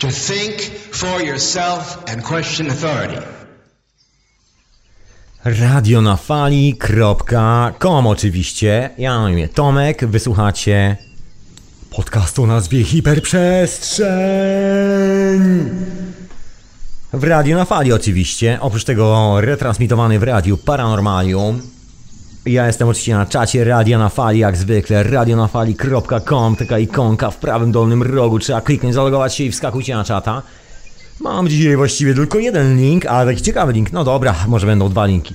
[0.00, 0.60] To think
[0.92, 3.22] for yourself and question authority.
[5.44, 8.90] radionafali.com oczywiście.
[8.98, 10.96] Ja mam imię Tomek, wysłuchacie
[11.90, 14.08] podcastu o nazwie Hiperprzestrzeń.
[17.12, 21.62] W Radio na Fali oczywiście, oprócz tego retransmitowany w Radiu Paranormalium.
[22.46, 27.72] Ja jestem oczywiście na czacie Radia na Fali, jak zwykle, radionafali.com, taka ikonka w prawym
[27.72, 30.42] dolnym rogu, trzeba kliknąć, zalogować się i wskakujcie na czata.
[31.20, 33.92] Mam dzisiaj właściwie tylko jeden link, ale taki ciekawy link.
[33.92, 35.34] No dobra, może będą dwa linki.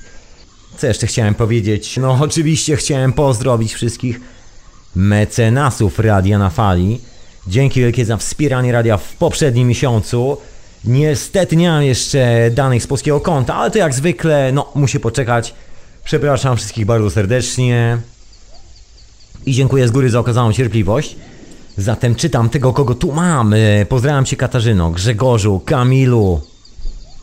[0.77, 1.97] Co jeszcze chciałem powiedzieć?
[1.97, 4.21] No oczywiście chciałem pozdrowić wszystkich
[4.95, 7.01] mecenasów Radia na Fali.
[7.47, 10.37] Dzięki wielkie za wspieranie radia w poprzednim miesiącu.
[10.85, 15.53] Niestety nie mam jeszcze danych z polskiego konta, ale to jak zwykle, no musi poczekać.
[16.05, 17.97] Przepraszam wszystkich bardzo serdecznie.
[19.45, 21.15] I dziękuję z góry za okazaną cierpliwość.
[21.77, 23.55] Zatem czytam tego, kogo tu mam.
[23.89, 26.41] Pozdrawiam Cię Katarzyno, Grzegorzu, Kamilu,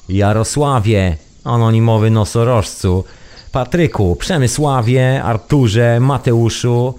[0.09, 3.05] Jarosławie, anonimowy nosorożcu,
[3.53, 6.95] Patryku, Przemysławie, Arturze, Mateuszu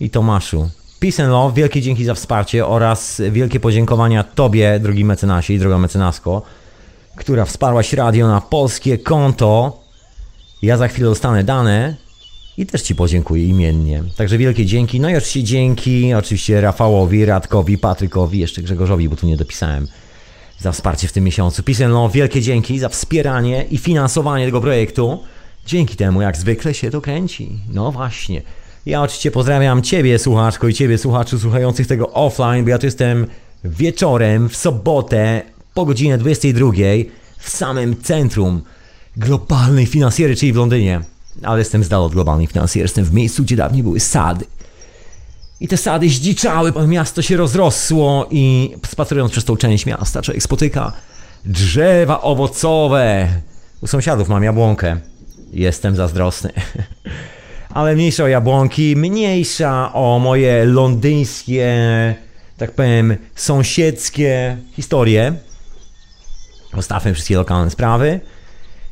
[0.00, 0.70] i Tomaszu.
[1.00, 5.78] Peace and love, wielkie dzięki za wsparcie oraz wielkie podziękowania Tobie, drogi mecenasie i droga
[5.78, 6.42] mecenasko,
[7.16, 9.85] która wsparłaś radio na polskie konto.
[10.62, 11.94] Ja za chwilę dostanę dane
[12.56, 14.02] i też Ci podziękuję imiennie.
[14.16, 15.00] Także wielkie dzięki.
[15.00, 19.88] No i oczywiście dzięki oczywiście Rafałowi, Radkowi, Patrykowi, jeszcze Grzegorzowi, bo tu nie dopisałem,
[20.58, 21.62] za wsparcie w tym miesiącu.
[21.62, 25.18] Pisem, no wielkie dzięki za wspieranie i finansowanie tego projektu.
[25.66, 27.58] Dzięki temu, jak zwykle się to kręci.
[27.72, 28.42] No właśnie.
[28.86, 33.26] Ja oczywiście pozdrawiam Ciebie, słuchaczko, i Ciebie, słuchaczu, słuchających tego offline, bo ja tu jestem
[33.64, 35.42] wieczorem, w sobotę,
[35.74, 36.72] po godzinie 22,
[37.38, 38.62] w samym centrum
[39.16, 41.00] globalnej finansjery, czyli w Londynie.
[41.42, 44.44] Ale jestem z dala od globalnej finansjery, jestem w miejscu, gdzie dawniej były sady.
[45.60, 50.42] I te sady zdziczały, bo miasto się rozrosło i spacerując przez tą część miasta człowiek
[50.42, 50.92] spotyka
[51.44, 53.28] drzewa owocowe.
[53.82, 54.96] U sąsiadów mam jabłonkę.
[55.52, 56.50] Jestem zazdrosny.
[57.74, 61.74] Ale mniejsza o jabłonki, mniejsza o moje londyńskie,
[62.56, 65.34] tak powiem, sąsiedzkie historie.
[66.74, 68.20] Zostawmy wszystkie lokalne sprawy.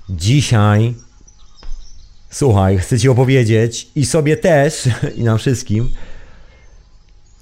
[0.09, 0.95] Dzisiaj,
[2.31, 5.91] słuchaj, chcę Ci opowiedzieć i sobie też, i nam wszystkim,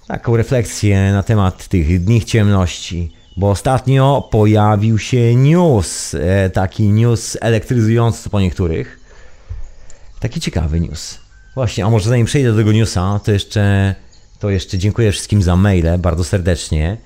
[0.09, 3.13] taką refleksję na temat tych dni ciemności.
[3.37, 9.01] Bo ostatnio pojawił się news, e, taki news elektryzujący po niektórych.
[10.21, 11.19] Taki ciekawy news.
[11.55, 13.95] Właśnie, a może zanim przejdę do tego newsa, to jeszcze,
[14.39, 16.97] to jeszcze dziękuję wszystkim za maile, bardzo serdecznie.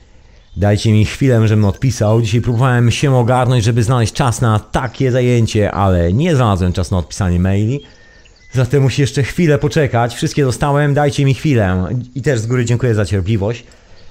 [0.57, 2.23] Dajcie mi chwilę, żebym odpisał.
[2.23, 6.99] Dzisiaj próbowałem się ogarnąć, żeby znaleźć czas na takie zajęcie, ale nie znalazłem czasu na
[6.99, 7.81] odpisanie maili.
[8.53, 10.15] Zatem musi jeszcze chwilę poczekać.
[10.15, 11.89] Wszystkie dostałem, dajcie mi chwilę.
[12.15, 13.65] I też z góry dziękuję za cierpliwość.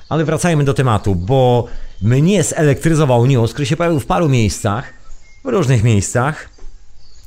[0.09, 1.67] Ale wracajmy do tematu, bo
[2.01, 4.94] mnie zelektryzował news, który się pojawił w paru miejscach,
[5.45, 6.50] w różnych miejscach,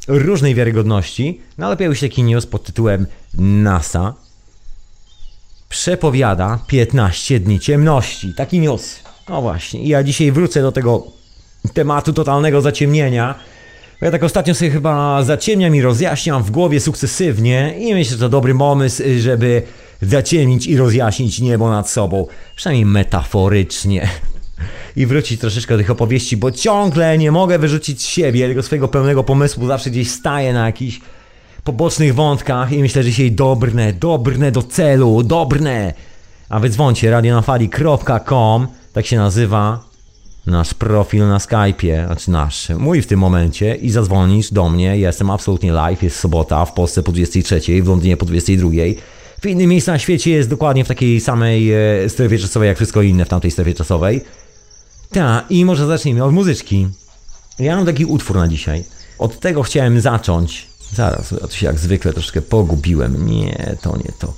[0.09, 3.07] różnej wiarygodności, no ale pojawił się taki news pod tytułem
[3.39, 4.15] NASA
[5.69, 8.35] przepowiada 15 dni ciemności.
[8.35, 9.01] Taki news.
[9.29, 9.83] No właśnie.
[9.83, 11.07] I ja dzisiaj wrócę do tego
[11.75, 13.35] tematu totalnego zaciemnienia.
[14.01, 18.29] Ja tak ostatnio sobie chyba zaciemniam i rozjaśniam w głowie sukcesywnie i myślę, że to
[18.29, 19.63] dobry pomysł, żeby
[20.03, 22.27] zaciemnić i rozjaśnić niebo nad sobą.
[22.57, 24.09] Przynajmniej metaforycznie.
[24.97, 28.89] I wrócić troszeczkę do tych opowieści, bo ciągle nie mogę wyrzucić z siebie tego swojego
[28.89, 29.67] pełnego pomysłu.
[29.67, 31.01] Zawsze gdzieś staję na jakichś
[31.69, 35.95] pobocznych wątkach i myślę, że dzisiaj dobrne, dobrne do celu, dobrne.
[36.49, 39.85] A wy dzwoncie radionafali.com, tak się nazywa
[40.47, 44.95] nasz profil na Skype'ie, znaczy nasz, mój w tym momencie i zadzwonisz do mnie, ja
[44.95, 48.71] jestem absolutnie live, jest sobota, w Polsce po 23, w Londynie po 22.
[49.41, 53.03] W innym miejscu na świecie jest dokładnie w takiej samej e, strefie czasowej, jak wszystko
[53.03, 54.21] inne w tamtej strefie czasowej.
[55.11, 56.89] Ta, i może zacznijmy od muzyczki.
[57.59, 58.85] Ja mam taki utwór na dzisiaj.
[59.19, 60.68] Od tego chciałem zacząć.
[60.95, 63.27] Zaraz, ja tu się jak zwykle troszkę pogubiłem.
[63.27, 64.35] Nie, to nie to.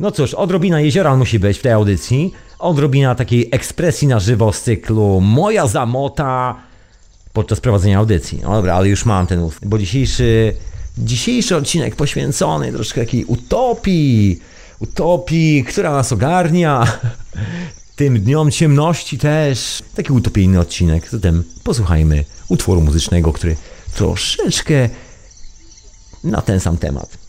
[0.00, 2.32] No cóż, odrobina jeziora musi być w tej audycji.
[2.58, 6.56] Odrobina takiej ekspresji na żywo z cyklu Moja zamota
[7.32, 8.40] podczas prowadzenia audycji.
[8.42, 10.54] No dobra, ale już mam ten utwór, bo dzisiejszy,
[10.98, 14.40] dzisiejszy odcinek poświęcony troszkę takiej utopii.
[14.80, 16.86] Utopii, która nas ogarnia.
[17.96, 19.82] Tym dniom ciemności też.
[19.96, 21.08] Taki utopijny odcinek.
[21.10, 23.56] Zatem posłuchajmy utworu muzycznego, który
[23.94, 24.88] troszeczkę
[26.22, 27.21] na ten sam temat.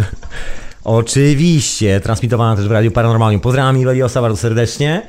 [0.83, 3.42] Oczywiście, transmitowana też w Radiu Paranormalium.
[3.42, 5.01] Pozdrawiam Meliosa bardzo serdecznie.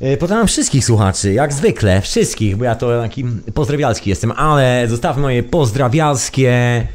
[0.00, 5.22] E, Pozdrawiam wszystkich słuchaczy, jak zwykle, wszystkich, bo ja to taki pozdrawialski jestem, ale zostawmy
[5.22, 6.86] moje pozdrawialskie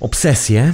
[0.00, 0.72] obsesje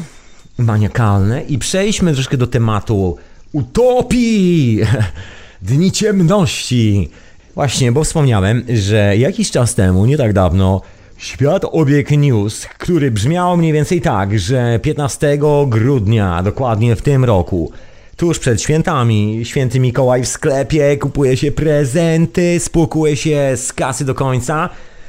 [0.58, 3.16] maniakalne i przejdźmy troszkę do tematu
[3.52, 4.80] utopii,
[5.62, 7.10] dni ciemności.
[7.58, 10.82] Właśnie, bo wspomniałem, że jakiś czas temu, nie tak dawno,
[11.16, 17.72] świat obiegł news, który brzmiał mniej więcej tak, że 15 grudnia, dokładnie w tym roku,
[18.16, 24.14] tuż przed świętami, święty Mikołaj w sklepie, kupuje się prezenty, spłukuje się z kasy do
[24.14, 24.68] końca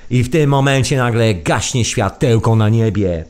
[0.10, 3.26] i w tym momencie nagle gaśnie światełko na niebie.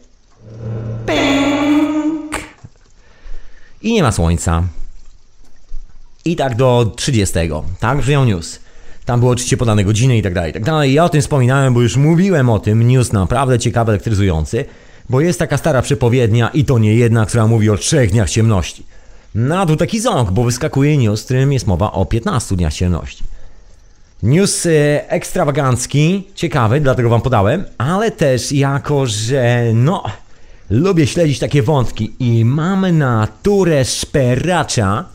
[1.06, 2.40] Pęk!
[3.82, 4.64] I nie ma słońca.
[6.26, 7.36] I tak do 30.
[7.80, 8.69] Tak brzmiał news.
[9.10, 10.94] Tam było oczywiście podane godziny i tak dalej, i tak dalej.
[10.94, 12.88] Ja o tym wspominałem, bo już mówiłem o tym.
[12.88, 14.66] News naprawdę ciekawy, elektryzujący.
[15.10, 18.86] Bo jest taka stara przepowiednia i to nie jedna, która mówi o trzech dniach ciemności.
[19.36, 22.74] No a tu taki ząg, bo wyskakuje news, w którym jest mowa o 15 dniach
[22.74, 23.24] ciemności.
[24.24, 30.04] News e, ekstrawagancki, ciekawy, dlatego wam podałem, ale też jako, że no,
[30.70, 35.06] lubię śledzić takie wątki i mamy naturę szperacza,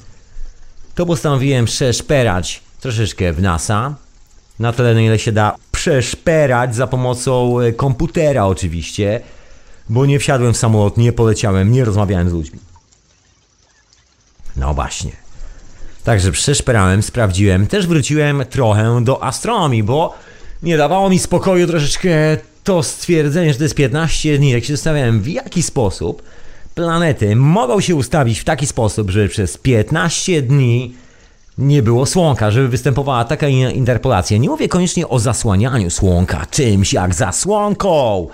[0.95, 3.95] to postanowiłem przeszperać troszeczkę w NASA.
[4.59, 9.21] Na tyle, na ile się da przeszperać za pomocą e, komputera oczywiście,
[9.89, 12.59] bo nie wsiadłem w samolot, nie poleciałem, nie rozmawiałem z ludźmi.
[14.57, 15.13] No właśnie.
[16.05, 20.15] Także przeszperałem, sprawdziłem, też wróciłem trochę do astronomii, bo
[20.63, 24.51] nie dawało mi spokoju troszeczkę to stwierdzenie, że to jest 15 dni.
[24.51, 26.23] Jak się zastanawiałem, w jaki sposób
[26.75, 31.04] planety mogą się ustawić w taki sposób, żeby przez 15 dni
[31.59, 34.39] nie było słonka, żeby występowała taka in- interpolacja.
[34.39, 38.27] Nie mówię koniecznie o zasłanianiu słonka czymś jak zasłonką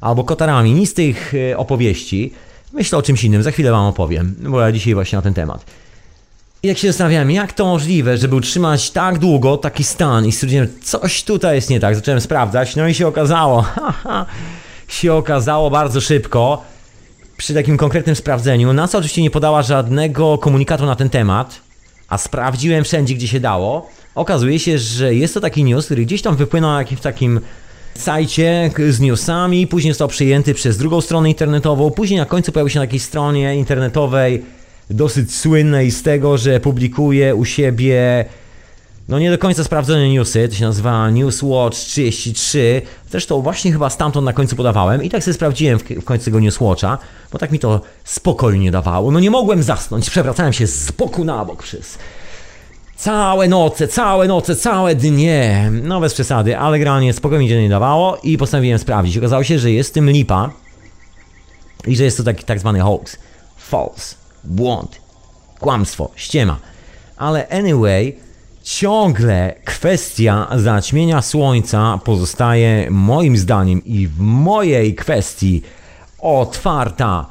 [0.00, 2.32] albo kotarami, nic z tych e, opowieści.
[2.72, 5.64] Myślę o czymś innym, za chwilę wam opowiem, bo ja dzisiaj właśnie na ten temat.
[6.62, 10.68] I jak się zastanawiałem, jak to możliwe, żeby utrzymać tak długo taki stan i stwierdziłem,
[10.82, 14.26] coś tutaj jest nie tak, zacząłem sprawdzać, no i się okazało, haha,
[14.88, 16.62] się okazało bardzo szybko,
[17.36, 21.60] przy takim konkretnym sprawdzeniu, NASA oczywiście nie podała żadnego komunikatu na ten temat,
[22.14, 23.90] a sprawdziłem wszędzie, gdzie się dało.
[24.14, 27.40] Okazuje się, że jest to taki news, który gdzieś tam wypłynął na jakimś takim
[27.94, 32.78] sajcie z newsami, później został przyjęty przez drugą stronę internetową, później na końcu pojawił się
[32.78, 34.42] na jakiejś stronie internetowej
[34.90, 38.24] dosyć słynnej z tego, że publikuje u siebie
[39.08, 42.82] no nie do końca sprawdzone newsy, to się nazywa Newswatch 33.
[43.10, 46.98] Zresztą właśnie chyba stamtąd na końcu podawałem i tak sobie sprawdziłem w, końcu tego Newswatcha,
[47.32, 49.10] bo tak mi to spokoju nie dawało.
[49.10, 51.98] No nie mogłem zasnąć, przewracałem się z boku na bok przez
[52.96, 55.70] całe noce, całe noce, całe dnie.
[55.82, 59.18] No bez przesady, ale generalnie spokoju mi się nie dawało i postanowiłem sprawdzić.
[59.18, 60.50] Okazało się, że jest tym lipa
[61.86, 63.16] i że jest to taki tak zwany hoax.
[63.56, 65.00] False, błąd,
[65.60, 66.56] kłamstwo, ściema.
[67.16, 68.16] Ale anyway,
[68.64, 75.62] ciągle kwestia zaćmienia słońca pozostaje moim zdaniem i w mojej kwestii
[76.18, 77.26] otwarta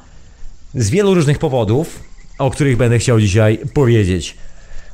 [0.75, 1.99] z wielu różnych powodów,
[2.39, 4.37] o których będę chciał dzisiaj powiedzieć.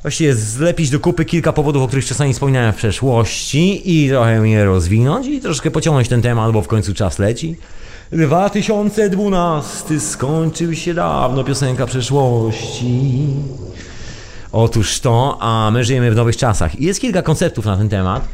[0.02, 4.64] Właściwie zlepić do kupy kilka powodów, o których czasami wspominałem w przeszłości i trochę je
[4.64, 7.56] rozwinąć i troszkę pociągnąć ten temat, bo w końcu czas leci.
[8.12, 13.26] 2012 skończył się dawno, piosenka przeszłości.
[14.52, 16.80] Otóż to, a my żyjemy w nowych czasach.
[16.80, 18.28] I jest kilka konceptów na ten temat.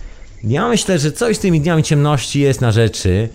[0.45, 3.29] Ja myślę, że coś z tymi dniami ciemności jest na rzeczy.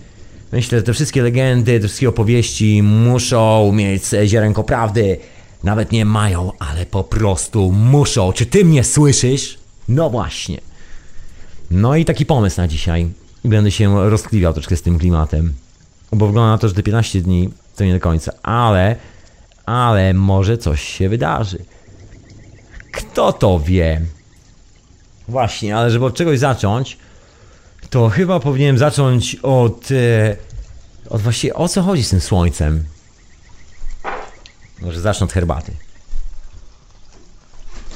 [0.52, 5.18] Myślę, że te wszystkie legendy, te wszystkie opowieści muszą mieć ziarenko prawdy.
[5.64, 8.32] Nawet nie mają, ale po prostu muszą.
[8.32, 9.58] Czy ty mnie słyszysz?
[9.88, 10.60] No właśnie.
[11.70, 13.08] No i taki pomysł na dzisiaj.
[13.44, 15.54] I będę się rozkliwiał troszkę z tym klimatem.
[16.12, 18.32] Bo wygląda na to, że te 15 dni to nie do końca.
[18.42, 18.96] Ale,
[19.66, 21.58] ale może coś się wydarzy.
[22.92, 24.00] Kto to wie?
[25.28, 26.98] Właśnie, ale żeby od czegoś zacząć,
[27.90, 29.88] to chyba powinienem zacząć od.
[29.90, 30.36] E,
[31.10, 32.84] od właściwie o co chodzi z tym słońcem.
[34.80, 35.72] Może zacznę od herbaty.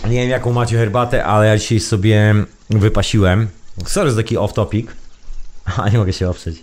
[0.05, 2.35] Nie wiem jaką macie herbatę, ale ja dzisiaj sobie
[2.71, 3.49] wypasiłem.
[3.87, 4.87] Sorry za taki off topic.
[5.77, 6.63] A nie mogę się oprzeć.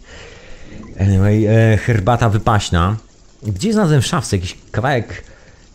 [1.00, 2.98] Anyway, e, herbata wypaśna.
[3.44, 5.24] Gdzieś znalazłem w szafce jakiś kawałek,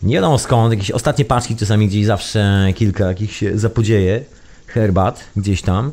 [0.03, 4.23] nie wiadomo skąd, jakieś ostatnie paczki, czasami gdzieś zawsze kilka jakichś zapodzieje
[4.67, 5.91] herbat gdzieś tam.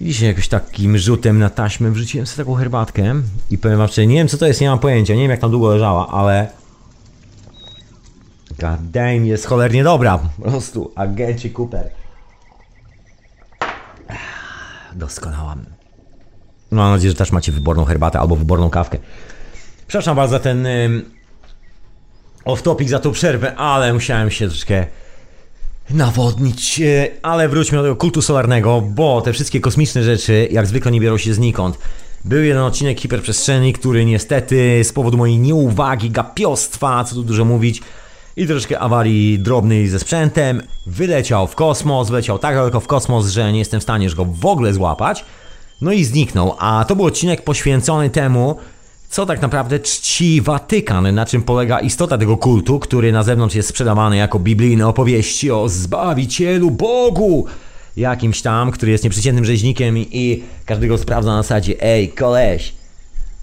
[0.00, 3.14] I dzisiaj jakoś takim rzutem na taśmę wrzuciłem sobie taką herbatkę
[3.50, 5.50] i powiem wam, nie wiem co to jest, nie mam pojęcia, nie wiem jak tam
[5.50, 6.50] długo leżała, ale
[8.58, 11.90] God damn, jest cholernie dobra, po prostu, agencie Cooper.
[14.94, 15.56] Doskonała.
[16.70, 18.98] Mam nadzieję, że też macie wyborną herbatę albo wyborną kawkę.
[19.86, 20.66] Przepraszam bardzo za ten
[22.48, 24.86] ym, off-topic, za tą przerwę, ale musiałem się troszkę
[25.90, 26.80] nawodnić.
[26.80, 31.00] e, Ale wróćmy do tego kultu solarnego, bo te wszystkie kosmiczne rzeczy jak zwykle nie
[31.00, 31.78] biorą się znikąd.
[32.24, 37.82] Był jeden odcinek hiperprzestrzeni, który niestety z powodu mojej nieuwagi, gapiostwa, co tu dużo mówić,
[38.36, 43.52] i troszkę awarii drobnej ze sprzętem, wyleciał w kosmos, wyleciał tak daleko w kosmos, że
[43.52, 45.24] nie jestem w stanie już go w ogóle złapać.
[45.80, 48.56] No i zniknął, a to był odcinek poświęcony temu,
[49.08, 53.68] co tak naprawdę czci Watykan, na czym polega istota tego kultu, który na zewnątrz jest
[53.68, 57.46] sprzedawany jako biblijne opowieści o Zbawicielu Bogu,
[57.96, 62.72] jakimś tam, który jest nieprzeciętnym rzeźnikiem i każdego sprawdza na zasadzie ej, koleś,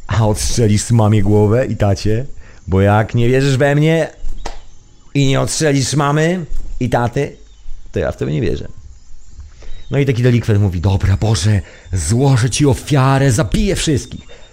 [0.08, 2.26] a odstrzelisz mamie głowę i tacie?
[2.68, 4.10] Bo jak nie wierzysz we mnie
[5.14, 6.46] i nie odstrzelisz mamy
[6.80, 7.36] i taty,
[7.92, 8.68] to ja w to nie wierzę.
[9.92, 11.62] No i taki delikwent mówi, dobra Boże,
[11.94, 14.45] złożę Ci ofiarę, zabiję wszystkich.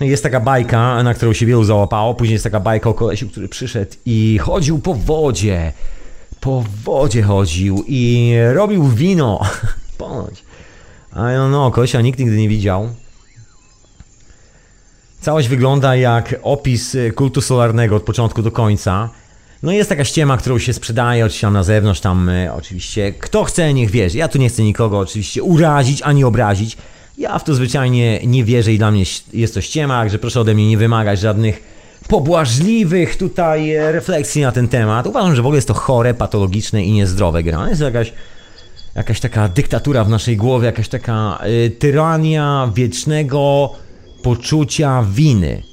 [0.00, 2.14] Jest taka bajka, na którą się wielu załapało.
[2.14, 5.72] Później jest taka bajka o kolesiu, który przyszedł i chodził po wodzie.
[6.40, 9.40] Po wodzie chodził i robił wino.
[9.98, 10.42] Ponoć.
[11.12, 12.88] A no, kolesia nikt nigdy nie widział.
[15.20, 19.10] Całość wygląda jak opis kultu solarnego od początku do końca.
[19.62, 23.44] No jest taka ściema, którą się sprzedaje, oczywiście tam na zewnątrz, tam y, oczywiście kto
[23.44, 24.18] chce, niech wierzy.
[24.18, 26.76] Ja tu nie chcę nikogo oczywiście urazić ani obrazić.
[27.20, 30.54] Ja w to zwyczajnie nie wierzę i dla mnie jest to ściema, także proszę ode
[30.54, 31.62] mnie nie wymagać żadnych
[32.08, 35.06] pobłażliwych tutaj e, refleksji na ten temat.
[35.06, 37.68] Uważam, że w ogóle jest to chore, patologiczne i niezdrowe gra.
[37.68, 38.12] Jest jakaś,
[38.94, 43.72] jakaś taka dyktatura w naszej głowie, jakaś taka y, tyrania wiecznego
[44.22, 45.69] poczucia winy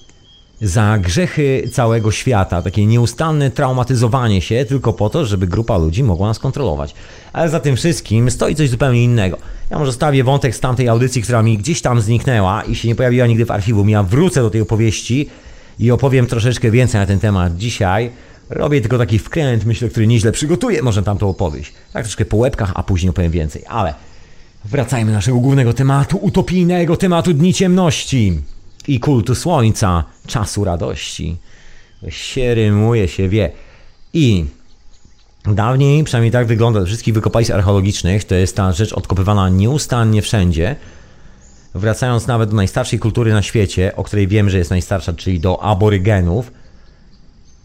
[0.62, 6.28] za grzechy całego świata, takie nieustanne traumatyzowanie się tylko po to, żeby grupa ludzi mogła
[6.28, 6.94] nas kontrolować.
[7.34, 9.38] Ale za tym wszystkim stoi coś zupełnie innego.
[9.70, 12.96] Ja może stawię wątek z tamtej audycji, która mi gdzieś tam zniknęła i się nie
[12.96, 13.90] pojawiła nigdy w archiwum.
[13.90, 15.30] Ja wrócę do tej opowieści
[15.80, 18.12] i opowiem troszeczkę więcej na ten temat dzisiaj.
[18.50, 21.74] Robię tylko taki wkręt, myślę, który nieźle przygotuje może tamtą opowieść.
[21.94, 23.64] Tak troszkę po łebkach, a później opowiem więcej.
[23.68, 23.94] Ale
[24.66, 28.42] wracajmy do naszego głównego tematu, utopijnego tematu Dni Ciemności
[28.88, 31.38] i kultu słońca, czasu radości.
[32.10, 33.52] Się rymuje, się wie.
[34.14, 34.46] I
[35.46, 40.76] dawniej, przynajmniej tak wygląda, wszystkich wykopalisk archeologicznych, to jest ta rzecz odkopywana nieustannie wszędzie.
[41.76, 45.64] Wracając nawet do najstarszej kultury na świecie, o której wiem, że jest najstarsza, czyli do
[45.64, 46.52] aborygenów,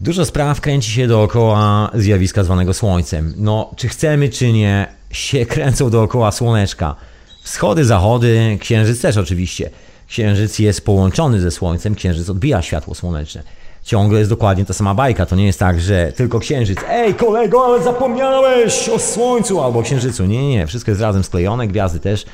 [0.03, 3.33] Dużo spraw kręci się dookoła zjawiska zwanego Słońcem.
[3.37, 6.95] No, czy chcemy, czy nie, się kręcą dookoła Słoneczka.
[7.43, 9.69] Wschody, zachody, Księżyc też oczywiście.
[10.13, 13.43] Księżyc jest połączony ze Słońcem, Księżyc odbija światło słoneczne.
[13.83, 15.25] Ciągle jest dokładnie ta sama bajka.
[15.25, 16.79] To nie jest tak, że tylko Księżyc.
[16.89, 20.25] Ej, kolego, ale zapomniałeś o Słońcu albo Księżycu.
[20.25, 20.67] Nie, nie, nie.
[20.67, 22.25] Wszystko jest razem sklejone, gwiazdy też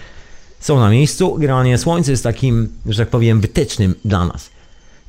[0.60, 1.38] są na miejscu.
[1.40, 4.50] Generalnie Słońce jest takim, że tak powiem, wytycznym dla nas.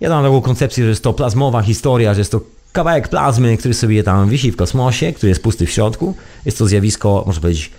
[0.00, 2.40] Ja dam taką koncepcję, że jest to plazmowa historia, że jest to
[2.72, 6.14] kawałek plazmy, który sobie tam wisi w kosmosie, który jest pusty w środku.
[6.44, 7.70] Jest to zjawisko, można powiedzieć,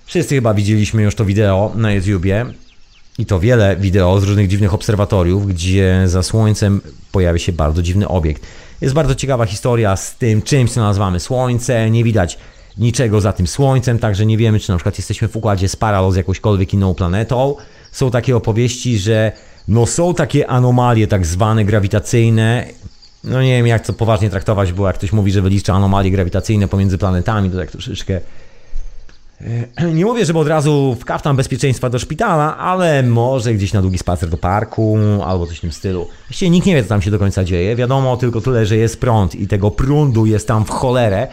[0.06, 2.46] Wszyscy chyba widzieliśmy już to wideo na YouTubie.
[3.18, 8.08] I to wiele wideo z różnych dziwnych obserwatoriów, gdzie za Słońcem pojawia się bardzo dziwny
[8.08, 8.44] obiekt.
[8.82, 11.90] Jest bardzo ciekawa historia z tym czymś, co nazywamy Słońce.
[11.90, 12.38] Nie widać
[12.78, 16.16] niczego za tym Słońcem, także nie wiemy, czy na przykład jesteśmy w układzie spiralo z
[16.16, 17.56] jakąśkolwiek inną planetą.
[17.92, 19.32] Są takie opowieści, że
[19.68, 22.68] no są takie anomalie tak zwane grawitacyjne.
[23.24, 26.68] No nie wiem jak to poważnie traktować, bo jak ktoś mówi, że wylicza anomalie grawitacyjne
[26.68, 28.22] pomiędzy planetami, to tak troszeczkę
[29.94, 33.98] Nie mówię, żeby od razu w kaftan bezpieczeństwa do szpitala, ale może gdzieś na długi
[33.98, 36.08] spacer do parku albo coś w tym stylu.
[36.28, 37.76] Właściwie nikt nie wie, co tam się do końca dzieje.
[37.76, 41.28] Wiadomo tylko tyle, że jest prąd i tego prądu jest tam w cholerę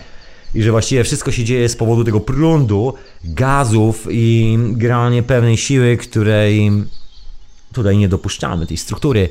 [0.55, 5.97] i że właściwie wszystko się dzieje z powodu tego prądu, gazów i generalnie pewnej siły,
[5.97, 6.73] której
[7.73, 9.29] tutaj nie dopuszczamy, tej struktury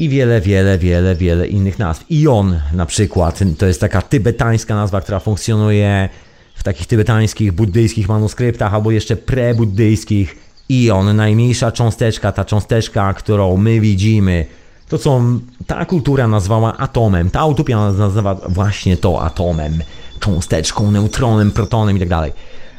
[0.00, 2.04] i wiele, wiele, wiele, wiele innych nazw.
[2.10, 6.08] Ion na przykład, to jest taka tybetańska nazwa, która funkcjonuje
[6.54, 10.36] w takich tybetańskich, buddyjskich manuskryptach, albo jeszcze prebuddyjskich.
[10.68, 14.46] Ion, najmniejsza cząsteczka, ta cząsteczka, którą my widzimy,
[14.88, 15.22] to co
[15.66, 19.82] ta kultura nazwała atomem, ta utopia nazywa właśnie to atomem,
[20.20, 22.32] cząsteczką, neutronem, protonem i tak dalej.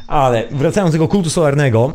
[0.08, 1.94] Ale wracając do tego kultu solarnego,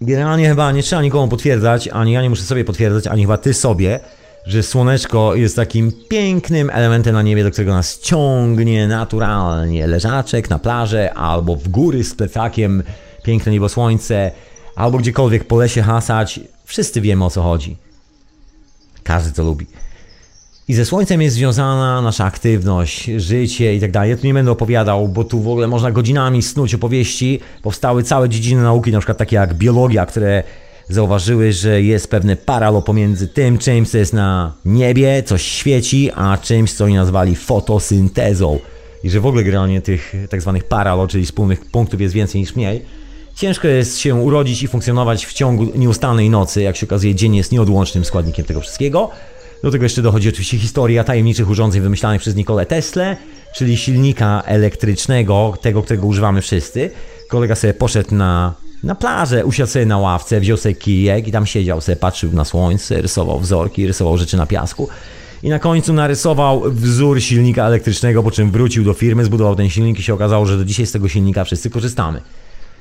[0.00, 3.54] generalnie chyba nie trzeba nikomu potwierdzać, ani ja nie muszę sobie potwierdzać, ani chyba ty
[3.54, 4.00] sobie,
[4.46, 9.86] że słoneczko jest takim pięknym elementem na niebie, do którego nas ciągnie naturalnie.
[9.86, 12.82] Leżaczek na plażę, albo w góry z plecakiem,
[13.22, 14.30] piękne niebo słońce,
[14.76, 16.40] albo gdziekolwiek po lesie hasać.
[16.64, 17.76] Wszyscy wiemy o co chodzi.
[19.02, 19.66] Każdy to lubi.
[20.68, 24.10] I ze słońcem jest związana nasza aktywność, życie i tak dalej.
[24.10, 27.40] Ja tu nie będę opowiadał, bo tu w ogóle można godzinami snuć opowieści.
[27.62, 30.42] Powstały całe dziedziny nauki, na przykład takie jak biologia, które
[30.88, 36.38] zauważyły, że jest pewne paralo pomiędzy tym czymś, co jest na niebie, coś świeci, a
[36.38, 38.58] czymś, co oni nazwali fotosyntezą.
[39.04, 42.56] I że w ogóle generalnie tych tak zwanych paralo, czyli wspólnych punktów jest więcej niż
[42.56, 42.82] mniej.
[43.34, 46.62] Ciężko jest się urodzić i funkcjonować w ciągu nieustannej nocy.
[46.62, 49.10] Jak się okazuje, dzień jest nieodłącznym składnikiem tego wszystkiego.
[49.62, 53.16] Do tego jeszcze dochodzi oczywiście historia tajemniczych urządzeń wymyślanych przez Nikolę Tesla,
[53.54, 56.90] czyli silnika elektrycznego, tego, którego używamy wszyscy.
[57.28, 61.46] Kolega sobie poszedł na, na plażę, usiadł sobie na ławce, wziął sobie kijek i tam
[61.46, 64.88] siedział sobie, patrzył na słońce, rysował wzorki, rysował rzeczy na piasku.
[65.42, 69.98] I na końcu narysował wzór silnika elektrycznego, po czym wrócił do firmy, zbudował ten silnik
[69.98, 72.20] i się okazało, że do dzisiaj z tego silnika wszyscy korzystamy.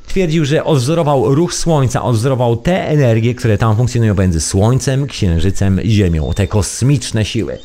[0.08, 6.34] Twierdził, że odwzorował ruch Słońca, odwzorował te energie, które tam funkcjonują między Słońcem, Księżycem Ziemią,
[6.36, 7.58] te kosmiczne siły.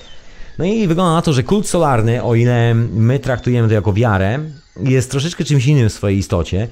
[0.59, 4.39] No i wygląda na to, że kult solarny, o ile my traktujemy to jako wiarę,
[4.81, 6.69] jest troszeczkę czymś innym w swojej istocie.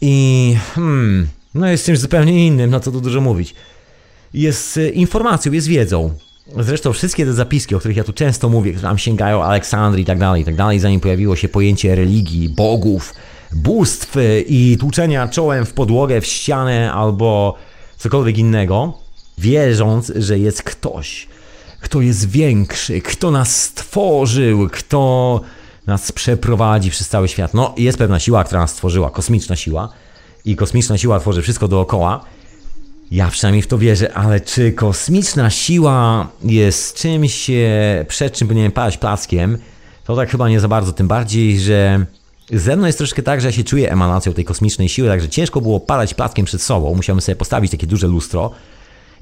[0.00, 3.54] I hmm, no jest czymś zupełnie innym, na co tu dużo mówić.
[4.34, 6.14] Jest e, informacją, jest wiedzą.
[6.60, 10.06] Zresztą wszystkie te zapiski, o których ja tu często mówię, które tam sięgają Aleksandrii i
[10.06, 13.14] tak dalej, i tak dalej, zanim pojawiło się pojęcie religii, bogów,
[13.52, 17.54] bóstw i tłuczenia czołem w podłogę, w ścianę albo
[17.96, 18.98] cokolwiek innego,
[19.38, 21.28] wierząc, że jest ktoś,
[21.80, 25.40] kto jest większy, kto nas stworzył, kto
[25.86, 27.54] nas przeprowadzi przez cały świat.
[27.54, 29.88] No, jest pewna siła, która nas stworzyła, kosmiczna siła
[30.44, 32.24] i kosmiczna siła tworzy wszystko dookoła.
[33.10, 37.50] Ja przynajmniej w to wierzę, ale czy kosmiczna siła jest czymś,
[38.08, 39.58] przed czym powinienem padać plackiem,
[40.04, 42.06] to tak chyba nie za bardzo, tym bardziej, że
[42.52, 45.60] ze mną jest troszkę tak, że ja się czuję emanacją tej kosmicznej siły, także ciężko
[45.60, 46.94] było padać plackiem przed sobą.
[46.94, 48.50] Musiałem sobie postawić takie duże lustro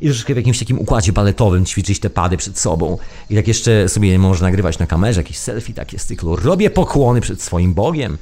[0.00, 2.98] i troszeczkę w jakimś takim układzie baletowym ćwiczyć te pady przed sobą.
[3.30, 6.36] I tak jeszcze sobie można nagrywać na kamerze jakieś selfie takie z cyklu.
[6.36, 8.18] Robię pokłony przed swoim Bogiem.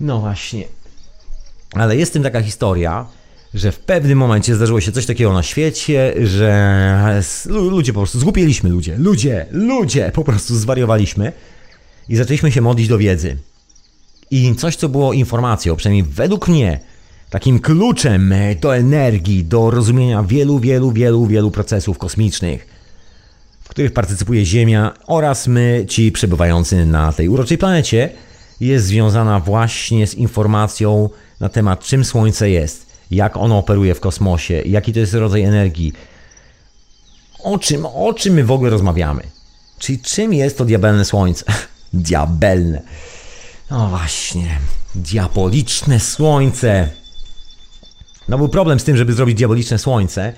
[0.00, 0.64] No właśnie.
[1.72, 3.06] Ale jest tym taka historia,
[3.54, 8.18] że w pewnym momencie zdarzyło się coś takiego na świecie, że lu- ludzie po prostu,
[8.20, 11.32] zgłupieliśmy ludzie, ludzie, ludzie, po prostu zwariowaliśmy
[12.08, 13.36] i zaczęliśmy się modlić do wiedzy.
[14.30, 16.80] I coś, co było informacją, przynajmniej według mnie,
[17.30, 22.66] takim kluczem do energii, do rozumienia wielu, wielu, wielu, wielu procesów kosmicznych,
[23.60, 28.10] w których partycypuje Ziemia oraz my, ci przebywający na tej uroczej planecie,
[28.60, 31.10] jest związana właśnie z informacją
[31.40, 35.92] na temat, czym Słońce jest, jak ono operuje w kosmosie, jaki to jest rodzaj energii,
[37.42, 39.22] o czym, o czym my w ogóle rozmawiamy.
[39.78, 41.44] Czyli czym jest to diabelne Słońce?
[41.92, 42.82] diabelne.
[43.70, 44.58] No właśnie,
[44.94, 46.88] diaboliczne słońce.
[48.28, 50.32] No był problem z tym, żeby zrobić diaboliczne słońce.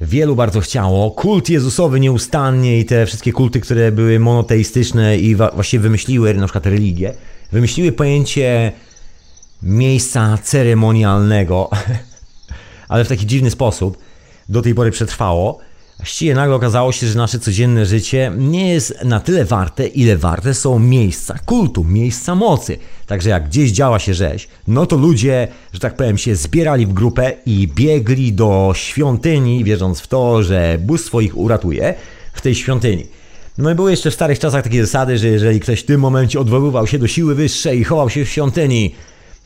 [0.00, 1.10] Wielu bardzo chciało.
[1.10, 6.66] Kult Jezusowy nieustannie i te wszystkie kulty, które były monoteistyczne i właściwie wymyśliły na przykład
[6.66, 7.14] religię,
[7.52, 8.72] wymyśliły pojęcie
[9.62, 11.70] miejsca ceremonialnego,
[12.88, 13.98] ale w taki dziwny sposób.
[14.48, 15.58] Do tej pory przetrwało.
[15.98, 20.54] Właściwie nagle okazało się, że nasze codzienne życie nie jest na tyle warte, ile warte
[20.54, 22.78] są miejsca kultu, miejsca mocy.
[23.06, 26.92] Także jak gdzieś działa się rzeź, no to ludzie, że tak powiem, się zbierali w
[26.92, 31.94] grupę i biegli do świątyni, wierząc w to, że bóstwo ich uratuje
[32.32, 33.06] w tej świątyni.
[33.58, 36.40] No i były jeszcze w starych czasach takie zasady, że jeżeli ktoś w tym momencie
[36.40, 38.94] odwoływał się do siły wyższej i chował się w świątyni,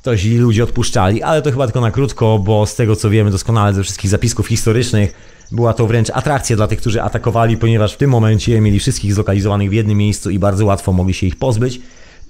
[0.02, 3.30] to źli ludzie odpuszczali, ale to chyba tylko na krótko, bo z tego co wiemy
[3.30, 5.14] doskonale ze wszystkich zapisków historycznych,
[5.52, 9.70] Była to wręcz atrakcja dla tych, którzy atakowali, ponieważ w tym momencie mieli wszystkich zlokalizowanych
[9.70, 11.80] w jednym miejscu i bardzo łatwo mogli się ich pozbyć,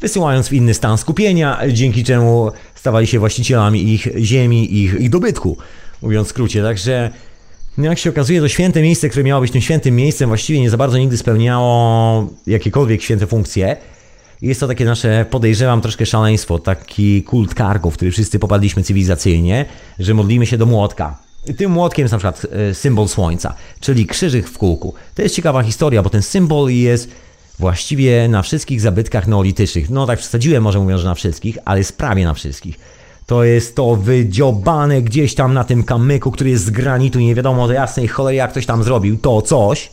[0.00, 5.56] wysyłając w inny stan skupienia, dzięki czemu stawali się właścicielami ich ziemi, ich, ich dobytku,
[6.02, 6.62] mówiąc w skrócie.
[6.62, 7.10] Także
[7.78, 10.70] no jak się okazuje, to święte miejsce, które miało być tym świętym miejscem, właściwie nie
[10.70, 13.76] za bardzo nigdy spełniało jakiekolwiek święte funkcje.
[14.42, 19.64] Jest to takie nasze, podejrzewam, troszkę szaleństwo, taki kult kargów, w który wszyscy popadliśmy cywilizacyjnie,
[19.98, 21.29] że modlimy się do młotka.
[21.56, 24.94] Tym młotkiem jest na przykład e, symbol słońca, czyli krzyżyk w kółku.
[25.14, 27.08] To jest ciekawa historia, bo ten symbol jest
[27.58, 29.90] właściwie na wszystkich zabytkach neolitycznych.
[29.90, 32.78] No tak przesadziłem może mówiąc, że na wszystkich, ale jest prawie na wszystkich.
[33.26, 37.34] To jest to wydziobane gdzieś tam na tym kamyku, który jest z granitu i nie
[37.34, 39.18] wiadomo do jasnej cholery jak ktoś tam zrobił.
[39.18, 39.90] To coś.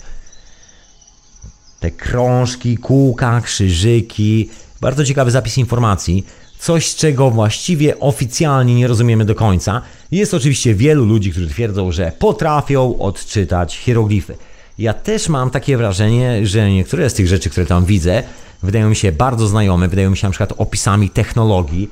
[1.79, 4.49] Te krążki, kółka, krzyżyki.
[4.81, 6.25] Bardzo ciekawy zapis informacji.
[6.59, 9.81] Coś, czego właściwie oficjalnie nie rozumiemy do końca.
[10.11, 14.37] Jest oczywiście wielu ludzi, którzy twierdzą, że potrafią odczytać hieroglify.
[14.77, 18.23] Ja też mam takie wrażenie, że niektóre z tych rzeczy, które tam widzę,
[18.63, 21.89] wydają mi się bardzo znajome, wydają mi się na przykład opisami technologii,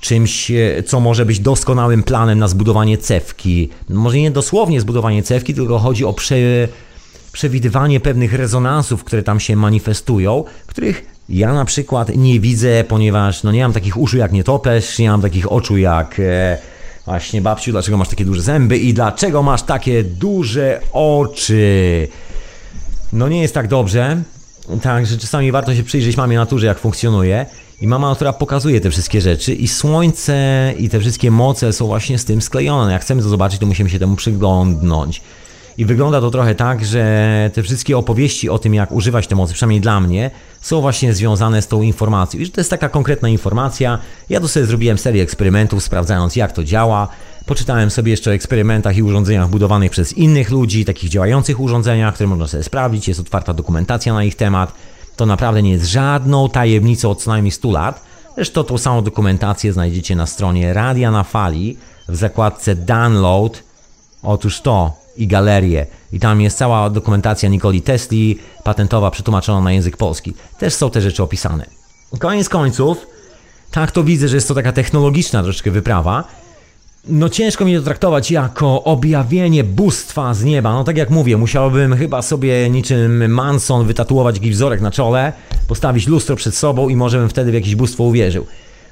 [0.00, 3.68] czymś, e, co może być doskonałym planem na zbudowanie cewki.
[3.88, 6.36] Może nie dosłownie zbudowanie cewki, tylko chodzi o prze,
[7.32, 13.52] przewidywanie pewnych rezonansów, które tam się manifestują, których ja na przykład nie widzę, ponieważ no
[13.52, 16.58] nie mam takich uszu jak nietoperz, nie mam takich oczu jak e,
[17.04, 22.08] właśnie babciu, dlaczego masz takie duże zęby i dlaczego masz takie duże oczy.
[23.12, 24.22] No nie jest tak dobrze,
[24.82, 27.46] także czasami warto się przyjrzeć mamie naturze, jak funkcjonuje.
[27.80, 32.18] I mama natura pokazuje te wszystkie rzeczy i słońce i te wszystkie moce są właśnie
[32.18, 32.92] z tym sklejone.
[32.92, 35.22] Jak chcemy to zobaczyć, to musimy się temu przyglądnąć.
[35.78, 39.54] I wygląda to trochę tak, że te wszystkie opowieści o tym, jak używać te mocy,
[39.54, 42.40] przynajmniej dla mnie, są właśnie związane z tą informacją.
[42.40, 43.98] I że to jest taka konkretna informacja.
[44.28, 47.08] Ja tu sobie zrobiłem serię eksperymentów, sprawdzając jak to działa.
[47.46, 52.28] Poczytałem sobie jeszcze o eksperymentach i urządzeniach budowanych przez innych ludzi, takich działających urządzeniach, które
[52.28, 53.08] można sobie sprawdzić.
[53.08, 54.72] Jest otwarta dokumentacja na ich temat.
[55.16, 58.04] To naprawdę nie jest żadną tajemnicą od co najmniej 100 lat.
[58.34, 61.76] Zresztą tą samą dokumentację znajdziecie na stronie Radia na Fali
[62.08, 63.62] w zakładce Download.
[64.22, 65.86] Otóż to i galerię.
[66.12, 70.34] I tam jest cała dokumentacja Nikoli Tesli, patentowa, przetłumaczona na język polski.
[70.58, 71.66] Też są te rzeczy opisane.
[72.18, 73.06] Koniec końców,
[73.70, 76.24] tak to widzę, że jest to taka technologiczna troszeczkę wyprawa.
[77.08, 80.72] No ciężko mi to traktować jako objawienie bóstwa z nieba.
[80.72, 85.32] No tak jak mówię, musiałbym chyba sobie niczym Manson wytatuować jakiś wzorek na czole,
[85.68, 88.46] postawić lustro przed sobą i może bym wtedy w jakieś bóstwo uwierzył.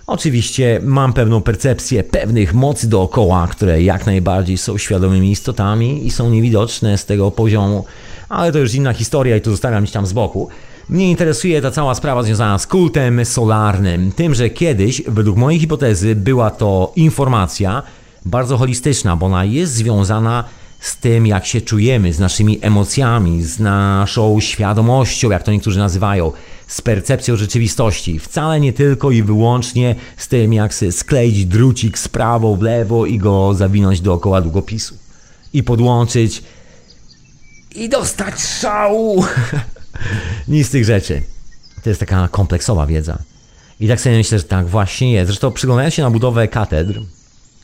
[0.06, 6.30] Oczywiście mam pewną percepcję pewnych mocy dookoła, które jak najbardziej są świadomymi istotami i są
[6.30, 7.84] niewidoczne z tego poziomu,
[8.28, 10.48] ale to już inna historia i to zostawiam gdzieś tam z boku.
[10.88, 14.12] Mnie interesuje ta cała sprawa związana z kultem solarnym.
[14.12, 17.82] Tym, że kiedyś, według mojej hipotezy, była to informacja
[18.24, 20.61] bardzo holistyczna, bo ona jest związana z
[20.96, 26.32] tym, jak się czujemy, z naszymi emocjami, z naszą świadomością, jak to niektórzy nazywają,
[26.66, 28.18] z percepcją rzeczywistości.
[28.18, 33.18] Wcale nie tylko i wyłącznie z tym, jak skleić drucik z prawo w lewo i
[33.18, 34.94] go zawinąć dookoła długopisu.
[35.52, 36.42] I podłączyć
[37.74, 39.24] i dostać szału.
[40.48, 41.22] Nic z tych rzeczy.
[41.82, 43.18] To jest taka kompleksowa wiedza.
[43.80, 45.26] I tak sobie myślę, że tak właśnie jest.
[45.26, 47.00] Zresztą przyglądając się na budowę katedr,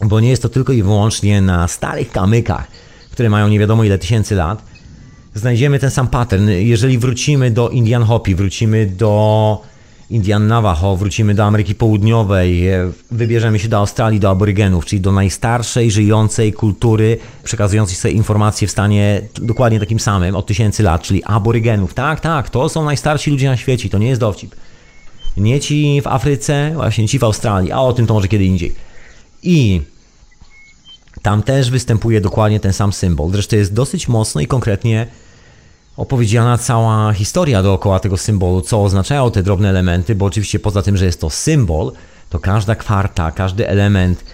[0.00, 2.68] bo nie jest to tylko i wyłącznie na starych kamykach,
[3.18, 4.62] które mają nie wiadomo ile tysięcy lat,
[5.34, 6.48] znajdziemy ten sam pattern.
[6.48, 9.62] Jeżeli wrócimy do Indian Hopi, wrócimy do
[10.10, 15.12] Indian Navajo, wrócimy do Ameryki Południowej, e, wybierzemy się do Australii, do aborygenów, czyli do
[15.12, 21.24] najstarszej żyjącej kultury, przekazującej sobie informacje w stanie dokładnie takim samym od tysięcy lat, czyli
[21.24, 21.94] aborygenów.
[21.94, 24.54] Tak, tak, to są najstarsi ludzie na świecie, to nie jest dowcip.
[25.36, 28.74] Nie ci w Afryce, właśnie ci w Australii, a o tym to może kiedy indziej.
[29.42, 29.82] I
[31.22, 33.30] tam też występuje dokładnie ten sam symbol.
[33.30, 35.06] Zresztą jest dosyć mocno i konkretnie
[35.96, 40.96] opowiedziana cała historia dookoła tego symbolu, co oznaczają te drobne elementy, bo oczywiście poza tym,
[40.96, 41.92] że jest to symbol,
[42.30, 44.24] to każda kwarta, każdy element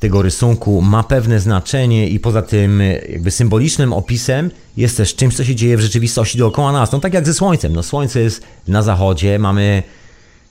[0.00, 5.44] tego rysunku ma pewne znaczenie i poza tym jakby symbolicznym opisem jest też czymś, co
[5.44, 6.92] się dzieje w rzeczywistości dookoła nas.
[6.92, 7.72] No tak jak ze Słońcem.
[7.72, 9.82] No Słońce jest na zachodzie, mamy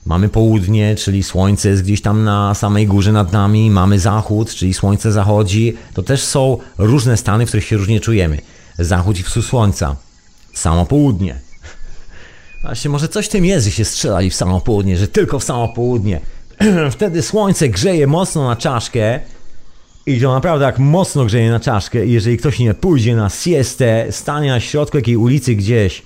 [0.06, 4.74] Mamy południe, czyli słońce jest gdzieś tam na samej górze nad nami, mamy zachód, czyli
[4.74, 5.76] słońce zachodzi.
[5.94, 8.38] To też są różne stany, w których się różnie czujemy.
[8.78, 9.96] Zachód i wschód słońca.
[10.54, 11.40] Samo południe.
[12.62, 15.44] Właśnie może coś w tym jest, że się strzelali w samo południe, że tylko w
[15.44, 16.20] samo południe.
[16.90, 19.20] Wtedy słońce grzeje mocno na czaszkę
[20.06, 24.06] i to naprawdę jak mocno grzeje na czaszkę i jeżeli ktoś nie pójdzie na siestę,
[24.10, 26.02] stanie na środku jakiej ulicy gdzieś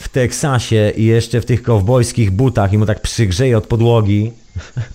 [0.00, 4.32] w Teksasie i jeszcze w tych kowbojskich butach i mu tak przygrzeje od podłogi,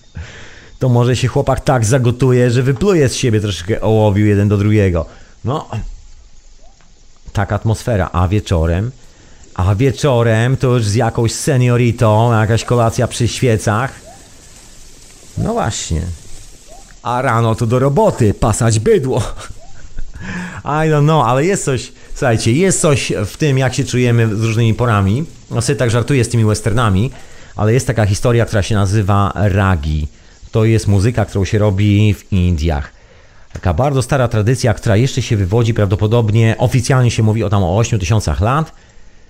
[0.78, 5.06] to może się chłopak tak zagotuje, że wypluje z siebie troszkę ołowiu jeden do drugiego.
[5.44, 5.68] No,
[7.32, 8.90] taka atmosfera, a wieczorem,
[9.54, 13.92] a wieczorem to już z jakąś senioritą, jakaś kolacja przy świecach.
[15.38, 16.02] No właśnie.
[17.02, 19.22] A rano to do roboty, pasać bydło.
[20.84, 24.44] I don't know, ale jest coś, słuchajcie, jest coś w tym, jak się czujemy z
[24.44, 25.24] różnymi porami.
[25.50, 27.10] No sobie tak żartuję z tymi westernami,
[27.56, 30.08] ale jest taka historia, która się nazywa ragi.
[30.52, 32.92] To jest muzyka, którą się robi w Indiach.
[33.52, 37.78] Taka bardzo stara tradycja, która jeszcze się wywodzi prawdopodobnie, oficjalnie się mówi o tam o
[37.78, 38.72] 8 tysiącach lat.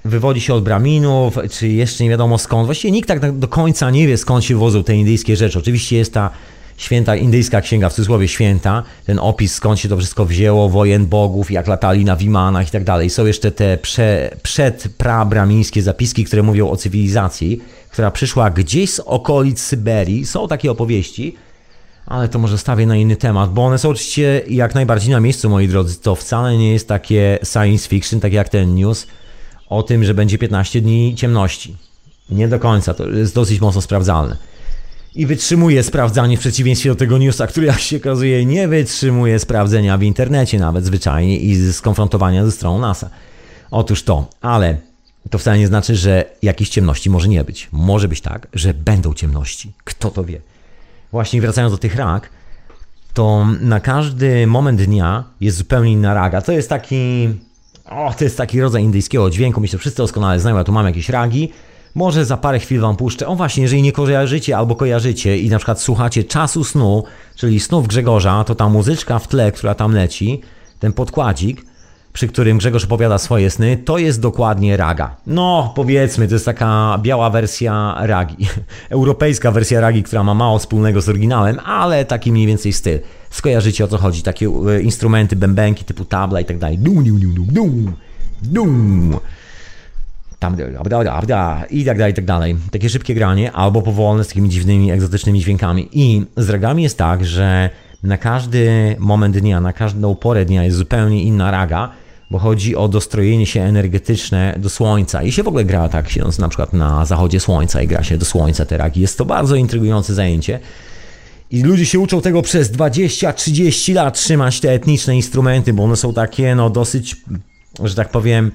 [0.04, 2.66] Wywodzi się od Braminów, czy jeszcze nie wiadomo skąd.
[2.66, 5.58] Właściwie nikt tak do końca nie wie skąd się wodzą te indyjskie rzeczy.
[5.58, 6.30] Oczywiście jest ta
[6.76, 11.50] święta indyjska księga, w cudzysłowie święta, ten opis skąd się to wszystko wzięło, wojen bogów,
[11.50, 13.10] jak latali na wimanach i tak dalej.
[13.10, 17.60] Są jeszcze te prze, przed prabramińskie zapiski, które mówią o cywilizacji,
[17.90, 20.26] która przyszła gdzieś z okolic Syberii.
[20.26, 21.36] Są takie opowieści,
[22.06, 25.50] ale to może stawię na inny temat, bo one są oczywiście jak najbardziej na miejscu,
[25.50, 26.00] moi drodzy.
[26.00, 29.06] To wcale nie jest takie science fiction, tak jak ten news
[29.68, 31.76] o tym, że będzie 15 dni ciemności.
[32.30, 34.36] Nie do końca, to jest dosyć mocno sprawdzalne.
[35.16, 39.98] I wytrzymuje sprawdzanie w przeciwieństwie do tego newsa, który jak się okazuje nie wytrzymuje sprawdzenia
[39.98, 43.10] w internecie nawet zwyczajnie i skonfrontowania ze stroną NASA.
[43.70, 44.76] Otóż to, ale
[45.30, 47.68] to wcale nie znaczy, że jakiejś ciemności może nie być.
[47.72, 49.72] Może być tak, że będą ciemności.
[49.84, 50.40] Kto to wie?
[51.12, 52.30] Właśnie wracając do tych rag,
[53.14, 56.42] to na każdy moment dnia jest zupełnie inna raga.
[56.42, 57.28] To jest taki.
[57.90, 59.60] O, to jest taki rodzaj indyjskiego dźwięku.
[59.60, 60.56] Myślę, że wszyscy doskonale znają.
[60.56, 61.52] Ja tu mam jakieś ragi.
[61.96, 63.26] Może za parę chwil wam puszczę.
[63.26, 67.04] O właśnie, jeżeli nie kojarzycie albo kojarzycie i na przykład słuchacie czasu snu,
[67.36, 70.40] czyli snów Grzegorza, to ta muzyczka w tle, która tam leci,
[70.78, 71.64] ten podkładzik,
[72.12, 75.16] przy którym Grzegorz opowiada swoje sny, to jest dokładnie raga.
[75.26, 78.36] No, powiedzmy, to jest taka biała wersja ragi.
[78.90, 82.98] Europejska wersja ragi, która ma mało wspólnego z oryginałem, ale taki mniej więcej styl.
[83.30, 84.22] Skojarzycie o co chodzi.
[84.22, 86.78] Takie e, instrumenty, bębenki typu tabla i tak dalej.
[86.78, 87.92] Dum, dum, dum, dum,
[88.42, 89.18] dum,
[91.26, 92.56] Tam, i tak dalej, i tak dalej.
[92.70, 95.88] Takie szybkie granie, albo powolne z takimi dziwnymi, egzotycznymi dźwiękami.
[95.92, 97.70] I z ragami jest tak, że
[98.02, 101.90] na każdy moment dnia, na każdą porę dnia jest zupełnie inna raga,
[102.30, 105.22] bo chodzi o dostrojenie się energetyczne do słońca.
[105.22, 108.18] I się w ogóle gra tak, siedząc na przykład na zachodzie słońca i gra się
[108.18, 109.00] do słońca te ragi.
[109.00, 110.60] Jest to bardzo intrygujące zajęcie.
[111.50, 116.14] I ludzie się uczą tego przez 20-30 lat trzymać te etniczne instrumenty, bo one są
[116.14, 117.16] takie, no dosyć,
[117.84, 118.52] że tak powiem,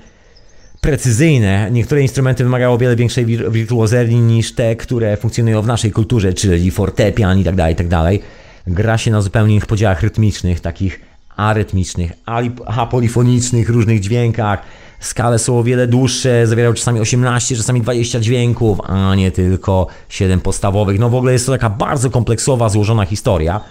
[0.81, 1.69] precyzyjne.
[1.71, 6.33] Niektóre instrumenty wymagają o wiele większej wir- wirtuozerii niż te, które funkcjonują w naszej kulturze,
[6.33, 8.21] czyli fortepian i tak dalej, i tak dalej.
[8.67, 10.99] Gra się na zupełnie innych podziałach rytmicznych, takich
[11.37, 12.11] arytmicznych,
[12.65, 14.61] apolifonicznych, różnych dźwiękach.
[14.99, 20.39] Skale są o wiele dłuższe, zawierają czasami 18, czasami 20 dźwięków, a nie tylko 7
[20.39, 20.99] podstawowych.
[20.99, 23.61] No w ogóle jest to taka bardzo kompleksowa, złożona historia.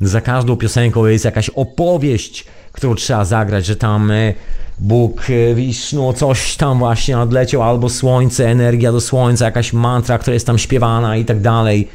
[0.00, 2.44] Za każdą piosenką jest jakaś opowieść,
[2.74, 4.34] którą trzeba zagrać, że tam e,
[4.78, 10.34] Bóg, e, Wisznu, coś tam właśnie odleciał, albo słońce, energia do słońca, jakaś mantra, która
[10.34, 11.88] jest tam śpiewana i tak dalej.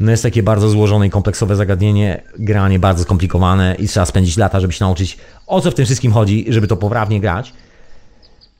[0.00, 4.60] No jest takie bardzo złożone i kompleksowe zagadnienie, granie bardzo skomplikowane i trzeba spędzić lata,
[4.60, 7.52] żeby się nauczyć o co w tym wszystkim chodzi, żeby to poprawnie grać.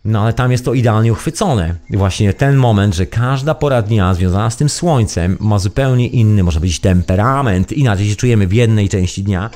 [0.05, 1.75] No ale tam jest to idealnie uchwycone.
[1.91, 6.61] Właśnie ten moment, że każda pora dnia związana z tym słońcem ma zupełnie inny, można
[6.61, 7.73] powiedzieć, temperament.
[7.73, 9.51] Inaczej się czujemy w jednej części dnia,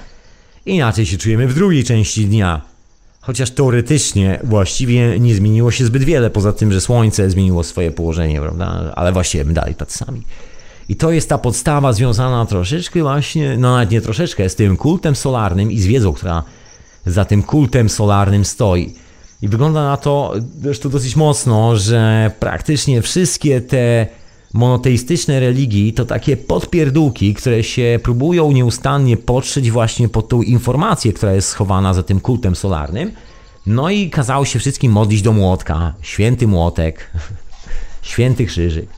[0.69, 2.61] inaczej się czujemy w drugiej części dnia.
[3.21, 8.41] Chociaż teoretycznie właściwie nie zmieniło się zbyt wiele, poza tym, że słońce zmieniło swoje położenie,
[8.41, 8.93] prawda?
[8.97, 10.23] Ale właściwie my dalej tacy sami.
[10.89, 15.17] I to jest ta podstawa związana troszeczkę właśnie, no nawet nie troszeczkę, z tym kultem
[15.17, 16.43] solarnym i z wiedzą, która
[17.07, 18.95] za tym kultem solarnym stoi.
[19.43, 24.07] I wygląda na to zresztą dosyć mocno, że praktycznie wszystkie te
[24.55, 31.33] monoteistyczne religii to takie podpierdółki, które się próbują nieustannie podszyć właśnie pod tą informację, która
[31.33, 33.13] jest schowana za tym kultem solarnym.
[33.67, 35.95] No i kazało się wszystkim modlić do młotka.
[36.03, 37.11] Święty młotek,
[38.03, 38.89] święty krzyżyk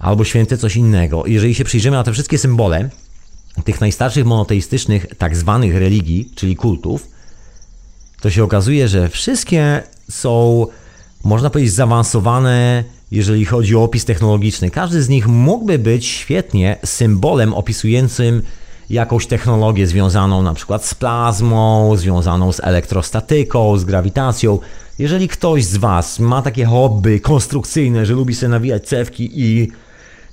[0.00, 1.26] albo święte coś innego.
[1.26, 2.90] Jeżeli się przyjrzymy na te wszystkie symbole
[3.64, 7.08] tych najstarszych monoteistycznych tak zwanych religii, czyli kultów,
[8.20, 10.66] to się okazuje, że wszystkie są,
[11.24, 14.70] można powiedzieć, zaawansowane, jeżeli chodzi o opis technologiczny.
[14.70, 18.42] Każdy z nich mógłby być świetnie symbolem opisującym
[18.90, 24.58] jakąś technologię związaną na przykład z plazmą, związaną z elektrostatyką, z grawitacją.
[24.98, 29.72] Jeżeli ktoś z Was ma takie hobby konstrukcyjne, że lubi sobie nawijać cewki i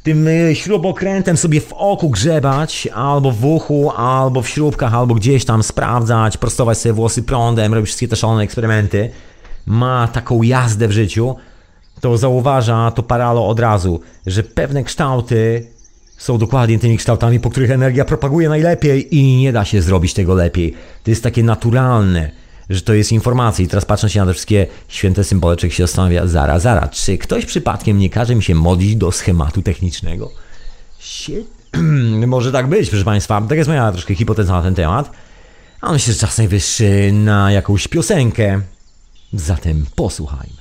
[0.04, 5.46] tym y, śrubokrętem sobie w oku grzebać, albo w uchu, albo w śrubkach, albo gdzieś
[5.46, 9.10] tam sprawdzać, prostować sobie włosy prądem, robić wszystkie te szalone eksperymenty,
[9.66, 11.36] ma taką jazdę w życiu,
[12.02, 15.68] to zauważa to paralo od razu, że pewne kształty
[16.18, 20.34] są dokładnie tymi kształtami, po których energia propaguje najlepiej i nie da się zrobić tego
[20.34, 20.74] lepiej.
[21.04, 22.32] To jest takie naturalne,
[22.70, 23.66] że to jest informacja.
[23.66, 27.18] I teraz patrząc się na te wszystkie święte symbole, człowiek się zastanawia, zara, zara, czy
[27.18, 30.32] ktoś przypadkiem nie każe mi się modlić do schematu technicznego?
[31.00, 31.34] Sie...
[32.28, 33.42] Może tak być, proszę Państwa.
[33.42, 35.12] Tak jest moja troszkę hipoteza na ten temat.
[35.82, 38.62] A myślę, że czas najwyższy na jakąś piosenkę.
[39.34, 40.57] Zatem posłuchajmy.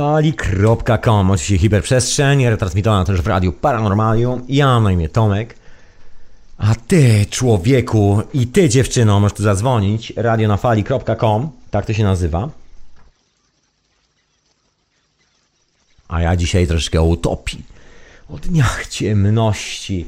[0.00, 4.44] Radionafali.com Oczywiście hiperprzestrzeń, retransmitowana też w radiu Paranormalium.
[4.48, 5.54] Ja mam na imię Tomek.
[6.58, 10.12] A ty, człowieku, i ty, dziewczyno, możesz tu zadzwonić.
[10.16, 12.48] radionafali.com, tak to się nazywa.
[16.08, 17.64] A ja dzisiaj troszkę o utopii,
[18.28, 20.06] o dniach ciemności.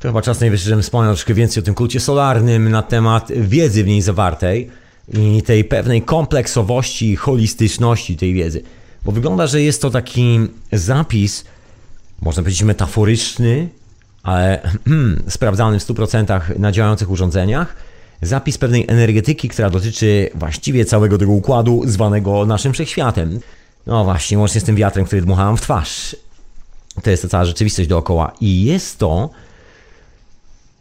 [0.00, 3.84] To chyba czas najwyższy, żebym wspomniał troszkę więcej o tym kulcie solarnym na temat wiedzy
[3.84, 4.70] w niej zawartej
[5.12, 8.62] i tej pewnej kompleksowości i holistyczności tej wiedzy.
[9.04, 10.38] Bo wygląda, że jest to taki
[10.72, 11.44] zapis,
[12.22, 13.68] można powiedzieć metaforyczny,
[14.22, 14.72] ale
[15.28, 17.76] sprawdzany w 100% na działających urządzeniach.
[18.22, 23.40] Zapis pewnej energetyki, która dotyczy właściwie całego tego układu zwanego naszym wszechświatem.
[23.86, 26.16] No właśnie, łącznie z tym wiatrem, który dmuchałem w twarz.
[27.02, 28.32] To jest ta cała rzeczywistość dookoła.
[28.40, 29.30] I jest to,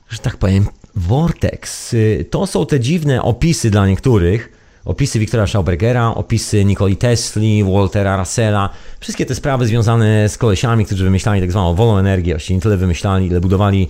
[0.09, 1.93] że tak powiem, Vortex.
[1.93, 4.49] Y, To są te dziwne opisy dla niektórych.
[4.85, 8.69] Opisy Wiktora Schaubergera, opisy Nikoli Tesli, Waltera Russella.
[8.99, 12.33] Wszystkie te sprawy związane z kolesiami, którzy wymyślali tak zwaną wolną energię.
[12.33, 13.89] Właściwie nie tyle wymyślali, ile budowali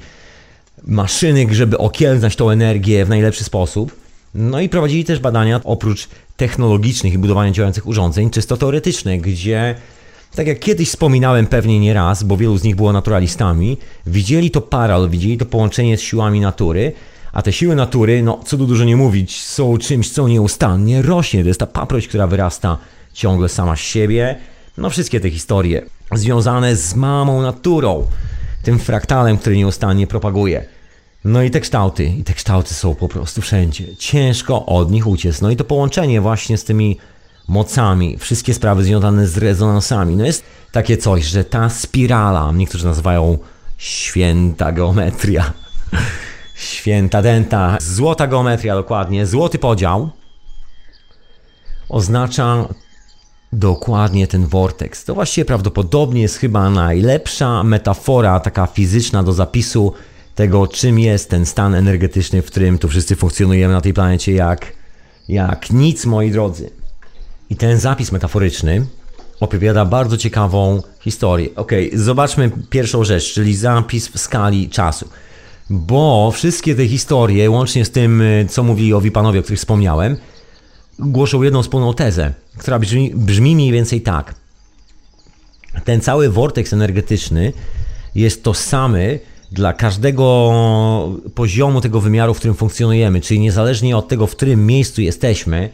[0.84, 3.96] maszyny, żeby okiełznać tą energię w najlepszy sposób.
[4.36, 9.76] No i prowadzili też badania oprócz technologicznych i budowania działających urządzeń, czysto teoretyczne, gdzie
[10.36, 13.78] tak jak kiedyś wspominałem pewnie nie raz, bo wielu z nich było naturalistami,
[14.08, 16.92] widzieli to paralel, widzieli to połączenie z siłami natury,
[17.34, 21.42] a te siły natury, no co tu dużo nie mówić, są czymś, co nieustannie rośnie.
[21.42, 22.78] To jest ta paproć, która wyrasta
[23.14, 24.36] ciągle sama z siebie.
[24.78, 28.06] No wszystkie te historie związane z mamą naturą,
[28.64, 30.66] tym fraktalem, który nieustannie propaguje.
[31.26, 33.96] No i te kształty, i te kształty są po prostu wszędzie.
[33.96, 35.42] Ciężko od nich uciec.
[35.42, 36.98] No i to połączenie właśnie z tymi
[37.48, 40.16] mocami, wszystkie sprawy związane z rezonansami.
[40.16, 43.38] No jest takie coś, że ta spirala, niektórzy nazywają
[43.78, 45.54] święta geometria,
[46.64, 50.10] święta denta, złota geometria dokładnie, złoty podział,
[51.90, 52.68] oznacza
[53.54, 55.06] dokładnie ten vortex.
[55.06, 59.94] To właściwie prawdopodobnie jest chyba najlepsza metafora taka fizyczna do zapisu
[60.36, 64.74] tego, czym jest ten stan energetyczny, w którym tu wszyscy funkcjonujemy na tej planecie jak,
[65.28, 66.70] jak nic, moi drodzy.
[67.50, 68.86] I ten zapis metaforyczny
[69.40, 71.50] opowiada bardzo ciekawą historię.
[71.56, 75.10] Ok, zobaczmy pierwszą rzecz, czyli zapis w skali czasu.
[75.70, 80.18] Bo wszystkie te historie, łącznie z tym, y, co mówili owi panowie, o których wspomniałem,
[81.00, 84.36] głoszą jedną wspólną tezę, która brzmi, brzmi mniej więcej tak.
[85.86, 87.54] Ten cały vortex energetyczny
[88.16, 89.20] jest tożsamy
[89.52, 90.52] dla każdego
[91.36, 95.70] poziomu tego wymiaru, w którym funkcjonujemy, czyli niezależnie od tego, w którym miejscu jesteśmy,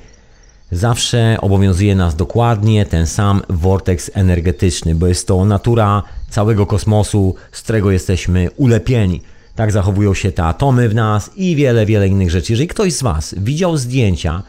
[0.71, 7.62] zawsze obowiązuje nas dokładnie ten sam vortex energetyczny, bo jest to natura całego kosmosu, z
[7.62, 9.21] którego jesteśmy ulepieni.
[9.60, 12.54] Tak zachowują się te atomy w nas i wiele, wiele innych rzeczy.
[12.54, 14.43] Jeżeli ktoś z Was widział zdjęcia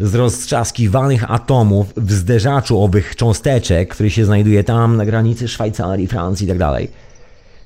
[0.00, 6.44] z roztrzaskiwanych atomów w zderzaczu owych cząsteczek, który się znajduje tam na granicy Szwajcarii, Francji
[6.44, 6.90] i tak dalej,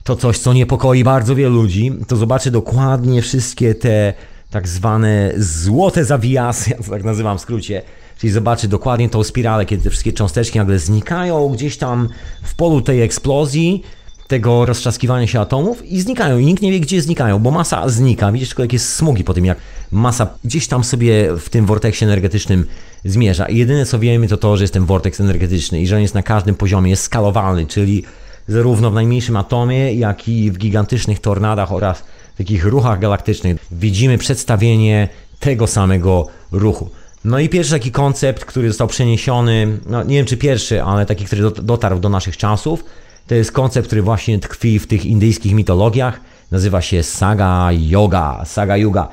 [0.05, 4.14] to coś, co niepokoi bardzo wielu ludzi, to zobaczy dokładnie wszystkie te
[4.51, 7.83] tak zwane złote zawijasy, ja to tak nazywam w skrócie,
[8.18, 12.09] czyli zobaczy dokładnie tą spiralę, kiedy te wszystkie cząsteczki nagle znikają gdzieś tam
[12.43, 13.83] w polu tej eksplozji,
[14.31, 16.39] tego roztrzaskiwania się atomów i znikają.
[16.39, 18.33] I nikt nie wie, gdzie znikają, bo masa znika.
[18.33, 19.59] Widzisz tylko, jakieś smugi po tym, jak
[19.91, 22.66] masa gdzieś tam sobie w tym vorteksie energetycznym
[23.05, 23.47] zmierza.
[23.47, 26.14] I jedyne, co wiemy, to to, że jest ten vorteks energetyczny i że on jest
[26.14, 28.05] na każdym poziomie, jest skalowalny, czyli
[28.49, 31.99] zarówno w najmniejszym atomie, jak i w gigantycznych tornadach oraz
[32.35, 35.09] w takich ruchach galaktycznych widzimy przedstawienie
[35.41, 36.91] tego samego ruchu.
[37.24, 41.24] No i pierwszy taki koncept, który został przeniesiony, no nie wiem czy pierwszy, ale taki,
[41.24, 42.85] który dot- dotarł do naszych czasów,
[43.31, 46.20] to jest koncept, który właśnie tkwi w tych indyjskich mitologiach.
[46.51, 48.45] Nazywa się Saga Yoga.
[48.45, 49.09] Saga Yuga.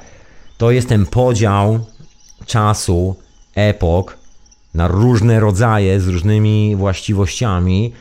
[0.57, 1.85] To jest ten podział
[2.45, 3.15] czasu,
[3.55, 4.17] epok
[4.73, 7.93] na różne rodzaje z różnymi właściwościami.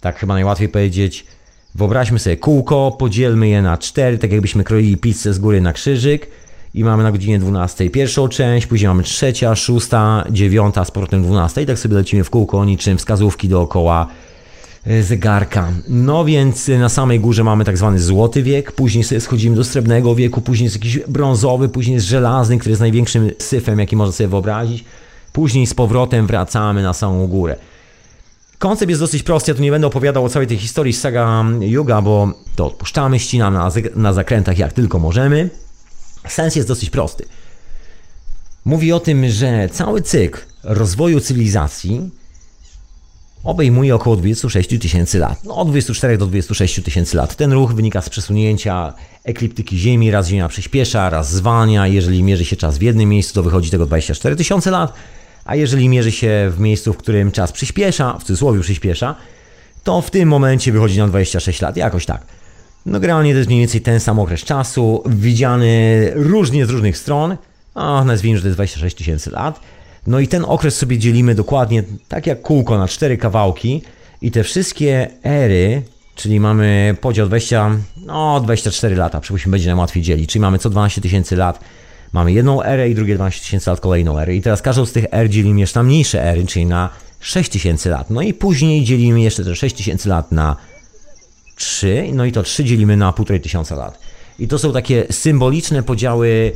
[0.00, 1.26] Tak chyba najłatwiej powiedzieć.
[1.74, 6.26] Wyobraźmy sobie kółko, podzielmy je na cztery, tak jakbyśmy kroili pizzę z góry na krzyżyk
[6.74, 11.62] i mamy na godzinie 12 pierwszą część, później mamy trzecia, szósta, dziewiąta, z powrotem 12
[11.62, 14.06] i tak sobie lecimy w kółko, niczym wskazówki dookoła
[14.86, 15.68] e, zegarka.
[15.88, 19.64] No więc e, na samej górze mamy tak zwany złoty wiek, później sobie schodzimy do
[19.64, 24.12] srebrnego wieku, później jest jakiś brązowy, później jest żelazny, który jest największym syfem, jaki można
[24.12, 24.84] sobie wyobrazić.
[25.32, 27.56] Później z powrotem wracamy na samą górę.
[28.58, 31.44] Koncept jest dosyć prosty, ja tu nie będę opowiadał o całej tej historii z Saga
[31.60, 35.50] Yuga, bo to odpuszczamy, ścinamy na, na zakrętach jak tylko możemy.
[36.28, 37.24] Sens jest dosyć prosty.
[38.64, 42.10] Mówi o tym, że cały cykl rozwoju cywilizacji
[43.44, 45.44] obejmuje około 26 tysięcy lat.
[45.44, 47.36] No, od 24 do 26 tysięcy lat.
[47.36, 48.94] Ten ruch wynika z przesunięcia
[49.24, 50.10] ekliptyki Ziemi.
[50.10, 51.86] Raz Ziemia przyspiesza, raz zwalnia.
[51.86, 54.92] Jeżeli mierzy się czas w jednym miejscu, to wychodzi tego 24 tysiące lat.
[55.44, 59.14] A jeżeli mierzy się w miejscu, w którym czas przyspiesza, w cudzysłowie przyspiesza,
[59.84, 61.76] to w tym momencie wychodzi na 26 lat.
[61.76, 62.22] Jakoś tak.
[62.90, 67.36] No generalnie to jest mniej więcej ten sam okres czasu, widziany różnie z różnych stron.
[67.74, 69.60] A nazwijmy, że to jest 26 tysięcy lat.
[70.06, 73.82] No i ten okres sobie dzielimy dokładnie tak jak kółko na cztery kawałki
[74.22, 75.82] i te wszystkie ery,
[76.14, 77.70] czyli mamy podział 20,
[78.06, 81.60] no 24 lata, przypuśćmy będzie nam łatwiej dzielić, czyli mamy co 12 tysięcy lat,
[82.12, 85.04] mamy jedną erę i drugie 12 tysięcy lat kolejną erę i teraz każdą z tych
[85.10, 89.20] er dzielimy jeszcze na mniejsze ery, czyli na 6 tysięcy lat, no i później dzielimy
[89.20, 90.56] jeszcze te 6 tysięcy lat na
[91.60, 93.98] 3, no i to 3 dzielimy na 1,5 tysiąca lat.
[94.38, 96.52] I to są takie symboliczne podziały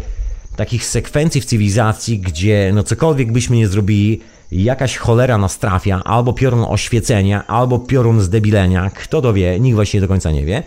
[0.57, 4.21] takich sekwencji w cywilizacji, gdzie no cokolwiek byśmy nie zrobili,
[4.53, 10.01] jakaś cholera nas trafia, albo piorun oświecenia, albo piorun zdebilenia, kto to wie, nikt właściwie
[10.01, 10.63] do końca nie wie.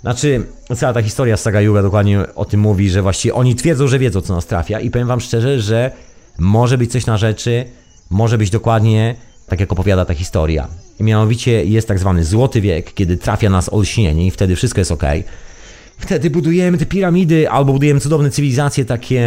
[0.00, 3.88] Znaczy, cała ta historia z Saga Yuga dokładnie o tym mówi, że właściwie oni twierdzą,
[3.88, 5.90] że wiedzą, co nas trafia i powiem wam szczerze, że
[6.38, 7.64] może być coś na rzeczy,
[8.10, 9.14] może być dokładnie
[9.46, 10.83] tak, jak opowiada ta historia.
[11.00, 15.02] Mianowicie jest tak zwany złoty wiek, kiedy trafia nas olśnienie i wtedy wszystko jest ok.
[15.98, 19.22] Wtedy budujemy te piramidy, albo budujemy cudowne cywilizacje takie,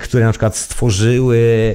[0.00, 1.74] które na przykład stworzyły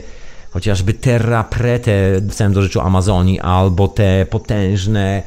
[0.52, 5.24] chociażby Terra Prete w całym dorzeczu Amazonii, albo te potężne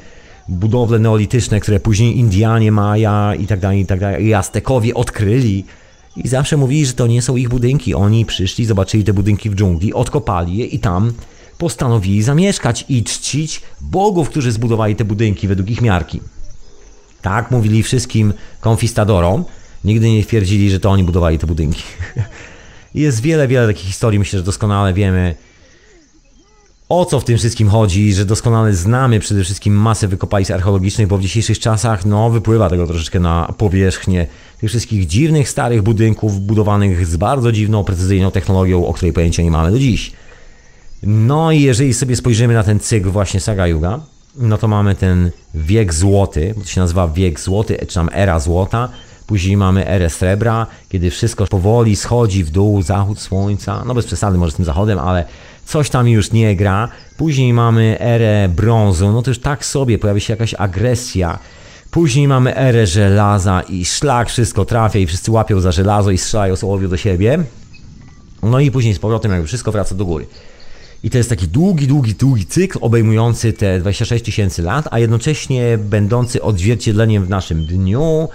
[0.48, 5.64] budowle neolityczne, które później Indianie, Maja i tak dalej, i tak dalej, i Aztekowie odkryli.
[6.16, 7.94] I zawsze mówili, że to nie są ich budynki.
[7.94, 11.12] Oni przyszli, zobaczyli te budynki w dżungli, odkopali je i tam
[11.58, 16.20] postanowili zamieszkać i czcić bogów, którzy zbudowali te budynki według ich miarki.
[17.22, 19.44] Tak mówili wszystkim konfistadorom.
[19.84, 21.82] Nigdy nie twierdzili, że to oni budowali te budynki.
[22.94, 24.18] Jest wiele, wiele takich historii.
[24.18, 25.34] Myślę, że doskonale wiemy,
[26.88, 31.18] o co w tym wszystkim chodzi, że doskonale znamy przede wszystkim masę wykopalisk archeologicznych, bo
[31.18, 34.26] w dzisiejszych czasach no, wypływa tego troszeczkę na powierzchnię
[34.58, 39.50] tych wszystkich dziwnych, starych budynków budowanych z bardzo dziwną, precyzyjną technologią, o której pojęcia nie
[39.50, 40.12] mamy do dziś.
[41.06, 44.00] No i jeżeli sobie spojrzymy na ten cykl właśnie Saga Yuga,
[44.36, 48.40] no to mamy ten wiek złoty, bo to się nazywa wiek złoty, czy tam era
[48.40, 48.88] złota.
[49.26, 53.84] Później mamy erę srebra, kiedy wszystko powoli schodzi w dół, zachód słońca.
[53.84, 55.24] No bez przesady może z tym zachodem, ale
[55.64, 56.88] coś tam już nie gra.
[57.16, 61.38] Później mamy erę brązu, no to już tak sobie pojawia się jakaś agresja.
[61.90, 66.56] Później mamy erę żelaza i szlak wszystko trafia i wszyscy łapią za żelazo i strzelają
[66.56, 67.38] słowiu do siebie.
[68.42, 70.26] No i później z powrotem jakby wszystko wraca do góry.
[71.04, 75.78] I to jest taki długi, długi, długi cykl obejmujący te 26 tysięcy lat, a jednocześnie
[75.78, 78.28] będący odzwierciedleniem w naszym dniu,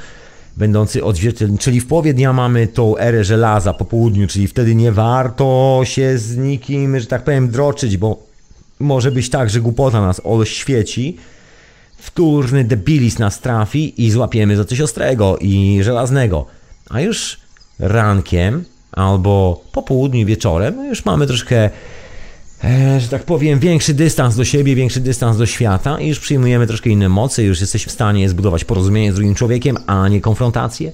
[0.58, 4.92] będący odzwierciedleniem, czyli w połowie dnia mamy tą erę żelaza po południu, czyli wtedy nie
[4.92, 8.24] warto się z nikim, że tak powiem, droczyć, bo
[8.80, 11.18] może być tak, że głupota nas oświeci,
[11.98, 16.46] wtórny debilizm nas trafi i złapiemy za coś ostrego i żelaznego.
[16.90, 17.40] A już
[17.80, 21.70] rankiem albo po południu wieczorem no już mamy troszkę
[23.00, 26.90] że tak powiem, większy dystans do siebie, większy dystans do świata i już przyjmujemy troszkę
[26.90, 30.92] inne mocy, już jesteśmy w stanie zbudować porozumienie z drugim człowiekiem, a nie konfrontację.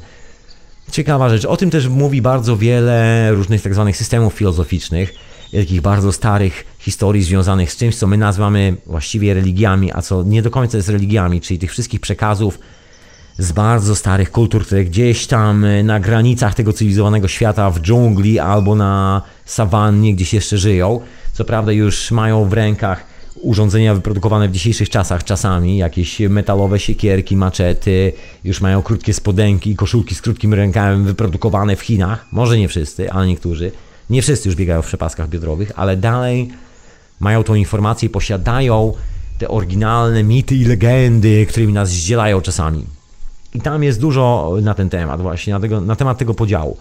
[0.91, 1.45] Ciekawa rzecz.
[1.45, 5.13] O tym też mówi bardzo wiele różnych tak zwanych systemów filozoficznych,
[5.51, 10.41] takich bardzo starych historii związanych z czymś, co my nazywamy właściwie religiami, a co nie
[10.41, 12.59] do końca jest religiami, czyli tych wszystkich przekazów
[13.38, 18.40] z bardzo starych kultur, które gdzieś tam e, na granicach tego cywilizowanego świata, w dżungli
[18.40, 21.00] albo na sawannie gdzieś jeszcze żyją.
[21.34, 23.04] Co prawda już mają w rękach
[23.42, 28.14] urządzenia wyprodukowane w dzisiejszych czasach czasami, jakieś metalowe siekierki, maczety,
[28.44, 32.26] już mają krótkie spodenki i koszulki z krótkim rękawem wyprodukowane w Chinach.
[32.32, 33.72] Może nie wszyscy, ale niektórzy.
[34.10, 36.50] Nie wszyscy już biegają w przepaskach biodrowych, ale dalej
[37.20, 38.94] mają tą informację i posiadają
[39.38, 42.97] te oryginalne mity i legendy, którymi nas zdzielają czasami.
[43.58, 46.78] I tam jest dużo na ten temat, właśnie na, tego, na temat tego podziału.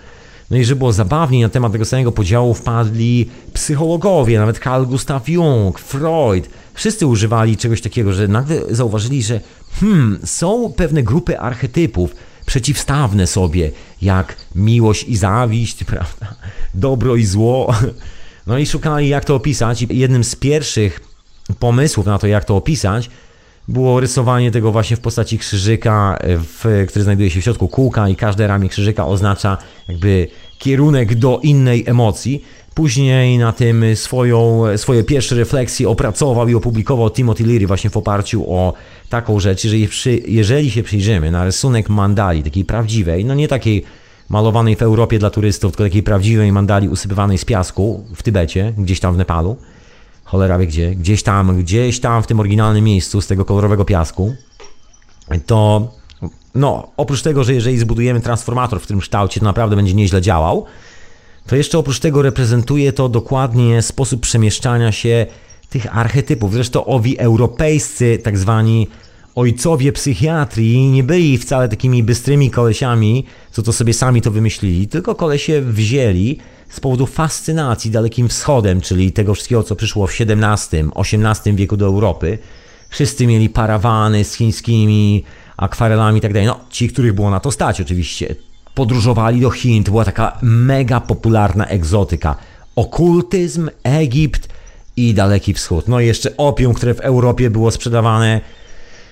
[0.50, 5.20] No i żeby było zabawniej, na temat tego samego podziału wpadli psychologowie, nawet Carl Gustav
[5.28, 6.48] Jung, Freud.
[6.74, 9.40] Wszyscy używali czegoś takiego, że nagle zauważyli, że
[9.80, 12.14] hmm, są pewne grupy archetypów
[12.46, 13.70] przeciwstawne sobie,
[14.02, 16.34] jak miłość i zawiść, prawda?
[16.74, 17.74] dobro i zło.
[18.46, 19.82] No i szukali, jak to opisać.
[19.82, 21.00] I jednym z pierwszych
[21.58, 23.10] pomysłów na to, jak to opisać,
[23.68, 28.16] było rysowanie tego właśnie w postaci krzyżyka, w, który znajduje się w środku kółka i
[28.16, 29.58] każde ramię krzyżyka oznacza
[29.88, 32.44] jakby kierunek do innej emocji.
[32.74, 38.52] Później na tym swoją, swoje pierwsze refleksje opracował i opublikował Timothy Leary właśnie w oparciu
[38.52, 38.74] o
[39.08, 43.84] taką rzecz, przy, jeżeli się przyjrzymy na rysunek mandali, takiej prawdziwej, no nie takiej
[44.28, 49.00] malowanej w Europie dla turystów, tylko takiej prawdziwej mandali usypywanej z piasku w Tybecie, gdzieś
[49.00, 49.56] tam w Nepalu,
[50.26, 54.34] cholera wie gdzie, gdzieś tam, gdzieś tam w tym oryginalnym miejscu z tego kolorowego piasku,
[55.46, 55.88] to
[56.54, 60.66] no, oprócz tego, że jeżeli zbudujemy transformator w tym kształcie, to naprawdę będzie nieźle działał,
[61.46, 65.26] to jeszcze oprócz tego reprezentuje to dokładnie sposób przemieszczania się
[65.70, 66.52] tych archetypów.
[66.52, 68.88] Zresztą owi europejscy, tak zwani
[69.34, 75.14] ojcowie psychiatrii, nie byli wcale takimi bystrymi kolesiami, co to sobie sami to wymyślili, tylko
[75.14, 76.38] kolesie wzięli
[76.68, 81.86] z powodu fascynacji Dalekim Wschodem, czyli tego wszystkiego, co przyszło w XVII, XVIII wieku do
[81.86, 82.38] Europy.
[82.88, 85.24] Wszyscy mieli parawany z chińskimi
[85.56, 86.46] akwarelami i tak dalej.
[86.46, 88.34] No, ci, których było na to stać oczywiście.
[88.74, 92.36] Podróżowali do Chin, to była taka mega popularna egzotyka.
[92.76, 94.48] Okultyzm, Egipt
[94.96, 95.88] i Daleki Wschód.
[95.88, 98.40] No i jeszcze opium, które w Europie było sprzedawane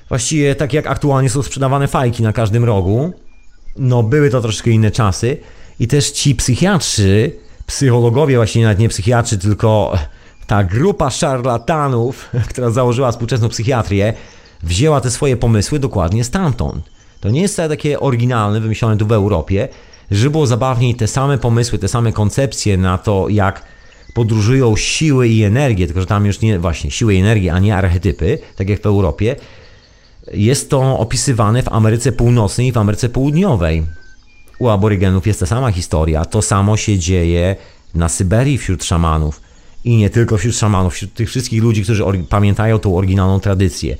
[0.08, 3.12] właściwie tak jak aktualnie są sprzedawane fajki na każdym rogu.
[3.76, 5.36] No, były to troszkę inne czasy.
[5.80, 7.32] I też ci psychiatrzy,
[7.66, 9.98] psychologowie, właśnie nawet nie psychiatrzy, tylko
[10.46, 14.14] ta grupa szarlatanów, która założyła współczesną psychiatrię,
[14.62, 16.90] wzięła te swoje pomysły dokładnie stamtąd.
[17.20, 19.68] To nie jest takie oryginalne, wymyślone tu w Europie,
[20.10, 23.62] żeby było zabawniej te same pomysły, te same koncepcje na to, jak
[24.14, 27.76] podróżują siły i energie, tylko że tam już nie właśnie siły i energie, a nie
[27.76, 29.36] archetypy, tak jak w Europie,
[30.32, 33.82] jest to opisywane w Ameryce Północnej i w Ameryce Południowej.
[34.64, 36.24] U aborygenów jest ta sama historia.
[36.24, 37.56] To samo się dzieje
[37.94, 39.40] na Syberii wśród szamanów.
[39.84, 43.96] I nie tylko wśród szamanów, wśród tych wszystkich ludzi, którzy pamiętają tą oryginalną tradycję.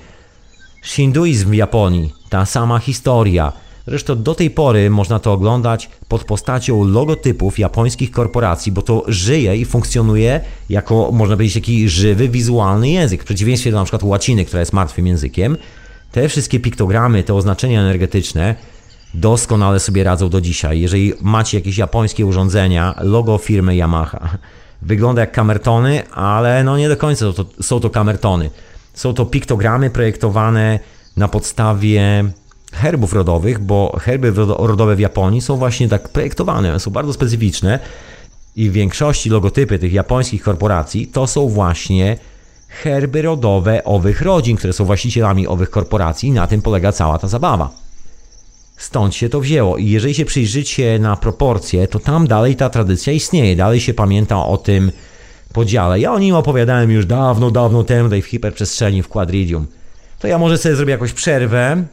[0.84, 3.52] Shinduizm w Japonii, ta sama historia.
[3.86, 9.56] Zresztą do tej pory można to oglądać pod postacią logotypów japońskich korporacji, bo to żyje
[9.56, 13.22] i funkcjonuje jako, można powiedzieć, taki żywy, wizualny język.
[13.22, 15.56] W przeciwieństwie do na przykład łaciny, która jest martwym językiem,
[16.12, 18.54] te wszystkie piktogramy, te oznaczenia energetyczne
[19.14, 20.80] doskonale sobie radzą do dzisiaj.
[20.80, 24.28] Jeżeli macie jakieś japońskie urządzenia, logo firmy Yamaha,
[24.82, 28.50] wygląda jak kamertony, ale no nie do końca to, są to kamertony.
[28.94, 30.78] Są to piktogramy projektowane
[31.16, 32.24] na podstawie
[32.72, 37.78] herbów rodowych, bo herby rodowe w Japonii są właśnie tak projektowane, są bardzo specyficzne
[38.56, 42.16] i w większości logotypy tych japońskich korporacji to są właśnie
[42.68, 47.28] herby rodowe owych rodzin, które są właścicielami owych korporacji i na tym polega cała ta
[47.28, 47.83] zabawa.
[48.76, 53.12] Stąd się to wzięło i jeżeli się przyjrzycie na proporcje, to tam dalej ta tradycja
[53.12, 54.92] istnieje, dalej się pamięta o tym
[55.52, 56.00] podziale.
[56.00, 59.66] Ja o nim opowiadałem już dawno, dawno temu tutaj w hiperprzestrzeni w Quadridium.
[60.18, 61.84] To ja może sobie zrobię jakąś przerwę,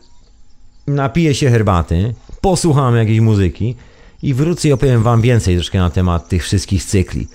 [0.88, 3.76] napiję się herbaty, posłucham jakiejś muzyki
[4.24, 7.28] i wrócę i opowiem wam więcej troszkę na temat tych wszystkich cykli.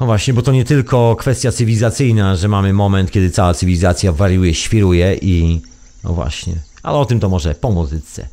[0.00, 4.54] No właśnie, bo to nie tylko kwestia cywilizacyjna, że mamy moment, kiedy cała cywilizacja wariuje,
[4.54, 5.60] świruje i...
[6.04, 8.28] No właśnie, ale o tym to może po muzyce.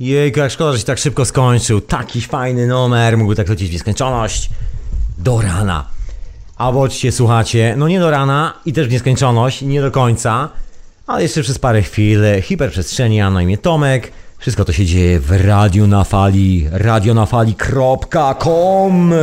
[0.00, 1.80] Jejku, jak szkoda, że się tak szybko skończył.
[1.80, 4.50] Taki fajny numer, mógł tak lecieć w nieskończoność.
[5.18, 5.86] Do rana.
[6.56, 10.48] A bądźcie, słuchacie, no nie do rana i też w nieskończoność, nie do końca,
[11.06, 12.20] ale jeszcze przez parę chwil.
[12.42, 14.12] Hiperprzestrzeni, ja na imię Tomek.
[14.38, 19.14] Wszystko to się dzieje w Radiu na Fali, radionafali.com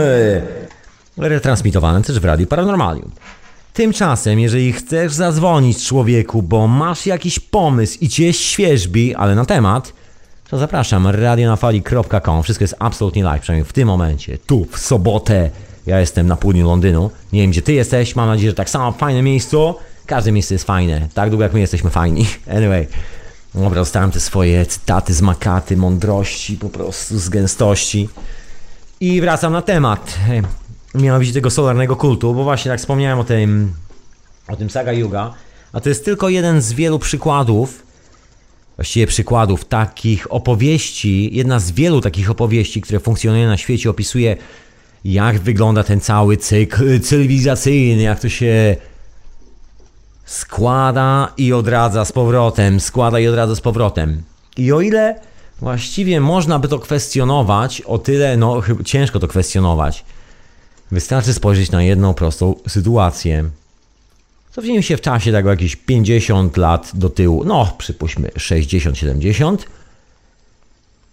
[1.18, 3.12] Retransmitowane też w Radiu Paranormalium.
[3.74, 9.94] Tymczasem, jeżeli chcesz zadzwonić człowieku, bo masz jakiś pomysł i cię świeżbi, ale na temat,
[10.50, 12.44] to zapraszam, radionafali.com.
[12.44, 15.50] Wszystko jest absolutnie live, przynajmniej w tym momencie, tu, w sobotę.
[15.86, 17.12] Ja jestem na południu Londynu.
[17.34, 19.58] Nie wiem, gdzie ty jesteś, mam nadzieję, że tak samo fajne miejsce.
[20.06, 22.26] Każde miejsce jest fajne, tak długo jak my jesteśmy fajni.
[22.58, 22.88] Anyway,
[23.56, 28.10] dobra, dostałem te swoje cytaty z makaty, mądrości, po prostu z gęstości.
[29.00, 30.18] I wracam na temat.
[30.96, 33.74] Mianowicie tego solarnego kultu, bo właśnie tak wspomniałem o tym,
[34.48, 35.34] o tym Saga Yuga,
[35.74, 37.87] a to jest tylko jeden z wielu przykładów,
[38.78, 44.38] właściwie przykładów takich opowieści, jedna z wielu takich opowieści, które funkcjonuje na świecie, opisuje
[45.06, 48.76] jak wygląda ten cały cykl cywilizacyjny, jak to się
[50.26, 54.24] składa i odradza z powrotem, składa i odradza z powrotem.
[54.58, 55.20] I o ile
[55.60, 60.06] właściwie można by to kwestionować, o tyle no ciężko to kwestionować.
[60.92, 63.50] Wystarczy spojrzeć na jedną prostą sytuację.
[64.58, 69.58] Cofnijmy się w czasie tak jakieś 50 lat do tyłu, no przypuśćmy 60-70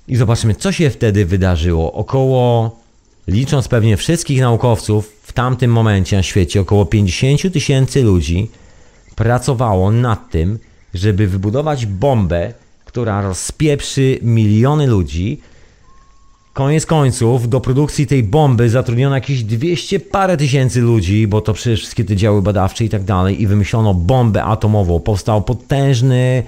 [0.09, 1.93] i zobaczymy co się wtedy wydarzyło.
[1.93, 2.77] Około,
[3.27, 8.51] licząc pewnie wszystkich naukowców w tamtym momencie na świecie, około 50 tysięcy ludzi
[9.17, 10.59] pracowało nad tym,
[10.95, 12.53] żeby wybudować bombę,
[12.85, 15.41] która rozpieprzy miliony ludzi.
[16.55, 21.81] Koniec końców, do produkcji tej bomby zatrudniono jakieś 200 parę tysięcy ludzi, bo to przecież
[21.81, 25.01] wszystkie te działy badawcze i tak dalej, i wymyślono bombę atomową.
[25.01, 26.43] Powstał potężny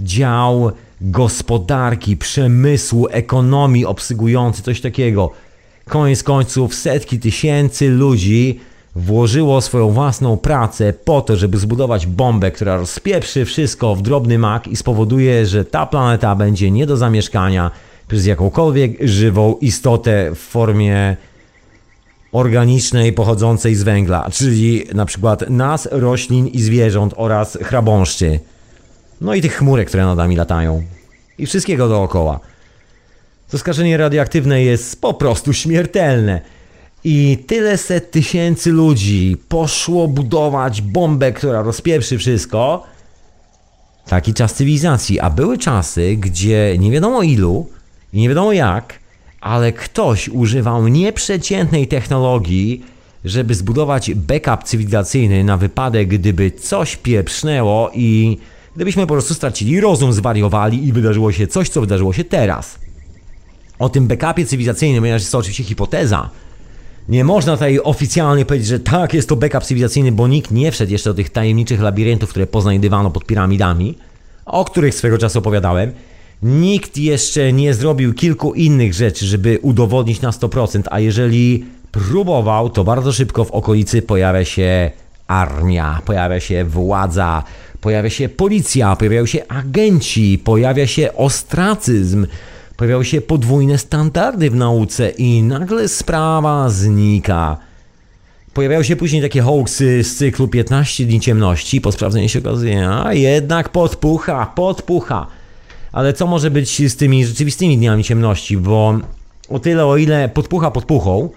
[0.00, 5.30] dział gospodarki, przemysłu, ekonomii obsługujący coś takiego.
[5.88, 8.60] Koniec końców, setki tysięcy ludzi
[8.96, 14.68] włożyło swoją własną pracę po to, żeby zbudować bombę, która rozpieprzy wszystko w drobny mak
[14.68, 17.70] i spowoduje, że ta planeta będzie nie do zamieszkania
[18.10, 21.16] przez jakąkolwiek żywą istotę w formie
[22.32, 28.40] organicznej pochodzącej z węgla, czyli na przykład nas, roślin i zwierząt oraz chrabąszczy.
[29.20, 30.82] No i tych chmurek, które nad nami latają.
[31.38, 32.40] I wszystkiego dookoła.
[33.50, 36.40] To skażenie radioaktywne jest po prostu śmiertelne.
[37.04, 42.86] I tyle set tysięcy ludzi poszło budować bombę, która rozpieprzy wszystko.
[44.06, 45.20] Taki czas cywilizacji.
[45.20, 47.66] A były czasy, gdzie nie wiadomo ilu
[48.12, 48.98] i nie wiadomo jak,
[49.40, 52.84] ale ktoś używał nieprzeciętnej technologii,
[53.24, 58.38] żeby zbudować backup cywilizacyjny na wypadek, gdyby coś pieprznęło i
[58.76, 62.78] gdybyśmy po prostu stracili rozum, zwariowali i wydarzyło się coś, co wydarzyło się teraz.
[63.78, 66.30] O tym backupie cywilizacyjnym, ponieważ jest to oczywiście hipoteza,
[67.08, 70.92] nie można tutaj oficjalnie powiedzieć, że tak, jest to backup cywilizacyjny, bo nikt nie wszedł
[70.92, 73.98] jeszcze do tych tajemniczych labiryntów, które poznajdywano pod piramidami,
[74.46, 75.92] o których swego czasu opowiadałem.
[76.42, 82.84] Nikt jeszcze nie zrobił kilku innych rzeczy, żeby udowodnić na 100%, a jeżeli próbował, to
[82.84, 84.90] bardzo szybko w okolicy pojawia się
[85.26, 87.42] armia, pojawia się władza,
[87.80, 92.26] pojawia się policja, pojawiają się agenci, pojawia się ostracyzm,
[92.76, 97.56] pojawiały się podwójne standardy w nauce i nagle sprawa znika.
[98.54, 103.14] Pojawiały się później takie hoaxy z cyklu 15 dni ciemności, po sprawdzeniu się okazuje, a
[103.14, 105.39] jednak podpucha, podpucha.
[105.92, 108.98] Ale co może być z tymi rzeczywistymi dniami ciemności, bo
[109.48, 111.28] o tyle o ile podpucha podpuchą,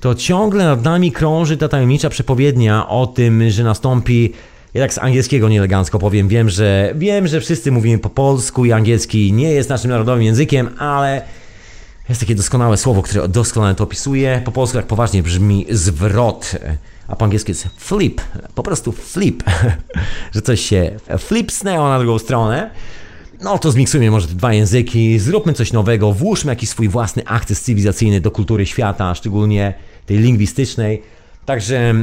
[0.00, 4.32] to ciągle nad nami krąży ta tajemnicza przepowiednia o tym, że nastąpi
[4.74, 8.72] ja tak z angielskiego nieelegancko powiem, wiem, że wiem, że wszyscy mówimy po polsku i
[8.72, 11.22] angielski nie jest naszym narodowym językiem, ale
[12.08, 14.42] jest takie doskonałe słowo, które doskonale to opisuje.
[14.44, 16.52] Po polsku tak poważnie brzmi zwrot,
[17.08, 18.20] a po angielsku jest flip,
[18.54, 19.42] po prostu flip,
[20.34, 22.70] że coś się flipsnęło na drugą stronę.
[23.42, 27.62] No to zmiksujmy może te dwa języki, zróbmy coś nowego, włóżmy jakiś swój własny akces
[27.62, 29.74] cywilizacyjny do kultury świata, szczególnie
[30.06, 31.02] tej lingwistycznej.
[31.46, 31.94] Także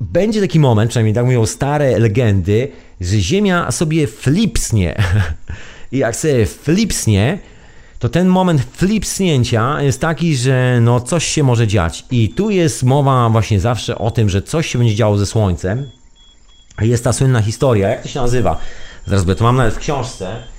[0.00, 2.68] będzie taki moment, przynajmniej tak mówią stare legendy,
[3.00, 5.02] że Ziemia sobie flipsnie.
[5.92, 7.38] I jak sobie flipsnie,
[7.98, 12.04] to ten moment flipsnięcia jest taki, że no coś się może dziać.
[12.10, 15.90] I tu jest mowa właśnie zawsze o tym, że coś się będzie działo ze Słońcem.
[16.80, 18.58] Jest ta słynna historia, jak to się nazywa?
[19.06, 20.55] Zaraz, bo to mam nawet w książce.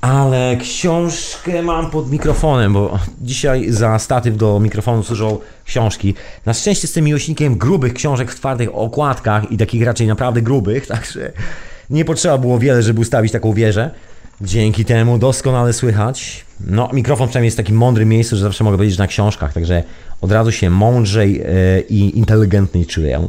[0.00, 6.14] Ale książkę mam pod mikrofonem, bo dzisiaj za statyw do mikrofonu służą książki.
[6.46, 11.32] Na szczęście jestem miłośnikiem grubych książek w twardych okładkach i takich raczej naprawdę grubych, także
[11.90, 13.90] nie potrzeba było wiele, żeby ustawić taką wieżę.
[14.40, 16.44] Dzięki temu doskonale słychać.
[16.66, 19.82] No, mikrofon przynajmniej jest w takim mądrym miejscu, że zawsze mogę powiedzieć na książkach, także
[20.20, 21.44] od razu się mądrzej yy,
[21.88, 23.26] i inteligentniej czuję.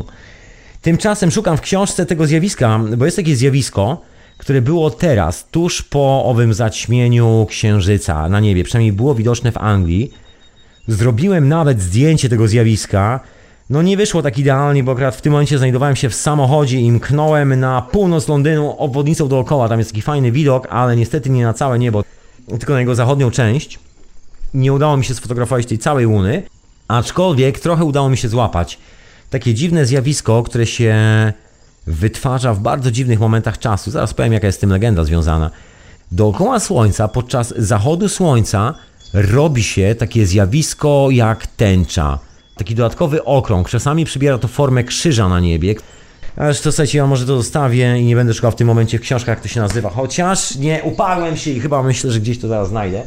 [0.81, 4.01] Tymczasem szukam w książce tego zjawiska, bo jest takie zjawisko,
[4.41, 10.11] które było teraz, tuż po owym zaćmieniu księżyca na niebie, przynajmniej było widoczne w Anglii.
[10.87, 13.19] Zrobiłem nawet zdjęcie tego zjawiska.
[13.69, 16.91] No nie wyszło tak idealnie, bo akurat w tym momencie znajdowałem się w samochodzie i
[16.91, 19.69] mknąłem na północ Londynu obwodnicą dookoła.
[19.69, 22.03] Tam jest taki fajny widok, ale niestety nie na całe niebo.
[22.47, 23.79] tylko na jego zachodnią część.
[24.53, 26.43] Nie udało mi się sfotografować tej całej łuny,
[26.87, 28.77] aczkolwiek trochę udało mi się złapać
[29.29, 30.95] takie dziwne zjawisko, które się
[31.91, 33.91] wytwarza w bardzo dziwnych momentach czasu.
[33.91, 35.51] Zaraz powiem, jaka jest z tym legenda związana.
[36.11, 38.73] Dookoła Słońca, podczas zachodu Słońca,
[39.13, 42.19] robi się takie zjawisko jak tęcza.
[42.57, 43.69] Taki dodatkowy okrąg.
[43.69, 45.75] Czasami przybiera to formę krzyża na niebie.
[46.37, 49.01] Aż to słuchajcie, ja może to zostawię i nie będę szukał w tym momencie w
[49.01, 49.89] książkach, jak to się nazywa.
[49.89, 53.03] Chociaż nie uparłem się i chyba myślę, że gdzieś to zaraz znajdę.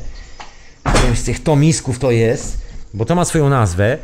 [0.83, 2.59] Którymś z tych tomisków to jest,
[2.95, 3.99] bo to ma swoją nazwę.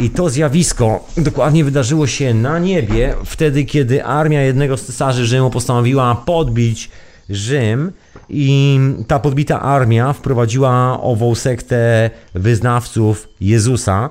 [0.00, 5.50] I to zjawisko dokładnie wydarzyło się na niebie, wtedy kiedy armia jednego z cesarzy Rzymu
[5.50, 6.90] postanowiła podbić
[7.30, 7.92] Rzym
[8.28, 14.10] i ta podbita armia wprowadziła ową sektę wyznawców Jezusa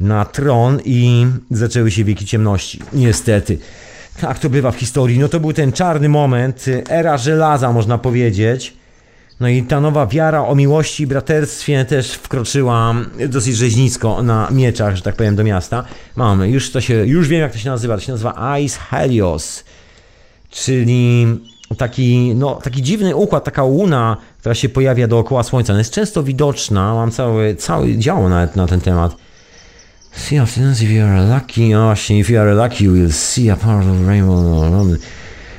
[0.00, 2.80] na tron i zaczęły się wieki ciemności.
[2.92, 3.58] Niestety.
[4.20, 5.18] Tak to bywa w historii.
[5.18, 8.81] No to był ten czarny moment, era żelaza można powiedzieć.
[9.42, 12.94] No i ta nowa wiara o miłości i braterstwie też wkroczyła
[13.28, 15.84] dosyć rzeźnicko na mieczach, że tak powiem, do miasta.
[16.16, 19.64] Mamy, już to się, już wiem jak to się nazywa, to się nazywa Ice Helios,
[20.50, 21.26] czyli
[21.78, 25.72] taki, no, taki dziwny układ, taka łuna, która się pojawia dookoła Słońca.
[25.72, 29.16] Ona jest często widoczna, mam cały, cały dział nawet na ten temat.
[30.12, 33.50] See afternoons if you are lucky, oh, właśnie, if you are lucky you will see
[33.50, 34.70] a part of rainbow.
[34.70, 34.84] No,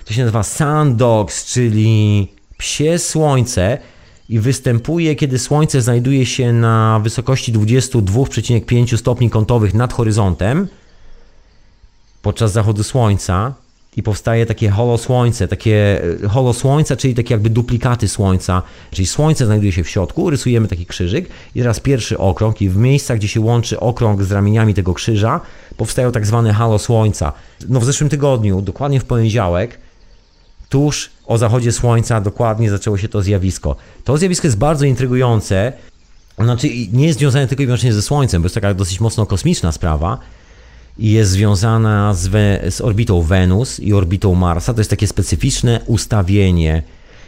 [0.05, 2.27] To się nazywa Sun Dogs, czyli
[2.63, 3.77] psie słońce
[4.29, 10.67] i występuje, kiedy słońce znajduje się na wysokości 22,5 stopni kątowych nad horyzontem
[12.21, 13.53] podczas zachodu słońca
[13.97, 18.61] i powstaje takie holosłońce, takie e, holosłońca, czyli takie jakby duplikaty słońca,
[18.91, 22.77] czyli słońce znajduje się w środku, rysujemy taki krzyżyk i teraz pierwszy okrąg i w
[22.77, 25.41] miejscach, gdzie się łączy okrąg z ramieniami tego krzyża,
[25.77, 27.33] powstają tak zwane halo słońca.
[27.69, 29.79] No w zeszłym tygodniu, dokładnie w poniedziałek,
[30.69, 33.75] tuż o zachodzie słońca dokładnie zaczęło się to zjawisko.
[34.03, 35.73] To zjawisko jest bardzo intrygujące,
[36.39, 39.71] znaczy nie jest związane tylko i wyłącznie ze słońcem, bo jest taka dosyć mocno kosmiczna
[39.71, 40.19] sprawa,
[40.99, 44.73] i jest związana z, we, z orbitą Wenus i orbitą Marsa.
[44.73, 46.83] To jest takie specyficzne ustawienie.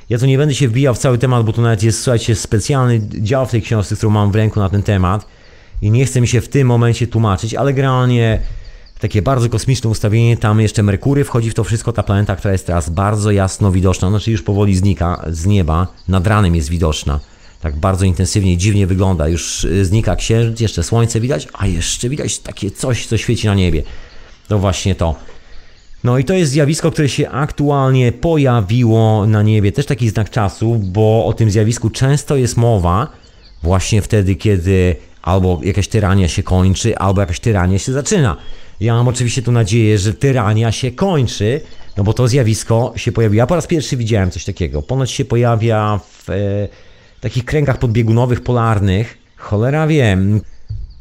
[0.09, 3.01] Ja tu nie będę się wbijał w cały temat, bo tu nawet jest, słuchajcie, specjalny
[3.09, 5.25] dział w tej książce, którą mam w ręku na ten temat
[5.81, 8.39] i nie chcę mi się w tym momencie tłumaczyć, ale generalnie
[8.99, 12.67] takie bardzo kosmiczne ustawienie, tam jeszcze Merkury wchodzi w to wszystko, ta planeta, która jest
[12.67, 17.19] teraz bardzo jasno widoczna, znaczy już powoli znika z nieba, nad ranem jest widoczna
[17.65, 19.27] tak bardzo intensywnie i dziwnie wygląda.
[19.27, 23.55] Już y, znika księżyc, jeszcze słońce widać, a jeszcze widać takie coś, co świeci na
[23.55, 23.83] niebie.
[24.47, 25.15] To właśnie to.
[26.03, 29.71] No i to jest zjawisko, które się aktualnie pojawiło na niebie.
[29.71, 33.07] Też taki znak czasu, bo o tym zjawisku często jest mowa
[33.63, 38.37] właśnie wtedy, kiedy albo jakaś tyrania się kończy, albo jakaś tyrania się zaczyna.
[38.79, 41.61] Ja mam oczywiście tu nadzieję, że tyrania się kończy,
[41.97, 43.37] no bo to zjawisko się pojawiło.
[43.37, 44.81] Ja po raz pierwszy widziałem coś takiego.
[44.81, 46.27] Ponoć się pojawia w
[47.21, 49.17] takich kręgach podbiegunowych, polarnych.
[49.37, 50.41] Cholera wiem.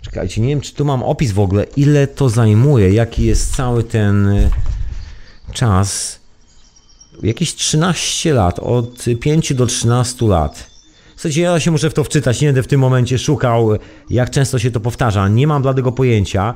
[0.00, 3.84] Czekajcie, nie wiem, czy tu mam opis w ogóle, ile to zajmuje, jaki jest cały
[3.84, 4.50] ten y,
[5.52, 6.20] czas.
[7.22, 10.70] Jakieś 13 lat, od 5 do 13 lat.
[11.16, 13.70] W sensie ja się muszę w to wczytać, nie będę w tym momencie szukał,
[14.10, 16.54] jak często się to powtarza, nie mam bladego pojęcia.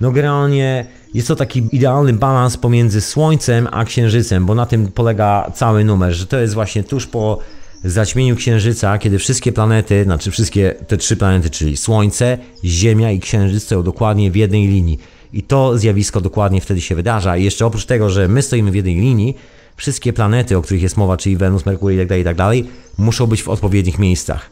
[0.00, 5.50] No generalnie jest to taki idealny balans pomiędzy Słońcem a Księżycem, bo na tym polega
[5.54, 7.38] cały numer, że to jest właśnie tuż po
[7.84, 13.62] zaćmieniu Księżyca, kiedy wszystkie planety, znaczy wszystkie te trzy planety, czyli Słońce, Ziemia i Księżyc
[13.62, 14.98] stoją dokładnie w jednej linii.
[15.32, 17.36] I to zjawisko dokładnie wtedy się wydarza.
[17.36, 19.36] I jeszcze oprócz tego, że my stoimy w jednej linii,
[19.76, 23.42] wszystkie planety, o których jest mowa, czyli Wenus, Merkury itd., tak itd., tak muszą być
[23.42, 24.50] w odpowiednich miejscach.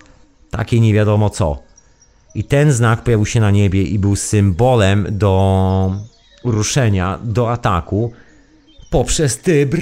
[0.51, 1.68] Takie nie wiadomo co.
[2.39, 5.93] I ten znak pojawił się na niebie i był symbolem do
[6.45, 8.13] ruszenia, do ataku
[8.91, 9.79] poprzez Tybr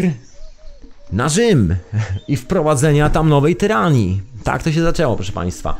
[1.12, 1.76] na Rzym
[2.28, 4.22] i wprowadzenia tam nowej tyranii.
[4.44, 5.76] Tak to się zaczęło, proszę Państwa.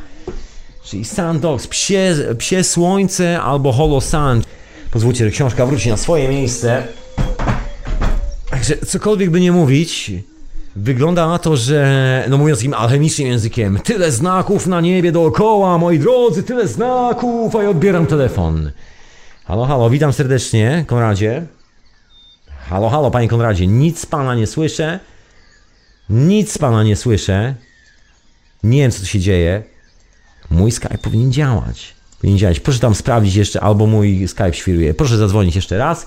[0.85, 4.47] Czyli Sandox, psie, psie słońce albo Holo Sand.
[4.91, 6.87] Pozwólcie, że książka wróci na swoje miejsce.
[8.51, 10.13] Także cokolwiek by nie mówić,
[10.77, 15.99] wygląda na to, że, no mówiąc takim alchemicznym językiem, tyle znaków na niebie dookoła, moi
[15.99, 18.71] drodzy, tyle znaków, a ja odbieram telefon.
[19.45, 21.47] Halo, halo, witam serdecznie, Konradzie.
[22.69, 25.01] Halo, halo, panie Konradzie, nic pana nie słyszę.
[26.11, 27.55] Nic pana nie słyszę.
[28.63, 29.63] Nie wiem, co tu się dzieje.
[30.51, 31.95] Mój Skype powinien działać.
[32.21, 32.61] Powinien działać.
[32.61, 34.95] Proszę tam sprawdzić jeszcze, albo mój Skype świruje.
[34.95, 36.07] Proszę zadzwonić jeszcze raz.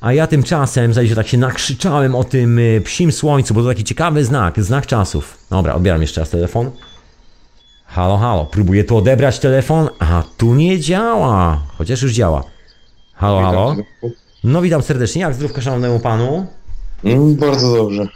[0.00, 3.84] A ja tymczasem, się tak się nakrzyczałem o tym y, psim słońcu, bo to taki
[3.84, 5.38] ciekawy znak, znak czasów.
[5.50, 6.70] Dobra, odbieram jeszcze raz telefon.
[7.86, 11.62] Halo, halo, próbuję tu odebrać telefon, a tu nie działa.
[11.78, 12.44] Chociaż już działa.
[13.14, 13.76] Halo, halo.
[14.44, 16.46] No witam serdecznie, jak zdrówka szanownemu panu?
[17.04, 18.08] Mm, bardzo dobrze.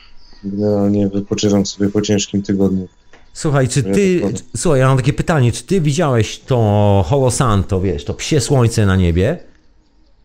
[0.44, 2.88] Generalnie wypoczywam sobie po ciężkim tygodniu.
[3.32, 4.22] Słuchaj, czy ty,
[4.56, 8.96] słuchaj, ja mam takie pytanie, czy ty widziałeś to Holosanto, wiesz, to psie słońce na
[8.96, 9.38] niebie?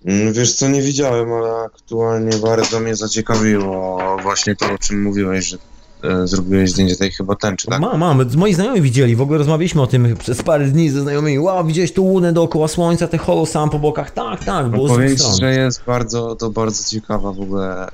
[0.05, 5.45] Mm, Wiesz co, nie widziałem, ale aktualnie bardzo mnie zaciekawiło właśnie to, o czym mówiłeś,
[5.47, 5.57] że
[6.03, 7.81] e, zrobiłeś zdjęcie tej chyba tęczy, tak?
[7.81, 11.39] Mam, mam, moi znajomi widzieli, w ogóle rozmawialiśmy o tym przez parę dni ze znajomymi,
[11.39, 14.91] wow, widziałeś tu łunę dookoła słońca, te Holosan po bokach, tak, tak, No było z
[14.91, 17.87] powiem ci, że jest bardzo, to bardzo ciekawa w ogóle,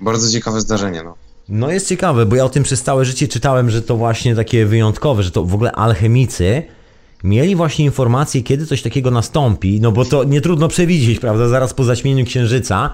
[0.00, 1.14] bardzo ciekawe zdarzenie, no.
[1.48, 4.66] No jest ciekawe, bo ja o tym przez całe życie czytałem, że to właśnie takie
[4.66, 6.62] wyjątkowe, że to w ogóle alchemicy
[7.24, 11.74] mieli właśnie informację, kiedy coś takiego nastąpi, no bo to nie trudno przewidzieć, prawda, zaraz
[11.74, 12.90] po zaćmieniu księżyca,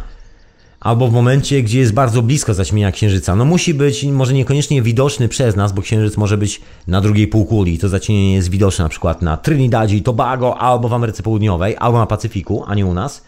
[0.81, 3.37] albo w momencie, gdzie jest bardzo blisko zaćmienia księżyca.
[3.37, 7.75] No musi być, może niekoniecznie widoczny przez nas, bo księżyc może być na drugiej półkuli
[7.75, 11.77] i to zaćmienie jest widoczne na przykład na Trinidadzie i Tobago, albo w Ameryce Południowej,
[11.79, 13.23] albo na Pacyfiku, a nie u nas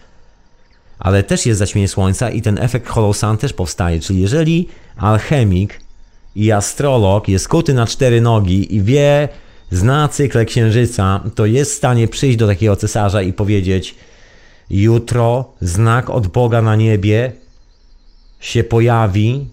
[1.03, 4.01] ale też jest zaćmienie słońca i ten efekt Holosan też powstaje.
[4.01, 5.81] Czyli jeżeli alchemik
[6.37, 9.29] i astrolog jest kuty na cztery nogi i wie,
[9.73, 13.95] zna cykle księżyca, to jest w stanie przyjść do takiego cesarza i powiedzieć
[14.71, 17.33] jutro znak od Boga na niebie
[18.41, 19.47] się pojawi.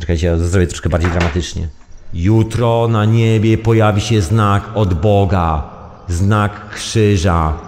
[0.00, 1.68] Czekajcie, ja to zrobię troszkę bardziej dramatycznie.
[2.14, 5.62] Jutro na niebie pojawi się znak od Boga,
[6.08, 7.58] znak krzyża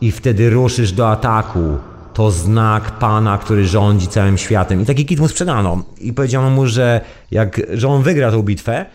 [0.00, 1.76] i wtedy ruszysz do ataku.
[2.14, 4.82] To znak Pana, który rządzi całym światem.
[4.82, 5.82] I taki kit mu sprzedano.
[6.00, 8.86] I powiedziano mu, że jak, że on wygra tą bitwę,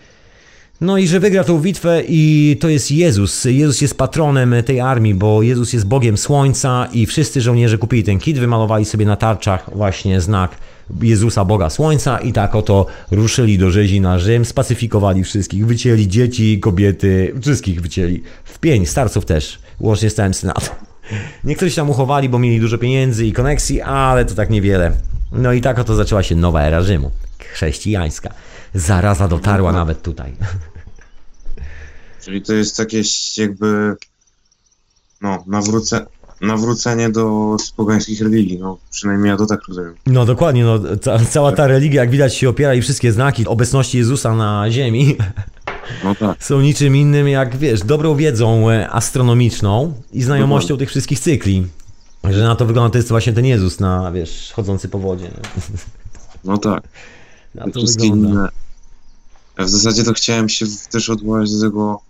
[0.82, 3.44] no i że wygra tą bitwę i to jest Jezus.
[3.44, 8.18] Jezus jest patronem tej armii, bo Jezus jest Bogiem Słońca i wszyscy żołnierze kupili ten
[8.18, 10.56] kit, wymalowali sobie na tarczach właśnie znak
[11.02, 16.60] Jezusa Boga Słońca i tak oto ruszyli do rzezi na Rzym, spacyfikowali wszystkich, wycięli dzieci,
[16.60, 18.22] kobiety, wszystkich wycięli.
[18.44, 20.74] W pień, starców też, łącznie z całym senatem.
[21.44, 24.92] Niektórzy się tam uchowali, bo mieli dużo pieniędzy i koneksji, ale to tak niewiele.
[25.32, 27.10] No i tak oto zaczęła się nowa era Rzymu,
[27.52, 28.30] chrześcijańska.
[28.74, 30.32] Zaraza dotarła nawet tutaj.
[32.24, 33.02] Czyli to jest takie
[33.36, 33.96] jakby,
[35.20, 36.06] no, nawróce,
[36.40, 39.94] nawrócenie do pogańskich religii, no, przynajmniej ja to tak rozumiem.
[40.06, 43.98] No dokładnie, no, ca cała ta religia, jak widać, się opiera i wszystkie znaki obecności
[43.98, 45.16] Jezusa na ziemi
[46.04, 51.20] No tak, są niczym innym jak, wiesz, dobrą wiedzą e, astronomiczną i znajomością tych wszystkich
[51.20, 51.66] cykli.
[52.30, 55.24] Że na to wygląda, to jest właśnie ten Jezus na, wiesz, chodzący po wodzie.
[55.24, 55.62] nie?
[56.44, 56.82] no tak.
[57.54, 58.28] Na to Wszystkie wygląda.
[58.28, 58.48] inne.
[59.58, 62.00] Ja w zasadzie to chciałem się też odwołać do tego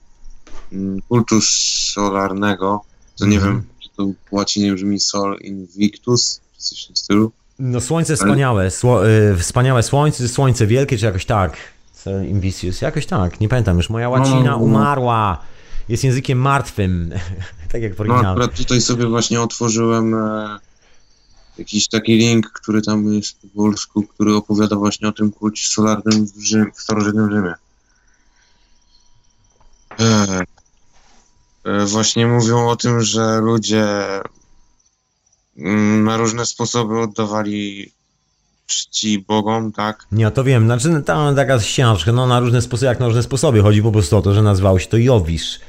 [1.08, 2.84] kultu solarnego,
[3.18, 3.54] to nie Mhm.
[3.54, 7.32] wiem, czy to po łacinie brzmi Sol Invictus, czy coś w tym stylu.
[7.58, 11.56] No słońce wspaniałe, sło, y, wspaniałe słońce, słońce wielkie, czy jakoś tak.
[11.92, 13.90] Cel Invicius, jakoś tak, nie pamiętam już.
[13.90, 14.56] Moja łacina no, no.
[14.58, 15.38] umarła.
[15.88, 17.10] Jest językiem martwym,
[17.72, 18.28] tak jak w No oryginale.
[18.28, 20.58] akurat tutaj sobie właśnie otworzyłem e,
[21.58, 26.26] jakiś taki link, który tam jest po polsku, który opowiada właśnie o tym kulcie solarnym
[26.26, 27.54] w, Rzym, w starożytnym Rzymie.
[30.00, 30.44] E,
[31.86, 33.84] właśnie mówią o tym, że ludzie
[35.58, 37.92] mm, na różne sposoby oddawali
[38.66, 40.06] czci bogom, tak?
[40.12, 43.62] Ja to wiem, znaczy tam taka ścieżka, no na różne sposoby, jak na różne sposoby.
[43.62, 45.60] Chodzi po prostu o to, że nazywał się to Jowisz.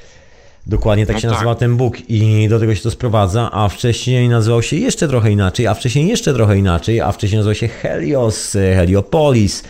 [0.67, 1.35] Dokładnie tak No się tak.
[1.35, 5.31] nazywa ten Bóg i do tego się to sprowadza, a wcześniej nazywał się jeszcze trochę
[5.31, 9.63] inaczej, a wcześniej jeszcze trochę inaczej, a wcześniej nazywał się Helios, e, Heliopolis,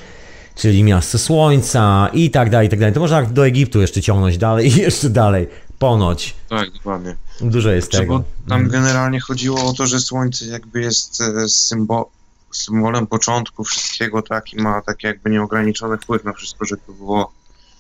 [0.56, 2.94] czyli miasto słońca i tak dalej, i tak dalej.
[2.94, 5.48] To można do Egiptu jeszcze ciągnąć dalej i jeszcze dalej,
[5.84, 6.36] ponoć.
[6.50, 7.16] Tak, dokładnie.
[7.42, 8.24] Dużo jest Czy tego.
[8.50, 12.10] tam generalnie chodziło o to, że słońce jakby jest e, symbo
[12.52, 17.32] symbolem początku wszystkiego, tak, i ma taki jakby nieograniczony wpływ na wszystko, że to było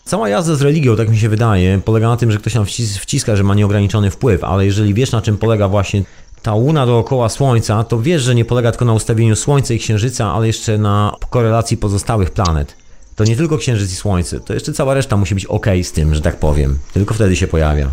[0.05, 2.97] Cała jazda z religią, tak mi się wydaje, polega na tym, że ktoś nam wcis-
[2.99, 6.03] wciska, że ma nieograniczony wpływ, ale jeżeli wiesz na czym polega właśnie
[6.41, 10.33] ta łuna dookoła Słońca, to wiesz, że nie polega tylko na ustawieniu Słońca i Księżyca,
[10.33, 12.75] ale jeszcze na korelacji pozostałych planet.
[13.15, 16.15] To nie tylko Księżyc i Słońce, to jeszcze cała reszta musi być ok z tym,
[16.15, 16.79] że tak powiem.
[16.93, 17.91] Tylko wtedy się pojawia.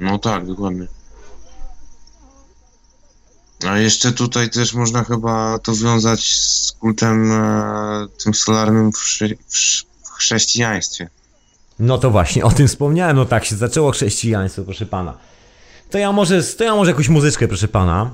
[0.00, 0.86] No tak, dokładnie.
[3.68, 8.98] A jeszcze tutaj też można chyba to wiązać z kultem e, tym solarnym w,
[10.04, 11.08] w chrześcijaństwie.
[11.78, 15.14] No to właśnie, o tym wspomniałem, no tak się zaczęło chrześcijaństwo, proszę pana.
[15.90, 18.10] To ja może, to ja może jakąś muzyczkę, proszę pana.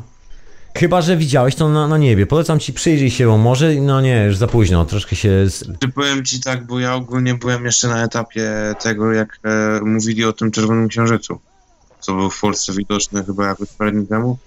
[0.75, 2.27] Chyba, że widziałeś to na, na niebie.
[2.27, 5.47] Polecam ci przyjrzyj się, bo może, no nie, już za późno, troszkę się...
[5.81, 10.25] Czy powiem ci tak, bo ja ogólnie byłem jeszcze na etapie tego, jak e, mówili
[10.25, 11.41] o tym Czerwonym Księżycu,
[12.01, 14.39] co był w Polsce widoczny chyba jakoś parę dni temu.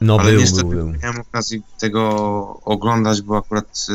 [0.00, 0.92] No Ale był, niestety był, był.
[0.92, 2.10] nie miałem okazji tego
[2.64, 3.86] oglądać, bo akurat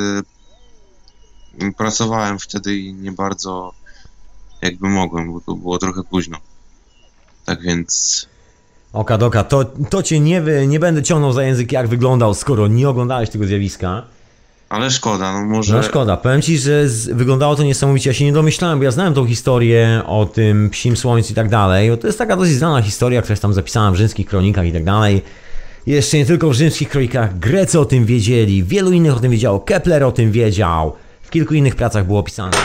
[1.61, 3.73] y, pracowałem wtedy i nie bardzo
[4.61, 6.38] jakby mogłem, bo to było trochę późno.
[7.45, 8.27] Tak więc
[8.93, 12.67] Oka doka, to, to cię nie, wy, nie będę ciągnął za język jak wyglądał, skoro
[12.67, 14.03] nie oglądałeś tego zjawiska.
[14.69, 15.75] Ale szkoda, no może...
[15.75, 18.09] No szkoda, powiem ci, że z, wyglądało to niesamowicie.
[18.09, 21.49] Ja się nie domyślałem, bo ja znałem tą historię o tym psim słońcu i tak
[21.49, 21.97] dalej.
[21.97, 24.83] To jest taka dosyć znana historia, która jest tam zapisana w rzymskich kronikach i tak
[24.83, 25.21] dalej.
[25.87, 29.59] Jeszcze nie tylko w rzymskich kronikach, Grecy o tym wiedzieli, wielu innych o tym wiedziało,
[29.59, 32.57] Kepler o tym wiedział, w kilku innych pracach było opisane.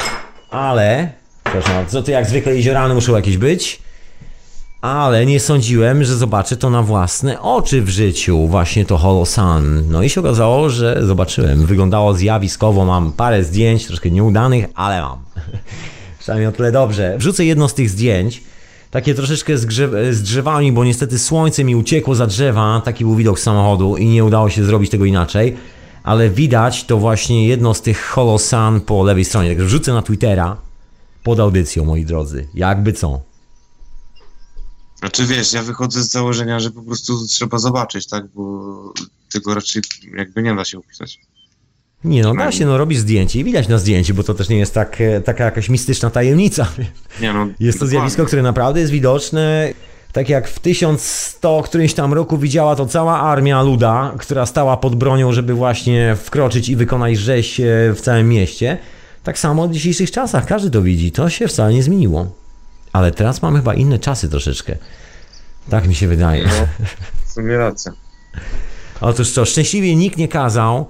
[0.50, 1.12] Ale,
[1.44, 3.88] proszę bardzo, to jak zwykle jeziorany muszą jakieś być.
[4.80, 9.82] Ale nie sądziłem, że zobaczę to na własne oczy w życiu, właśnie to Holosan.
[9.90, 11.66] No i się okazało, że zobaczyłem.
[11.66, 15.18] Wyglądało zjawiskowo, mam parę zdjęć, troszkę nieudanych, ale mam.
[16.20, 17.16] Przynajmniej o tyle dobrze.
[17.18, 18.42] Wrzucę jedno z tych zdjęć,
[18.90, 23.14] takie troszeczkę z, grze- z drzewami, bo niestety słońce mi uciekło za drzewa, taki był
[23.14, 25.56] widok samochodu i nie udało się zrobić tego inaczej.
[26.02, 29.48] Ale widać to właśnie jedno z tych Holosan po lewej stronie.
[29.48, 30.56] Także wrzucę na Twittera
[31.22, 32.48] pod audycją, moi drodzy.
[32.54, 33.27] Jakby co.
[34.99, 38.26] Znaczy wiesz, ja wychodzę z założenia, że po prostu trzeba zobaczyć, tak?
[38.34, 38.92] Bo
[39.32, 39.82] tego raczej
[40.16, 41.18] jakby nie da się opisać.
[42.05, 44.59] Nie no, da się, no robisz zdjęcie i widać na zdjęciu, bo to też nie
[44.59, 46.66] jest tak, e, taka jakaś mistyczna tajemnica.
[47.20, 49.72] Nie no, Jest to zjawisko, które naprawdę jest widoczne.
[50.12, 54.94] Tak jak w 1100 którymś tam roku widziała to cała armia luda, która stała pod
[54.96, 58.78] bronią, żeby właśnie wkroczyć i wykonać rzeź e, w całym mieście.
[59.24, 61.12] Tak samo w dzisiejszych czasach, każdy to widzi.
[61.12, 62.26] To się wcale nie zmieniło.
[62.93, 64.76] Ale teraz mamy chyba inne czasy troszeczkę.
[65.70, 66.45] Tak mi się wydaje.
[66.45, 66.86] No,
[67.26, 67.93] w sumie racja.
[69.01, 70.86] Otóż co, szczęśliwie nikt nie kazał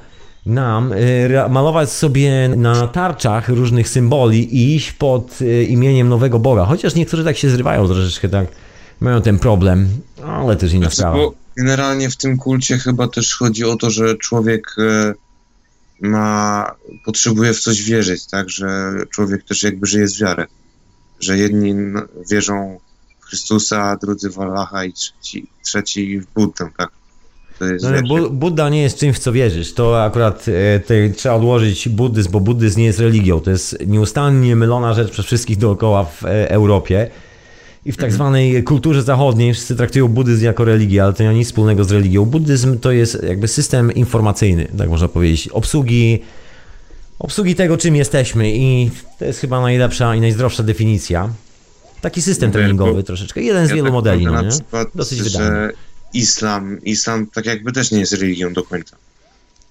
[0.46, 6.64] nam y, malować sobie na tarczach różnych symboli i iść pod y, imieniem nowego Boga.
[6.64, 8.46] Chociaż niektórzy tak się zrywają troszeczkę, tak
[9.00, 9.88] mają ten problem,
[10.26, 11.16] ale też inna Znaczy, sprawa.
[11.16, 15.14] bo generalnie w tym kulcie chyba też chodzi o to, że człowiek e,
[16.08, 16.70] ma,
[17.04, 18.50] potrzebuje w coś wierzyć, tak?
[18.50, 20.46] Że człowiek też jakby żyje z wiarę.
[21.20, 21.74] Że jedni
[22.30, 22.80] wierzą
[23.20, 26.90] w Chrystusa, drudzy w Allaha i trzeci, trzeci w Buddę, tak?
[27.60, 29.72] No, ale Budda nie jest czymś, w co wierzysz.
[29.74, 30.46] To akurat
[30.88, 33.40] e, trzeba odłożyć buddyzm, bo buddyzm nie jest religią.
[33.40, 37.10] To jest nieustannie mylona rzecz przez wszystkich dookoła w e, Europie.
[37.84, 41.34] I w tak zwanej kulturze zachodniej wszyscy traktują buddyzm jako religię, ale to nie ma
[41.34, 42.24] nic wspólnego z religią.
[42.24, 45.48] Buddyzm to jest jakby system informacyjny, tak można powiedzieć.
[45.48, 46.22] Obsługi,
[47.18, 51.28] obsługi tego, czym jesteśmy i to jest chyba najlepsza i najzdrowsza definicja.
[52.00, 53.42] Taki system bo treningowy troszeczkę.
[53.42, 54.48] Jeden z ja wielu tak modeli, no na nie?
[54.48, 55.46] przykład, Dosyć wydajny.
[55.46, 55.72] że
[56.14, 58.96] islam, islam tak jakby też nie jest religią do końca.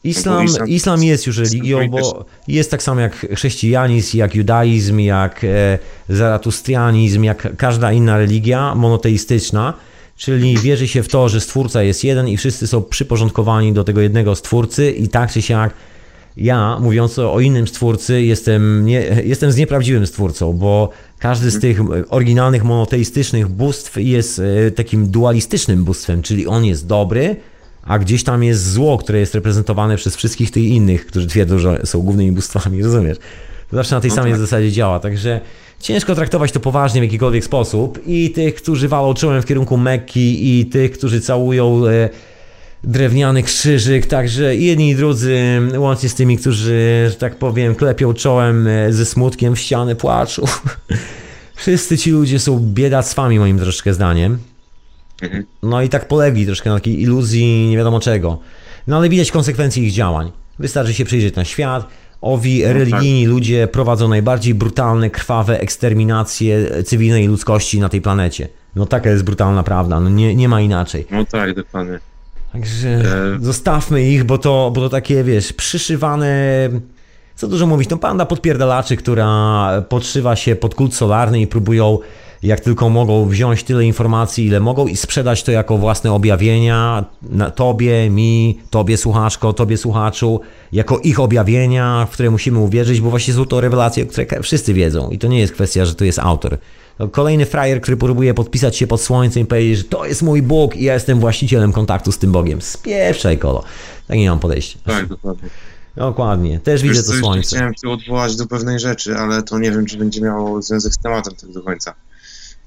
[0.03, 5.43] Islam, islam- islam jest już religią, bo jest tak samo jak chrześcijanizm, jak judaizm, jak
[5.43, 5.79] e,
[6.09, 9.73] zaratustrianizm, jak każda inna religia monoteistyczna,
[10.17, 14.01] czyli wierzy się w to, że Stwórca jest jeden i wszyscy są przyporządkowani do tego
[14.01, 15.73] jednego Stwórcy i tak czy siak
[16.37, 21.79] ja, mówiąc o innym Stwórcy, jestem, nie, jestem z nieprawdziwym Stwórcą, bo każdy z tych
[22.09, 27.35] oryginalnych monoteistycznych bóstw jest e, takim dualistycznym bóstwem, czyli on jest dobry,
[27.83, 31.81] a gdzieś tam jest zło, które jest reprezentowane przez wszystkich tych innych, którzy twierdzą, że
[31.85, 33.17] są głównymi bóstwami, rozumiesz?
[33.69, 34.39] To zawsze na tej No samej tak.
[34.39, 35.41] zasadzie działa, także
[35.79, 40.59] ciężko traktować to poważnie w jakikolwiek sposób i tych, którzy walą czołem w kierunku Mekki
[40.59, 42.09] i tych, którzy całują e,
[42.83, 48.67] drewniany krzyżyk, także jedni i drudzy, łącznie z tymi, którzy, że tak powiem, klepią czołem
[48.67, 50.45] e, ze smutkiem w ścianę płaczu.
[51.55, 54.37] Wszyscy ci ludzie są biedactwami moim troszkę zdaniem.
[55.21, 55.45] Mhm.
[55.63, 58.39] No i tak polegli troszkę na takiej iluzji nie wiadomo czego.
[58.87, 60.31] No ale widać konsekwencje ich działań.
[60.59, 61.87] Wystarczy się przyjrzeć na świat.
[62.21, 68.47] Owi religijni ludzie prowadzą najbardziej brutalne, krwawe eksterminacje cywilnej ludzkości na tej planecie.
[68.75, 71.05] No taka jest brutalna prawda, no nie, nie ma inaczej.
[71.11, 71.99] No tak, dokładnie.
[72.57, 73.39] Także E.
[73.41, 76.69] zostawmy ich, bo to, bo to takie, wiesz, przyszywane...
[77.35, 81.99] Co dużo mówić, to panda podpierdalaczy, która podszywa się pod kult solarny i próbują
[82.43, 87.51] jak tylko mogą wziąć tyle informacji, ile mogą i sprzedać to jako własne objawienia na
[87.51, 90.41] tobie, mi, tobie słuchaczko, tobie słuchaczu,
[90.71, 95.09] jako ich objawienia, w które musimy uwierzyć, bo właśnie są to rewelacje, które wszyscy wiedzą
[95.09, 96.57] i to nie jest kwestia, że to jest autor.
[96.97, 100.41] To kolejny frajer, który próbuje podpisać się pod słońcem i powiedzieć, że to jest mój
[100.41, 102.61] Bóg i ja jestem właścicielem kontaktu z tym Bogiem.
[102.61, 103.63] Spieprzaj kolo.
[104.07, 104.79] Tak nie mam podejścia.
[104.85, 105.49] Tak, dokładnie.
[105.95, 106.59] Dokładnie.
[106.59, 107.55] Też widzę Wiesz to co, jeszcze słońce.
[107.55, 110.97] Chciałem się odwołać do pewnej rzeczy, ale to nie wiem, czy będzie miało związek z
[110.97, 111.93] tematem tak do końca.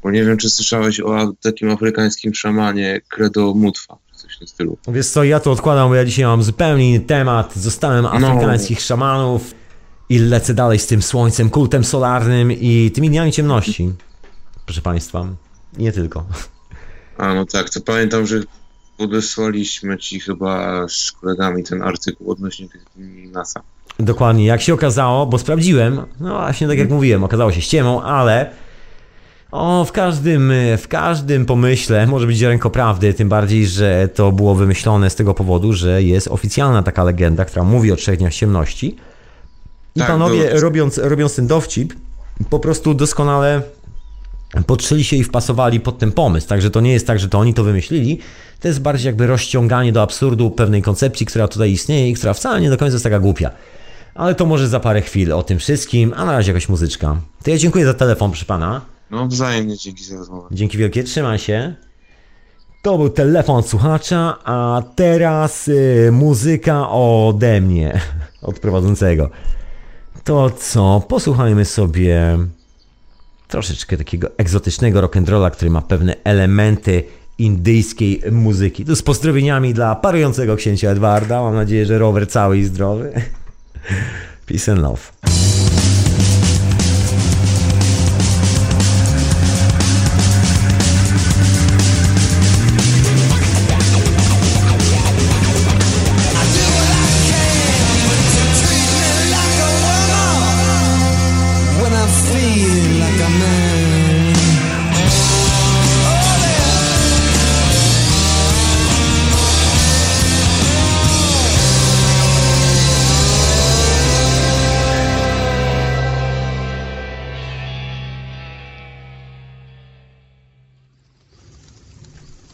[0.02, 4.48] Bo nie wiem, czy słyszałeś o takim afrykańskim szamanie Credo Mutwa, czy coś w tym
[4.48, 4.78] stylu.
[4.88, 7.56] Wiesz co, ja to odkładam, bo ja dzisiaj mam zupełnie inny temat.
[7.56, 9.54] Zostałem afrykańskich szamanów
[10.08, 13.92] i lecę dalej z tym słońcem, kultem solarnym i tymi dniami ciemności.
[14.66, 15.26] Proszę Państwa,
[15.78, 16.24] nie tylko.
[17.18, 18.40] A no tak, to pamiętam, że
[18.98, 22.84] podesłaliśmy ci chyba z kolegami ten artykuł odnośnie tych
[23.32, 23.60] NASA.
[23.98, 28.50] Dokładnie, jak się okazało, bo sprawdziłem, no właśnie tak jak mówiłem, okazało się ściemą, ale
[29.52, 34.54] O, w każdym, w każdym pomyśle może być ziarenko prawdy, tym bardziej, że to było
[34.54, 38.96] wymyślone z tego powodu, że jest oficjalna taka legenda, która mówi o trzech dniach ciemności.
[39.96, 40.60] I Tak, panowie, było.
[40.60, 41.94] robiąc, robiąc ten dowcip,
[42.50, 43.62] po prostu doskonale
[44.66, 46.48] podszyli się i wpasowali pod ten pomysł.
[46.48, 48.18] Także to nie jest tak, że to oni to wymyślili.
[48.60, 52.60] To jest bardziej jakby rozciąganie do absurdu pewnej koncepcji, która tutaj istnieje i która wcale
[52.60, 53.50] nie do końca jest taka głupia.
[54.14, 57.20] Ale to może za parę chwil o tym wszystkim, a na razie jakaś muzyczka.
[57.42, 58.80] To ja dziękuję za telefon, proszę pana.
[59.10, 60.48] No wzajemnie dzięki za rozmowę.
[60.52, 61.74] Dzięki wielkie, trzymaj się.
[62.82, 68.00] To był telefon słuchacza, a teraz y, muzyka ode mnie,
[68.42, 69.30] od prowadzącego.
[70.24, 72.38] To co, posłuchajmy sobie
[73.50, 77.02] troszeczkę takiego egzotycznego rock'n'rolla, który ma pewne elementy
[77.38, 78.84] indyjskiej muzyki.
[78.84, 81.42] To z pozdrowieniami dla parującego księcia Edwarda.
[81.42, 83.12] Mam nadzieję, że rower cały i zdrowy.
[84.46, 85.49] Peace and love.
[102.32, 103.70] Feel like a man.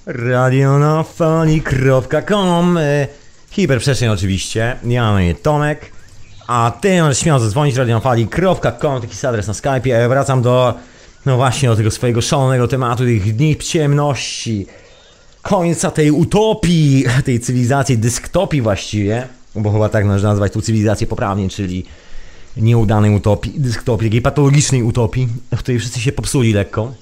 [0.07, 3.09] radionafali.com e,
[3.51, 5.93] Hiperprzestrzeń oczywiście, ja mam Tomek,
[6.47, 10.75] a ty możesz śmiało zadzwonić radionafali.com, taki jest adres na Skype'ie, ja wracam do,
[11.27, 14.67] no właśnie, do tego swojego szalonego tematu, tych dni ciemności,
[15.43, 21.49] końca tej utopii, tej cywilizacji, dysktopii właściwie, bo chyba tak należy nazwać tą cywilizację poprawnie,
[21.49, 21.85] czyli
[22.57, 26.93] nieudanej utopii, dysktopii, takiej patologicznej utopii, w której wszyscy się popsuli lekko.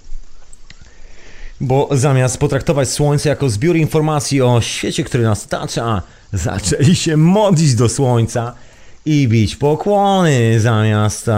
[1.61, 7.75] Bo zamiast potraktować Słońce jako zbiór informacji o świecie, który nas otacza, zaczęli się modlić
[7.75, 8.53] do Słońca
[9.07, 11.31] i bić pokłony, zamiast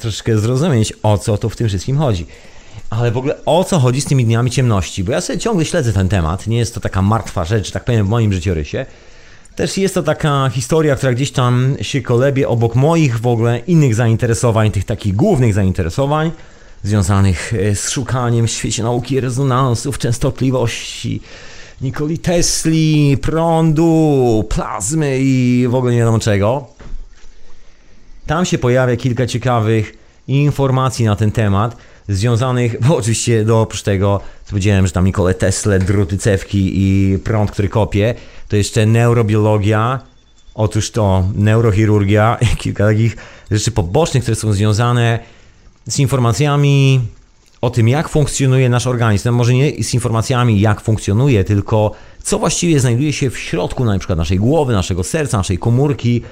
[0.00, 2.26] troszkę zrozumieć, o co to w tym wszystkim chodzi.
[2.90, 5.04] Ale w ogóle o co chodzi z tymi dniami ciemności?
[5.04, 7.84] Bo ja sobie ciągle śledzę ten temat, nie jest to taka martwa rzecz, że tak
[7.84, 8.86] powiem, w moim życiorysie.
[9.56, 13.94] Też jest to taka historia, która gdzieś tam się kolebie obok moich w ogóle innych
[13.94, 16.30] zainteresowań, tych takich głównych zainteresowań,
[16.82, 21.20] związanych e, z szukaniem w świecie nauki rezonansów, częstotliwości,
[21.80, 26.66] Nikoli Tesli, prądu, plazmy i w ogóle nie wiadomo czego.
[28.26, 29.92] Tam się pojawia kilka ciekawych
[30.28, 31.76] informacji na ten temat,
[32.08, 37.18] związanych, bo oczywiście do oprócz tego, co powiedziałem, że tam Nikole Tesla, druty cewki i
[37.18, 38.14] prąd, który kopie,
[38.48, 40.00] to jeszcze neurobiologia,
[40.54, 43.16] otóż to neurochirurgia kilka takich
[43.50, 45.18] rzeczy pobocznych, które są związane
[45.86, 47.00] z informacjami
[47.60, 49.28] o tym, jak funkcjonuje nasz organizm.
[49.28, 51.92] No może nie z informacjami, jak funkcjonuje, tylko
[52.22, 56.22] co właściwie znajduje się w środku na przykład naszej głowy, naszego serca, naszej komórki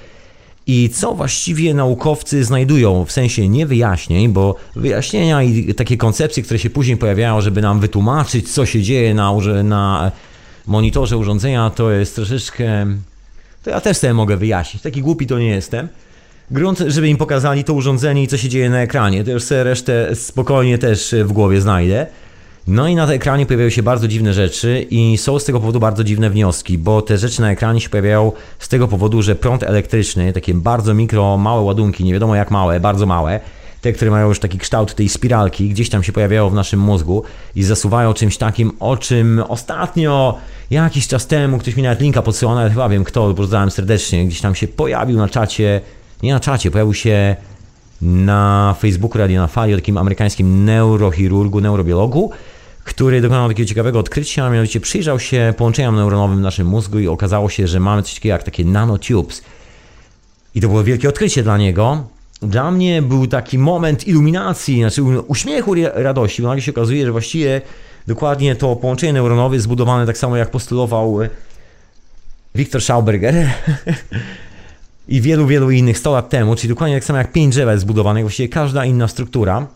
[0.68, 6.58] i co właściwie naukowcy znajdują, w sensie nie wyjaśnień, bo wyjaśnienia i takie koncepcje, które
[6.58, 9.32] się później pojawiają, żeby nam wytłumaczyć, co się dzieje na,
[9.64, 10.12] na
[10.66, 12.86] monitorze urządzenia, to jest troszeczkę...
[13.62, 15.88] To ja też sobie mogę wyjaśnić, taki głupi to nie jestem.
[16.50, 19.64] Grunt, żeby im pokazali to urządzenie i co się dzieje na ekranie, to już sobie
[19.64, 22.06] resztę spokojnie też w głowie znajdę.
[22.68, 26.04] No i na ekranie pojawiają się bardzo dziwne rzeczy i są z tego powodu bardzo
[26.04, 30.32] dziwne wnioski, bo te rzeczy na ekranie się pojawiają z tego powodu, że prąd elektryczny,
[30.32, 33.40] takie bardzo mikro, małe ładunki, nie wiadomo jak małe, bardzo małe,
[33.80, 37.22] te, które mają już taki kształt tej spiralki, gdzieś tam się pojawiają w naszym mózgu
[37.56, 40.38] i zasuwają czymś takim, o czym ostatnio,
[40.70, 44.40] jakiś czas temu, ktoś mi nawet linka podsyłał, nawet chyba wiem kto, poznałem serdecznie, gdzieś
[44.40, 45.80] tam się pojawił na czacie,
[46.22, 47.36] nie na czacie, pojawił się
[48.03, 52.30] na Facebooku Radio na Fali o takim amerykańskim neurochirurgu, neurobiologu,
[52.88, 57.08] który dokonał takiego ciekawego odkrycia, a mianowicie przyjrzał się połączeniom neuronowym w naszym mózgu i
[57.08, 59.42] okazało się, że mamy coś takiego jak takie nanotubes.
[60.54, 62.04] I to było wielkie odkrycie dla niego.
[62.42, 67.60] Dla mnie był taki moment iluminacji, znaczy uśmiechu radości, bo nagle się okazuje, że właściwie
[68.06, 71.18] dokładnie to połączenie neuronowe jest zbudowane tak samo jak postulował
[72.54, 73.34] Wiktor Schauberger
[75.08, 77.82] i wielu, wielu innych 100 lat temu, czyli dokładnie tak samo jak pięć drzewa jest
[77.82, 79.66] zbudowane, jak właściwie każda inna struktura.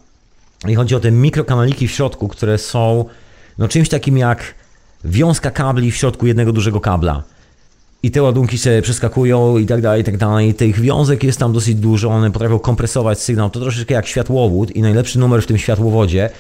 [0.69, 3.05] I chodzi o te mikrokanaliki w środku, które są
[3.59, 4.55] no, czymś takim jak
[5.05, 7.23] wiązka kabli w środku jednego dużego kabla.
[8.03, 10.55] I te ładunki się przeskakują i tak dalej, i tak dalej.
[10.55, 13.51] Tych wiązek jest tam dosyć dużo, one potrafią kompresować sygnał.
[13.51, 16.31] To troszeczkę jak światłowód i najlepszy numer w tym światłowodzie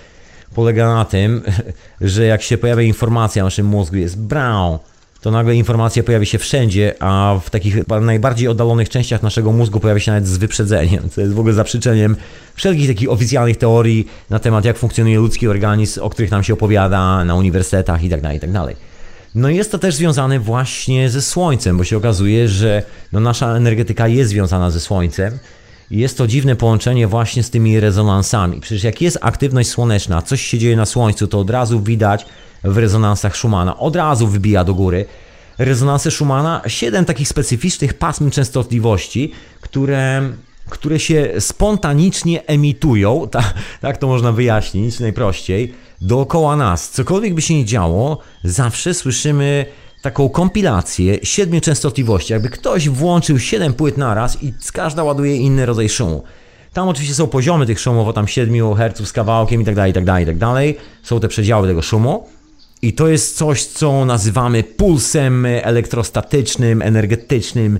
[0.54, 1.42] polega na tym,
[2.00, 4.78] że jak się pojawia informacja w naszym mózgu jest brown,
[5.22, 10.00] to nagle informacja pojawi się wszędzie, a w takich najbardziej oddalonych częściach naszego mózgu pojawi
[10.00, 12.16] się nawet z wyprzedzeniem, co jest w ogóle zaprzeczeniem
[12.54, 17.24] wszelkich takich oficjalnych teorii na temat, jak funkcjonuje ludzki organizm, o których nam się opowiada
[17.24, 18.34] na uniwersytetach itd.
[18.34, 18.66] itd.
[19.34, 22.82] No i jest to też związane właśnie ze Słońcem, bo się okazuje, że
[23.12, 25.38] no nasza energetyka jest związana ze Słońcem.
[25.92, 28.60] Jest to dziwne połączenie właśnie z tymi rezonansami.
[28.60, 32.26] Przecież jak jest aktywność słoneczna, coś się dzieje na Słońcu, to od razu widać
[32.64, 33.78] w rezonansach Schumana.
[33.78, 35.04] Od razu wybija do góry.
[35.58, 40.32] Rezonanse Schumana, siedem takich specyficznych pasm częstotliwości, które,
[40.68, 46.90] które się spontanicznie emitują, tak, tak to można wyjaśnić najprościej, dookoła nas.
[46.90, 49.66] Cokolwiek by się nie działo, zawsze słyszymy
[50.02, 52.32] taką kompilację siedmiu częstotliwości.
[52.32, 56.22] Jakby ktoś włączył siedem płyt naraz i każda ładuje inny rodzaj szumu.
[56.72, 59.90] Tam oczywiście są poziomy tych szumów, o tam 7 Hz z kawałkiem i tak dalej,
[59.90, 60.76] i tak dalej, i tak dalej.
[61.02, 62.26] Są te przedziały tego szumu.
[62.82, 67.78] I to jest coś, co nazywamy pulsem elektrostatycznym, energetycznym,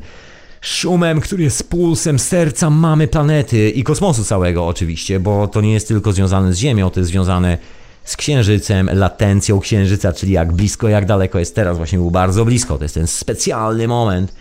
[0.61, 5.89] szumem, który jest pulsem serca mamy planety i kosmosu całego oczywiście, bo to nie jest
[5.89, 7.59] tylko związane z Ziemią, to jest związane
[8.05, 12.79] z Księżycem, latencją Księżyca, czyli jak blisko, jak daleko jest teraz, właśnie był bardzo blisko,
[12.79, 14.35] to jest ten specjalny moment.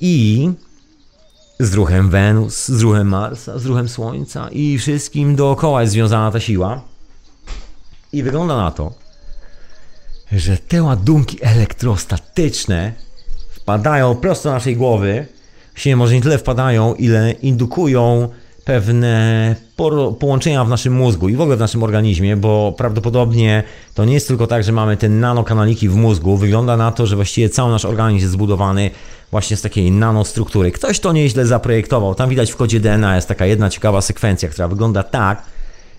[0.00, 0.50] I
[1.60, 6.40] z ruchem Wenus, z ruchem Marsa, z ruchem Słońca i wszystkim dookoła jest związana ta
[6.40, 6.82] siła.
[8.12, 8.92] I wygląda na to,
[10.32, 12.92] że te ładunki elektrostatyczne
[13.50, 15.26] wpadają prosto do naszej głowy.
[15.72, 18.28] Właściwie może nie tyle wpadają, ile indukują
[18.66, 19.54] pewne
[20.18, 23.62] połączenia w naszym mózgu i w ogóle w naszym organizmie, bo prawdopodobnie
[23.94, 26.36] to nie jest tylko tak, że mamy te nanokanaliki w mózgu.
[26.36, 28.90] Wygląda na to, że właściwie cały nasz organizm jest zbudowany
[29.30, 30.72] właśnie z takiej nanostruktury.
[30.72, 32.14] Ktoś to nieźle zaprojektował.
[32.14, 35.42] Tam widać w kodzie DNA jest taka jedna ciekawa sekwencja, która wygląda tak,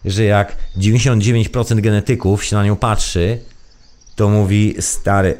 [0.06, 3.40] że jak 99% genetyków się na nią patrzy,
[4.16, 5.38] to mówi stary,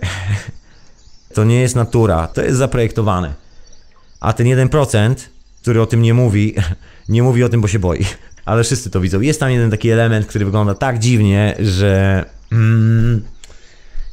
[1.36, 3.34] to nie jest natura, to jest zaprojektowane.
[4.20, 5.16] A ten 1%,
[5.68, 6.56] który o tym nie mówi,
[7.10, 8.06] nie mówi o tym, bo się boi.
[8.46, 9.22] Ale wszyscy to widzą.
[9.22, 13.24] Jest tam jeden taki element, który wygląda tak dziwnie, że mm,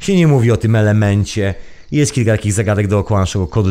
[0.01, 1.55] się nie mówi o tym elemencie.
[1.93, 3.71] Jest kilka takich zagadek dookoła naszego kodu.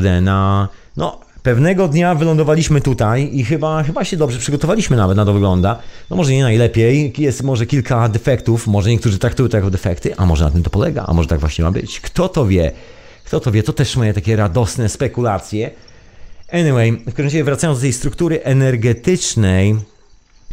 [0.97, 5.79] No, pewnego dnia wylądowaliśmy tutaj i chyba, chyba się dobrze przygotowaliśmy nawet na to wygląda.
[6.09, 10.25] No może nie najlepiej, jest może kilka defektów, może niektórzy traktują to jako defekty, a
[10.25, 12.01] może na tym to polega, a może tak właśnie ma być.
[12.01, 12.71] Kto to wie?
[13.23, 13.63] Kto to wie?
[13.63, 15.71] To też moje takie radosne spekulacje.
[16.53, 19.75] Anyway, w każdym razie wracając do tej struktury energetycznej,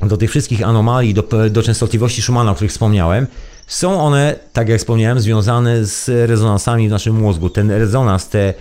[0.02, 3.26] do tych wszystkich anomalii, do, do częstotliwości Schumana, o których wspomniałem,
[3.66, 7.50] są one, tak jak wspomniałem, związane z rezonansami w naszym mózgu.
[7.50, 8.54] Ten rezonans, te,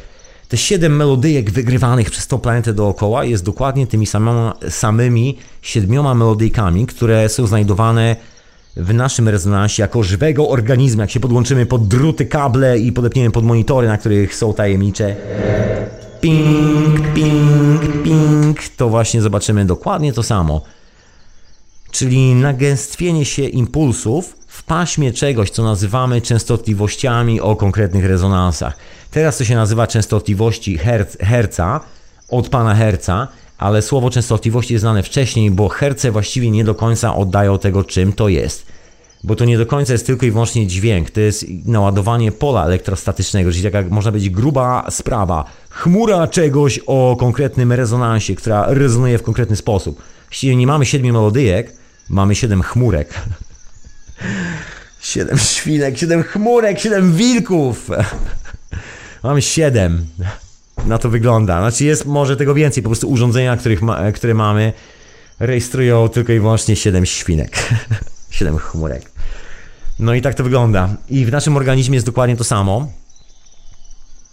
[0.47, 6.85] te siedem melodyjek wygrywanych przez tą planetę dookoła jest dokładnie tymi samymi, samymi siedmioma melodyjkami,
[6.85, 8.15] które są znajdowane
[8.75, 11.01] w naszym rezonansie jako żywego organizmu.
[11.01, 15.15] Jak się podłączymy pod druty, kable i podepniemy pod monitory, na których są tajemnicze
[16.21, 20.61] ping, ping, ping, to właśnie zobaczymy dokładnie to samo.
[21.91, 28.77] Czyli nagęstwienie się impulsów w paśmie czegoś, co nazywamy częstotliwościami o konkretnych rezonansach.
[29.11, 31.79] Teraz to się nazywa częstotliwości herc, herca,
[32.29, 33.27] od pana herca,
[33.57, 38.13] ale słowo częstotliwości jest znane wcześniej, bo herce właściwie nie do końca oddają tego, czym
[38.13, 38.65] to jest.
[39.23, 43.51] Bo to nie do końca jest tylko i wyłącznie dźwięk, to jest naładowanie pola elektrostatycznego,
[43.51, 45.45] czyli taka można być gruba sprawa.
[45.69, 50.01] Chmura czegoś o konkretnym rezonansie, która rezonuje w konkretny sposób.
[50.27, 51.73] Właściwie nie mamy siedmiu melodyjek,
[52.09, 53.13] mamy siedem chmurek.
[55.01, 57.89] Siedem świnek, siedem chmurek, siedem wilków.
[59.23, 60.05] Mamy siedem.
[60.85, 61.59] Na to wygląda.
[61.59, 64.73] Znaczy jest może tego więcej, po prostu urządzenia, których ma, które mamy
[65.39, 67.69] rejestrują tylko i wyłącznie siedem świnek.
[68.29, 69.11] Siedem chmurek.
[69.99, 70.89] No i tak to wygląda.
[71.09, 72.91] I w naszym organizmie jest dokładnie to samo.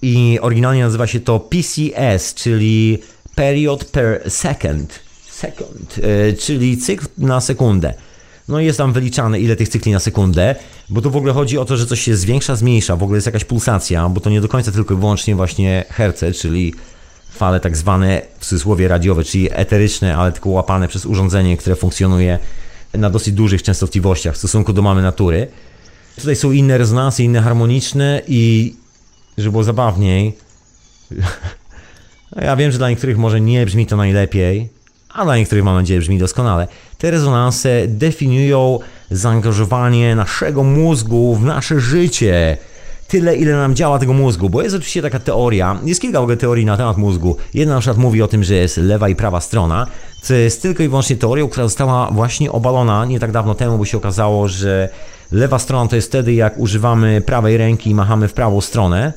[0.02, 2.98] I oryginalnie nazywa się to PCS, czyli
[3.34, 5.00] Period per Second.
[5.30, 7.94] Second, e, czyli cykl na sekundę.
[8.48, 10.54] No i jest tam wyliczane, ile tych cykli na sekundę,
[10.88, 13.26] bo tu w ogóle chodzi o to, że coś się zwiększa, zmniejsza, w ogóle jest
[13.26, 16.74] jakaś pulsacja, bo to nie do końca tylko i wyłącznie właśnie herce, czyli
[17.30, 22.38] fale tak zwane w cudzysłowie radiowe, czyli eteryczne, ale tylko łapane przez urządzenie, które funkcjonuje
[22.98, 25.48] na dosyć dużych częstotliwościach w stosunku do mamy natury.
[26.16, 28.74] Tutaj są inne rezonanse, inne harmoniczne i
[29.38, 30.36] żeby było zabawniej,
[32.42, 34.68] ja wiem, że dla niektórych może nie brzmi to najlepiej,
[35.08, 36.68] a dla niektórych mam nadzieję brzmi doskonale.
[36.98, 38.78] Te rezonanse definiują
[39.10, 42.56] zaangażowanie naszego mózgu w nasze życie.
[43.08, 46.64] Tyle, ile nam działa tego mózgu, bo jest oczywiście taka teoria, jest kilka w teorii
[46.64, 47.36] na temat mózgu.
[47.54, 49.86] Jedna na przykład mówi o tym, że jest lewa i prawa strona,
[50.22, 53.84] co jest tylko i wyłącznie teorią, która została właśnie obalona nie tak dawno temu, bo
[53.84, 54.88] się okazało, że
[55.32, 59.12] lewa strona to jest wtedy, jak używamy prawej ręki i machamy w prawą stronę,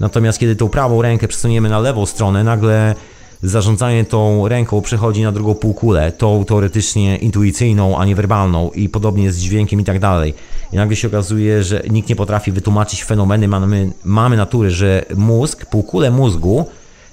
[0.00, 2.94] natomiast kiedy tą prawą rękę przesuniemy na lewą stronę, nagle
[3.42, 9.32] zarządzanie tą ręką przechodzi na drugą półkulę, tą teoretycznie intuicyjną, a nie werbalną i podobnie
[9.32, 10.34] z dźwiękiem i tak dalej.
[10.72, 15.66] I nagle się okazuje, że nikt nie potrafi wytłumaczyć fenomeny mamy, mamy natury, że mózg,
[15.66, 16.66] półkule mózgu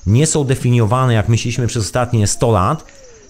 [0.08, 2.86] nie są definiowane jak myśleliśmy przez ostatnie 100 lat,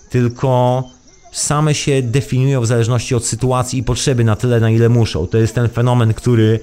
[0.10, 0.84] tylko
[1.32, 5.28] same się definiują w zależności od sytuacji i potrzeby na tyle, na ile muszą.
[5.28, 6.60] To jest ten fenomen, który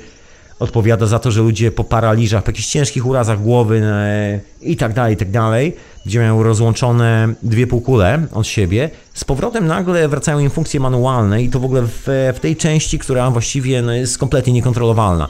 [0.60, 4.92] odpowiada za to, że ludzie po paraliżach, po jakichś ciężkich urazach głowy e, i tak
[4.92, 5.76] dalej, i tak dalej,
[6.06, 11.48] gdzie mają rozłączone dwie półkule od siebie, z powrotem nagle wracają im funkcje manualne i
[11.48, 15.28] to w ogóle w, w tej części, która właściwie no, jest kompletnie niekontrolowalna.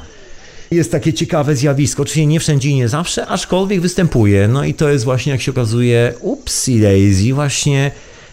[0.70, 4.48] Jest takie ciekawe zjawisko, czyli nie wszędzie i nie zawsze, aczkolwiek występuje.
[4.48, 7.90] No i to jest właśnie, jak się okazuje, upsi daisy, właśnie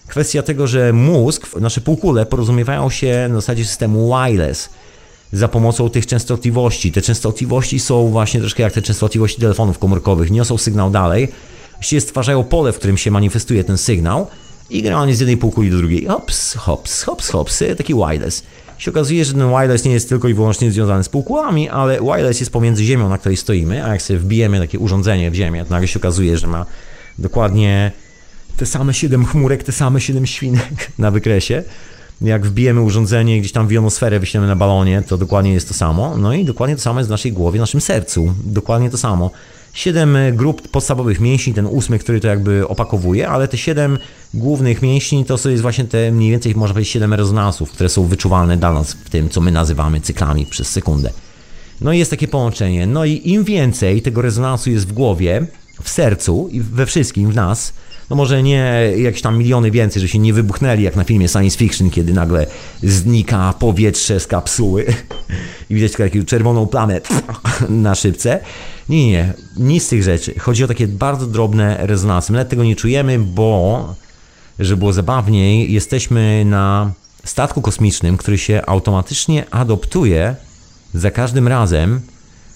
[0.07, 4.69] kwestia tego, że mózg, nasze półkule porozumiewają się na zasadzie systemu wireless
[5.32, 6.91] za pomocą tych częstotliwości.
[6.91, 11.28] Te częstotliwości są właśnie troszkę jak te częstotliwości telefonów komórkowych, niosą sygnał dalej,
[11.74, 14.28] właściwie stwarzają pole, w którym się manifestuje ten sygnał
[14.70, 16.06] i generalnie z jednej półkuli do drugiej.
[16.06, 18.44] Hops, hops, hops, hops, taki wireless.
[18.78, 22.40] Się okazuje, że ten wireless nie jest tylko i wyłącznie związany z półkulami, ale wireless
[22.40, 25.72] jest pomiędzy ziemią, na której stoimy, a jak sobie wbijemy takie urządzenie w ziemię, to
[25.72, 26.66] nagle się okazuje, że ma
[27.20, 27.91] dokładnie
[28.58, 31.64] te same 7 chmurek, te same 7 świnek na wykresie.
[32.22, 36.18] Jak wbijemy urządzenie gdzieś tam w jonosferę, wyślemy na balonie, to dokładnie jest to samo.
[36.18, 38.34] No i dokładnie to samo jest w naszej głowie, w naszym sercu.
[38.45, 39.31] Dokładnie to samo.
[39.73, 43.98] Siedem grup podstawowych mięśni, ten ósmy, który to jakby opakowuje, ale te siedem
[44.34, 48.03] głównych mięśni to są jest właśnie te mniej więcej, można powiedzieć, siedem rezonansów, które są
[48.03, 51.10] wyczuwalne dla nas w tym, co my nazywamy cyklami przez sekundę.
[51.81, 52.88] No i jest takie połączenie.
[52.88, 55.48] No i im więcej tego rezonansu jest w głowie,
[55.84, 57.74] w sercu i we wszystkim, w nas,
[58.10, 61.58] no może nie jakieś tam miliony więcej, że się nie wybuchnęli jak na filmie science
[61.58, 62.48] fiction, kiedy nagle
[62.84, 64.86] znika powietrze z kapsuły
[65.70, 67.02] i widać taką czerwoną plamę
[67.70, 68.40] na szybce.
[68.90, 70.40] Nie, nie, nie, nic z tych rzeczy.
[70.40, 72.32] Chodzi o takie bardzo drobne rezonansy.
[72.32, 73.95] My nawet tego nie czujemy, bo,
[74.60, 76.91] żeby było zabawniej, jesteśmy na
[77.24, 80.36] statku kosmicznym, który się automatycznie adoptuje
[80.94, 82.02] za każdym razem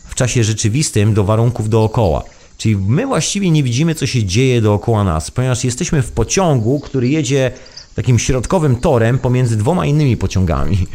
[0.07, 2.23] w czasie rzeczywistym do warunków dookoła.
[2.61, 7.09] Czyli my właściwie nie widzimy, co się dzieje dookoła nas, ponieważ jesteśmy w pociągu, który
[7.09, 7.51] jedzie
[7.95, 10.87] takim środkowym torem pomiędzy dwoma innymi pociągami.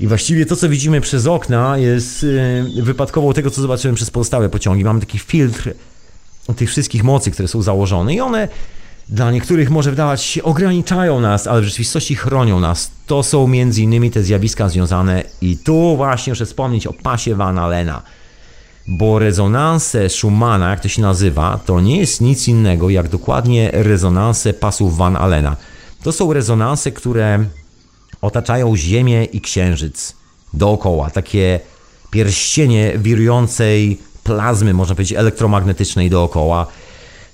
[0.00, 2.22] I właściwie to, co widzimy przez okna, jest
[2.76, 4.84] yy, wypadkową tego, co zobaczymy przez pozostałe pociągi.
[4.84, 5.74] Mamy taki filtr
[6.56, 8.48] tych wszystkich mocy, które są założone, i one
[9.08, 12.90] dla niektórych może wydawać się ograniczają nas, ale w rzeczywistości chronią nas.
[13.06, 17.58] To są między innymi te zjawiska związane, i tu właśnie muszę wspomnieć o pasie Van
[17.58, 18.02] Allena
[18.90, 24.52] bo rezonanse Schumana, jak to się nazywa, to nie jest nic innego jak dokładnie rezonanse
[24.52, 25.56] pasów Van Allena.
[26.02, 27.44] To są rezonanse, które
[28.20, 30.16] otaczają Ziemię i Księżyc
[30.54, 31.60] dookoła, takie
[32.10, 36.66] pierścienie wirującej plazmy, można powiedzieć, elektromagnetycznej dookoła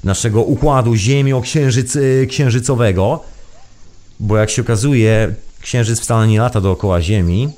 [0.04, 3.20] naszego układu ziemio-księżycowego,
[4.20, 7.48] bo jak się okazuje, Księżyc wcale nie lata dookoła Ziemi.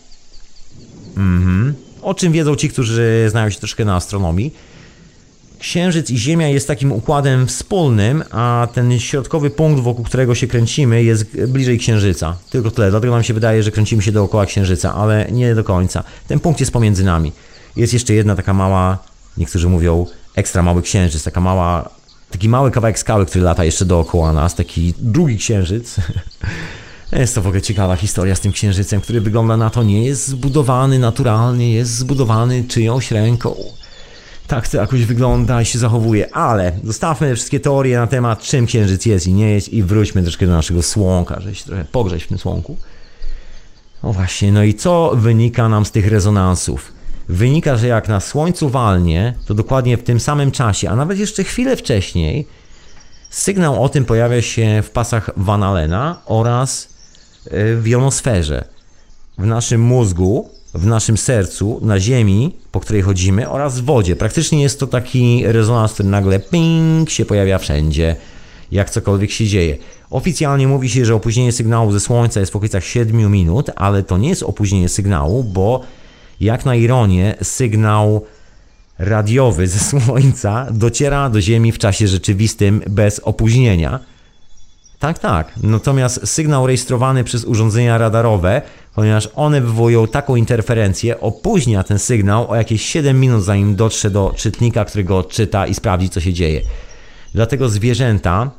[1.17, 4.55] Mhm o czym wiedzą ci, którzy znają się troszkę na astronomii.
[5.59, 11.03] Księżyc i Ziemia jest takim układem wspólnym, a ten środkowy punkt, wokół którego się kręcimy,
[11.03, 12.37] jest bliżej Księżyca.
[12.51, 12.91] Tylko tyle.
[12.91, 16.05] Dlatego nam się wydaje, że kręcimy się dookoła Księżyca, ale nie do końca.
[16.29, 17.33] Ten punkt jest pomiędzy nami.
[17.77, 18.99] Jest jeszcze jedna taka mała,
[19.37, 21.89] niektórzy mówią, ekstra mały księżyc, taka mała,
[22.31, 25.97] taki mały kawałek skały, który lata jeszcze dookoła nas, taki drugi księżyc.
[27.13, 30.27] Jest to w ogóle ciekawa historia z tym księżycem, który wygląda na to nie jest
[30.27, 33.55] zbudowany naturalnie, jest zbudowany czyjąś ręką.
[34.47, 39.07] Tak to jakoś wygląda i się zachowuje, ale zostawmy wszystkie teorie na temat czym księżyc
[39.07, 42.29] jest i nie jest i wróćmy troszkę do naszego słonka, żeby się trochę pogrzeć w
[42.29, 42.77] tym słonku.
[44.03, 46.93] No właśnie, no i co wynika nam z tych rezonansów?
[47.29, 51.45] Wynika, że jak na słońcu walnie, to dokładnie w tym samym czasie, a nawet jeszcze
[51.45, 52.47] chwilę wcześniej,
[53.31, 56.98] sygnał o tym pojawia się w pasach Van Allena oraz
[57.51, 58.65] w jonosferze,
[59.39, 64.17] w naszym mózgu, w naszym sercu, na Ziemi, po której chodzimy oraz w wodzie.
[64.17, 68.17] Praktycznie jest to taki rezonans, który nagle ping się pojawia wszędzie,
[68.73, 69.77] jak cokolwiek się dzieje.
[70.11, 74.19] Oficjalnie mówi się, że opóźnienie sygnału ze Słońca jest w okolicach 7 minut, ale to
[74.19, 75.81] nie jest opóźnienie sygnału, bo
[76.41, 78.25] jak na ironię, sygnał
[78.99, 84.01] radiowy ze Słońca dociera do Ziemi w czasie rzeczywistym bez opóźnienia
[84.99, 85.53] Tak, tak.
[85.63, 88.63] Natomiast sygnał rejestrowany przez urządzenia radarowe,
[88.95, 94.35] ponieważ one wywołują taką interferencję, opóźnia ten sygnał o jakieś 7 minut, zanim dotrze do
[94.37, 96.61] czytnika, który go odczyta i sprawdzi, co się dzieje.
[97.35, 98.51] Dlatego zwierzęta,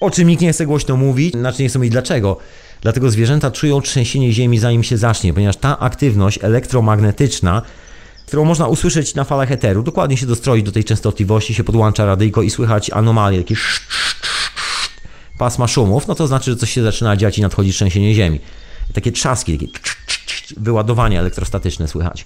[0.00, 2.36] o czym nikt nie chce głośno mówić, znaczy nie chcę mówić dlaczego,
[2.80, 7.62] dlatego zwierzęta czują trzęsienie ziemi zanim się zacznie, ponieważ ta aktywność elektromagnetyczna,
[8.26, 12.42] którą można usłyszeć na falach eteru, dokładnie się dostroić do tej częstotliwości, się podłącza radyjko
[12.42, 14.31] i słychać anomalie, sz, sz,
[15.38, 18.40] pasma szumów, no to znaczy, że coś się zaczyna dziać i nadchodzi trzęsienie ziemi.
[18.94, 19.72] Takie trzaski, takie
[20.56, 22.24] wyładowania elektrostatyczne słychać.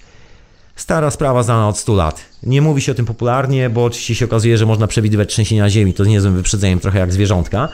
[0.75, 2.25] Stara sprawa znana od 100 lat.
[2.43, 5.93] Nie mówi się o tym popularnie, bo oczywiście się okazuje, że można przewidywać trzęsienia ziemi,
[5.93, 7.69] to z niezłym wyprzedzeniem, trochę jak zwierzątka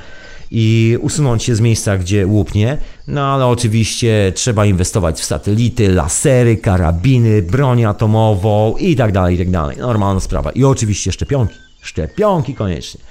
[0.51, 2.77] i usunąć się z miejsca, gdzie łupnie.
[3.07, 9.37] No ale oczywiście trzeba inwestować w satelity, lasery, karabiny, broń atomową i tak dalej, i
[9.37, 9.77] tak dalej.
[9.77, 10.51] Normalna sprawa.
[10.51, 11.55] I oczywiście szczepionki.
[11.81, 13.01] Szczepionki koniecznie.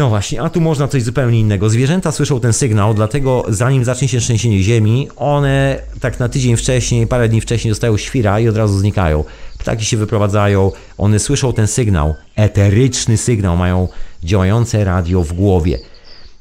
[0.00, 1.70] No właśnie, a tu można coś zupełnie innego.
[1.70, 7.06] Zwierzęta słyszą ten sygnał, dlatego zanim zacznie się trzęsienie ziemi, one tak na tydzień wcześniej,
[7.06, 9.24] parę dni wcześniej dostają świra i od razu znikają.
[9.58, 13.88] Ptaki się wyprowadzają, one słyszą ten sygnał, eteryczny sygnał, mają
[14.24, 15.78] działające radio w głowie.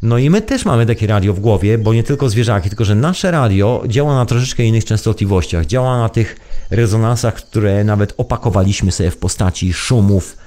[0.02, 2.96] No i my też mamy takie radio w głowie, bo nie tylko zwierzaki, tylko że
[2.96, 5.66] nasze radio działa na troszeczkę innych częstotliwościach.
[5.66, 6.38] Działa na tych
[6.70, 10.38] rezonansach, które nawet opakowaliśmy sobie w postaci szumów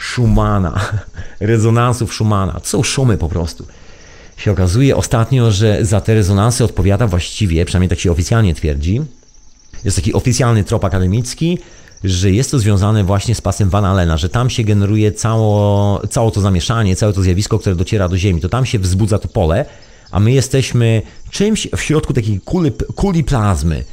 [0.00, 0.80] Schumana,
[1.40, 2.52] rezonansów Schumana.
[2.52, 3.66] To są szumy po prostu.
[4.36, 9.00] Się okazuje ostatnio, że za te rezonansy odpowiada właściwie, przynajmniej tak się oficjalnie twierdzi,
[9.84, 11.58] jest taki oficjalny trop akademicki,
[12.04, 16.30] że jest to związane właśnie z pasem Van Allena, że tam się generuje cało, całe
[16.30, 19.64] to zamieszanie, całe to zjawisko, które dociera do Ziemi, to tam się wzbudza to pole,
[20.10, 23.84] a my jesteśmy czymś w środku takiej kuli, kuli plazmy.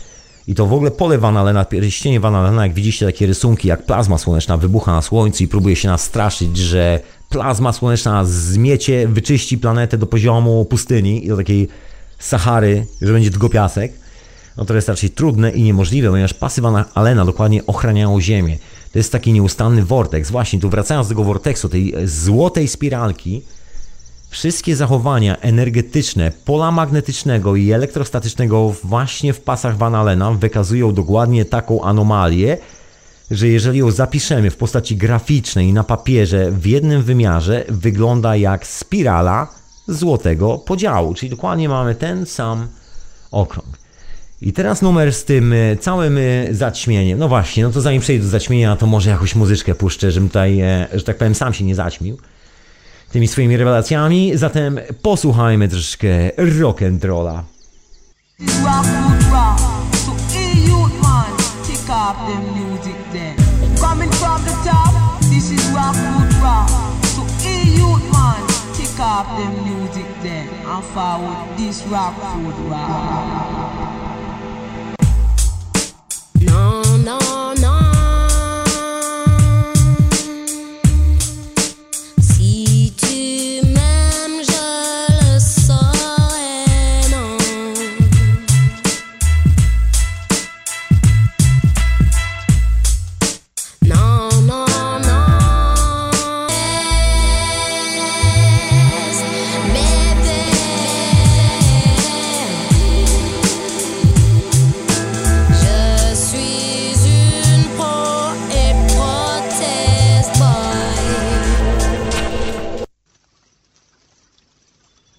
[0.48, 3.86] I to w ogóle pole Van Allena, pierścienie Van Allena, jak widzicie takie rysunki, jak
[3.86, 7.00] plazma słoneczna wybucha na Słońcu i próbuje się nas straszyć, że
[7.30, 11.68] plazma słoneczna zmiecie, wyczyści planetę do poziomu pustyni i do takiej
[12.20, 13.94] Sahary, że będzie tylko piasek
[14.58, 18.58] no to jest raczej trudne i niemożliwe, ponieważ pasy Van Allena dokładnie ochraniają Ziemię.
[18.92, 20.32] To jest taki nieustanny vortex.
[20.32, 23.42] Właśnie, tu wracając do tego vortexu, tej złotej spiralki,
[24.30, 31.84] wszystkie zachowania energetyczne, pola magnetycznego i elektrostatycznego właśnie w pasach Van Allena wykazują dokładnie taką
[31.84, 32.58] anomalię,
[33.32, 39.48] że jeżeli ją zapiszemy w postaci graficznej na papierze w jednym wymiarze, wygląda jak spirala
[39.88, 42.68] złotego podziału, czyli dokładnie mamy ten sam
[43.32, 43.78] okrąg.
[44.42, 47.20] I teraz numer z tym e, całym e, zaćmieniem.
[47.20, 50.60] No właśnie, no to zanim przejdę do zaćmienia, to może jakąś muzyczkę puszczę, żebym tutaj,
[50.60, 52.18] e, że tak powiem, sam się nie zaćmił
[53.12, 54.38] tymi swoimi rewelacjami.
[54.38, 56.08] Zatem posłuchajmy troszkę
[56.38, 57.44] rock'n'rolla.
[58.40, 58.88] Rock.
[70.70, 71.48] And forward.
[76.42, 77.77] Non, non, non.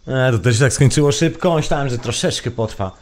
[0.09, 1.55] E, to też tak skończyło szybko.
[1.55, 2.93] Myślałem, że troszeczkę potrwa.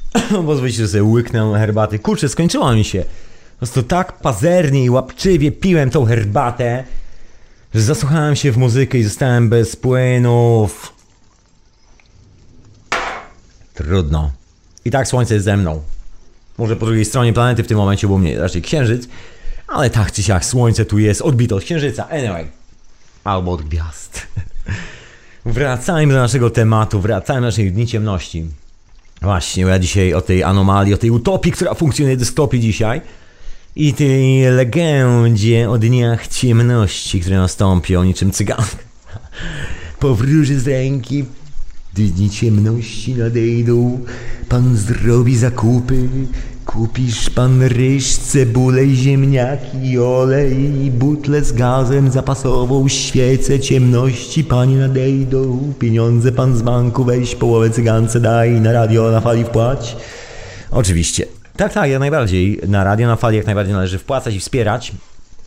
[0.46, 1.98] Pozwólcie, że sobie łyknę herbaty.
[1.98, 3.00] Kurczę, skończyła mi się.
[3.00, 6.84] Po prostu tak pazernie i łapczywie piłem tą herbatę,
[7.74, 10.92] że zasłuchałem się w muzykę i zostałem bez płynów.
[13.74, 14.30] Trudno.
[14.84, 15.82] I tak słońce jest ze mną.
[16.58, 19.08] Może po drugiej stronie planety w tym momencie był mnie raczej księżyc,
[19.68, 22.08] ale tak czy siak słońce tu jest odbite od księżyca.
[22.08, 22.46] Anyway.
[23.24, 24.26] Albo od gwiazd.
[25.46, 28.44] Wracajmy do naszego tematu, wracajmy do naszej dni ciemności.
[29.22, 33.00] Właśnie, ja dzisiaj o tej anomalii, o tej utopii, która funkcjonuje w dystopii dzisiaj
[33.76, 38.76] i tej legendzie o dniach ciemności, które nastąpią niczym cyganka.
[40.00, 41.24] Powróży z ręki,
[41.94, 44.00] dni ciemności nadejdą,
[44.48, 46.08] pan zrobi zakupy,
[46.66, 54.76] kupisz pan ryż, cebulę, i ziemniaki, olej, i butlę z gazem zapasową, świece ciemności panie
[54.76, 59.96] nadejdą, pieniądze pan z banku weź, połowę cygance daj, na radio na fali wpłać.
[60.70, 61.26] Oczywiście.
[61.56, 62.60] Tak, tak, jak najbardziej.
[62.68, 64.92] Na radio na fali jak najbardziej należy wpłacać i wspierać,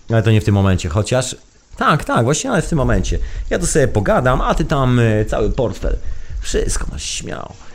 [0.10, 1.36] ale to nie w tym momencie, chociaż
[1.78, 3.20] Tak, tak, właśnie ale w tym momencie.
[3.50, 5.98] Ja tu sobie pogadam, a ty tam y, cały portfel.
[6.42, 7.69] Wszystko masz śmiało.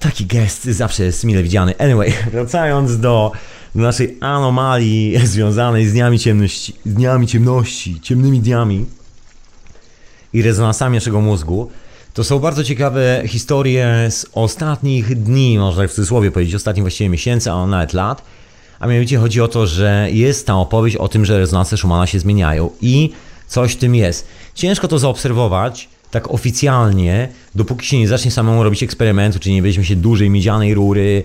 [0.00, 1.74] Taki gest zawsze jest mile widziany.
[1.78, 3.32] Anyway, wracając do,
[3.74, 8.86] do naszej anomalii związanej z dniami ciemności, dniami ciemności, ciemnymi dniami
[10.32, 11.70] i rezonansami naszego mózgu,
[12.14, 17.52] to są bardzo ciekawe historie z ostatnich dni, można w cudzysłowie powiedzieć, ostatnich właściwie miesięcy,
[17.52, 18.22] a nawet lat.
[18.80, 22.18] A mianowicie chodzi o to, że jest ta opowieść o tym, że rezonanse Schumana się
[22.18, 23.10] zmieniają i
[23.46, 24.26] coś w tym jest.
[24.54, 29.84] Ciężko to zaobserwować tak oficjalnie, dopóki się nie zacznie samemu robić eksperymentu, czyli nie weźmie
[29.84, 31.22] się dużej miedzianej rury,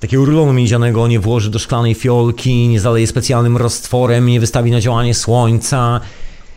[0.00, 4.80] takiego rulonu miedzianego nie włoży do szklanej fiolki, nie zaleje specjalnym roztworem, nie wystawi na
[4.80, 6.00] działanie słońca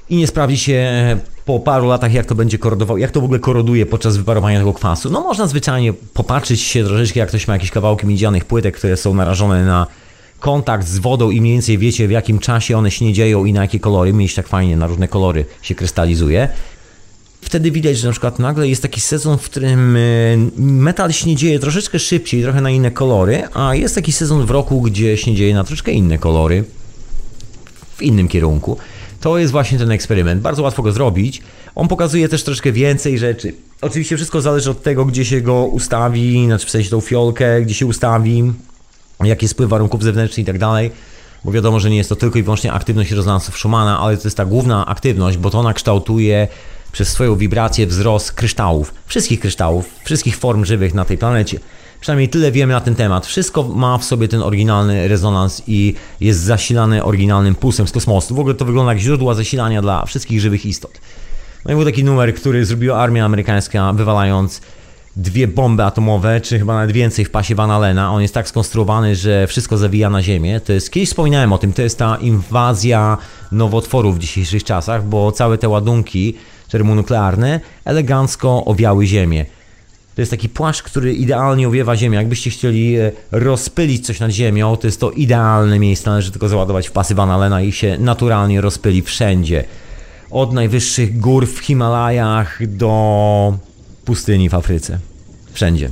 [0.10, 3.40] i nie sprawdzi się po paru latach, jak to będzie korodowało, jak to w ogóle
[3.40, 5.10] koroduje podczas wyparowania tego kwasu.
[5.10, 9.14] No można zwyczajnie popatrzeć się troszeczkę, jak ktoś ma jakieś kawałki miedzianych płytek, które są
[9.14, 9.88] narażone na
[10.40, 13.54] kontakt z wodą i mniej więcej wiecie, w jakim czasie one się nie dzieją i
[13.54, 14.14] na jakie kolory.
[14.14, 16.50] Mieć tak fajnie, na różne kolory się krystalizuje.
[17.44, 21.99] Wtedy widać, że na przykład nagle jest taki sezon, w którym y, metal śniedzieje troszeczkę
[21.99, 25.91] szybciej, trochę na inne kolory, a jest taki sezon w roku, gdzie śniedzieje na troszeczkę
[25.91, 26.64] inne kolory,
[27.95, 28.78] w innym kierunku.
[29.22, 30.41] To jest właśnie ten eksperyment.
[30.41, 31.41] Bardzo łatwo go zrobić.
[31.76, 33.53] On pokazuje też troszkę więcej rzeczy.
[33.82, 37.74] Oczywiście wszystko zależy od tego, gdzie się go ustawi, znaczy w sensie tą fiolkę, gdzie
[37.74, 38.53] się ustawi,
[39.24, 40.91] jaki jest wpływ warunków zewnętrznych i tak dalej.
[41.45, 44.38] Bo wiadomo, że nie jest to tylko i wyłącznie aktywność rezonansów Schumana, ale to jest
[44.38, 46.48] ta główna aktywność, bo to ona kształtuje
[46.94, 48.94] przez swoją wibrację wzrost kryształów.
[49.06, 51.60] Wszystkich kryształów, wszystkich form żywych na tej planecie.
[52.02, 53.26] Przynajmniej tyle wiemy na ten temat.
[53.26, 58.36] Wszystko ma w sobie ten oryginalny rezonans i jest zasilane oryginalnym pulsem z kosmosu.
[58.36, 60.91] W ogóle to wygląda jak źródło zasilania dla wszystkich żywych istot.
[61.65, 64.61] No i był taki numer, który zrobiła armia amerykańska, wywalając
[65.15, 68.11] dwie bomby atomowe, czy chyba nawet więcej w pasie Van Allena.
[68.11, 70.60] On jest tak skonstruowany, że wszystko zawija na ziemię.
[70.60, 73.18] To jest, kiedyś wspominałem o tym, to jest ta inwazja
[73.52, 76.36] nowotworów w dzisiejszych czasach, bo całe te ładunki
[76.74, 79.45] termonuklearne elegancko owiały ziemię.
[80.16, 82.18] To jest taki płaszcz, który idealnie owiewa ziemię.
[82.18, 86.10] Jakbyście chcieli e, rozpylić coś nad ziemią, to jest to idealne miejsce.
[86.10, 89.64] Należy tylko załadować w pasy Van i się naturalnie rozpyli wszędzie.
[90.32, 93.58] Od najwyższych gór w Himalajach do
[94.06, 95.00] pustyni w Afryce.
[95.54, 95.90] Wszędzie.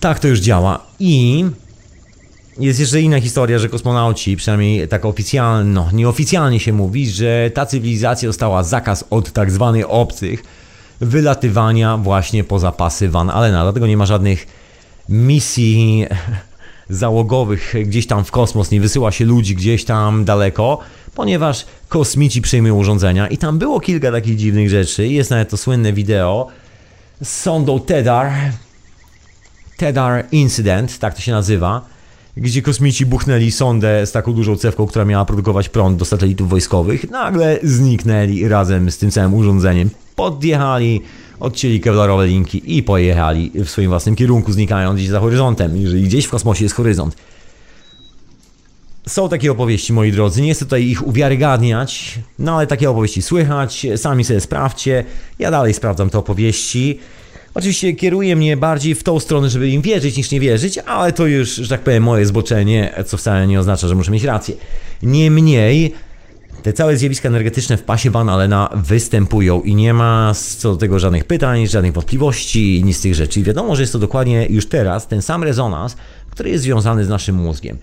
[0.00, 0.86] Tak to już działa.
[1.00, 1.44] I
[2.58, 7.66] jest jeszcze inna historia, że kosmonauci, przynajmniej tak oficjalnie, no nieoficjalnie się mówi, że ta
[7.66, 10.42] cywilizacja dostała zakaz od tak zwanych obcych
[11.00, 13.62] wylatywania właśnie poza pasy Van Allena.
[13.62, 14.46] Dlatego nie ma żadnych
[15.08, 16.06] misji
[16.88, 20.78] załogowych gdzieś tam w kosmos, nie wysyła się ludzi gdzieś tam daleko,
[21.14, 25.08] ponieważ kosmici przejmują urządzenia i tam było kilka takich dziwnych rzeczy.
[25.08, 26.48] Jest nawet to słynne wideo
[27.22, 28.32] z sondą TEDAR,
[29.76, 31.95] TEDAR Incident, tak to się nazywa,
[32.36, 37.10] gdzie kosmici buchnęli sondę z taką dużą cewką, która miała produkować prąd do satelitów wojskowych.
[37.10, 39.90] Nagle zniknęli razem z tym całym urządzeniem.
[40.16, 41.02] Podjechali,
[41.40, 46.24] odcięli kevlarowe linki i pojechali w swoim własnym kierunku, znikając gdzieś za horyzontem, jeżeli gdzieś
[46.24, 47.16] w kosmosie jest horyzont.
[49.08, 53.86] Są takie opowieści, moi drodzy, nie chcę tutaj ich uwiarygadniać, no ale takie opowieści słychać,
[53.96, 55.04] sami sobie sprawdźcie,
[55.38, 56.98] ja dalej sprawdzam te opowieści.
[57.56, 61.26] Oczywiście kieruje mnie bardziej w tą stronę, żeby im wierzyć niż nie wierzyć, ale to
[61.26, 64.54] już, że tak powiem, moje zboczenie, co wcale nie oznacza, że muszę mieć rację.
[65.02, 65.94] Niemniej,
[66.62, 70.98] te całe zjawiska energetyczne w pasie Van Allena występują i nie ma co do tego
[70.98, 73.42] żadnych pytań, żadnych wątpliwości nic z tych rzeczy.
[73.42, 75.96] Wiadomo, że jest to dokładnie już teraz ten sam rezonans,
[76.30, 77.78] który jest związany z naszym mózgiem.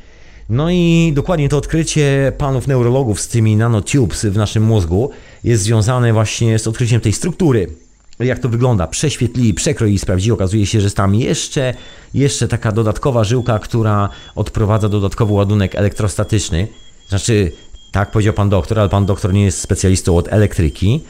[0.49, 5.09] No i dokładnie to odkrycie panów neurologów z tymi nanotubes w naszym mózgu
[5.43, 7.82] jest związane właśnie z odkryciem tej struktury.
[8.19, 8.87] Jak to wygląda?
[8.87, 10.31] Prześwietlili, przekroili, sprawdzili.
[10.31, 11.73] Okazuje się, że jest tam jeszcze,
[12.13, 16.67] jeszcze taka dodatkowa żyłka, która odprowadza dodatkowy ładunek elektrostatyczny.
[17.09, 17.51] Znaczy,
[17.91, 21.01] tak powiedział pan doktor, ale pan doktor nie jest specjalistą od elektryki.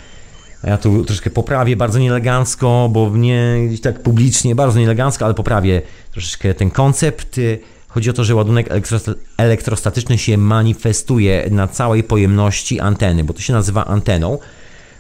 [0.63, 5.81] Ja tu troszkę poprawię bardzo nieelegancko, bo nie tak publicznie, bardzo nieelegancko, ale poprawię
[6.11, 7.39] troszeczkę ten koncept.
[7.87, 13.41] Chodzi o to, że ładunek elektro- elektrostatyczny się manifestuje na całej pojemności anteny, bo to
[13.41, 14.37] się nazywa anteną.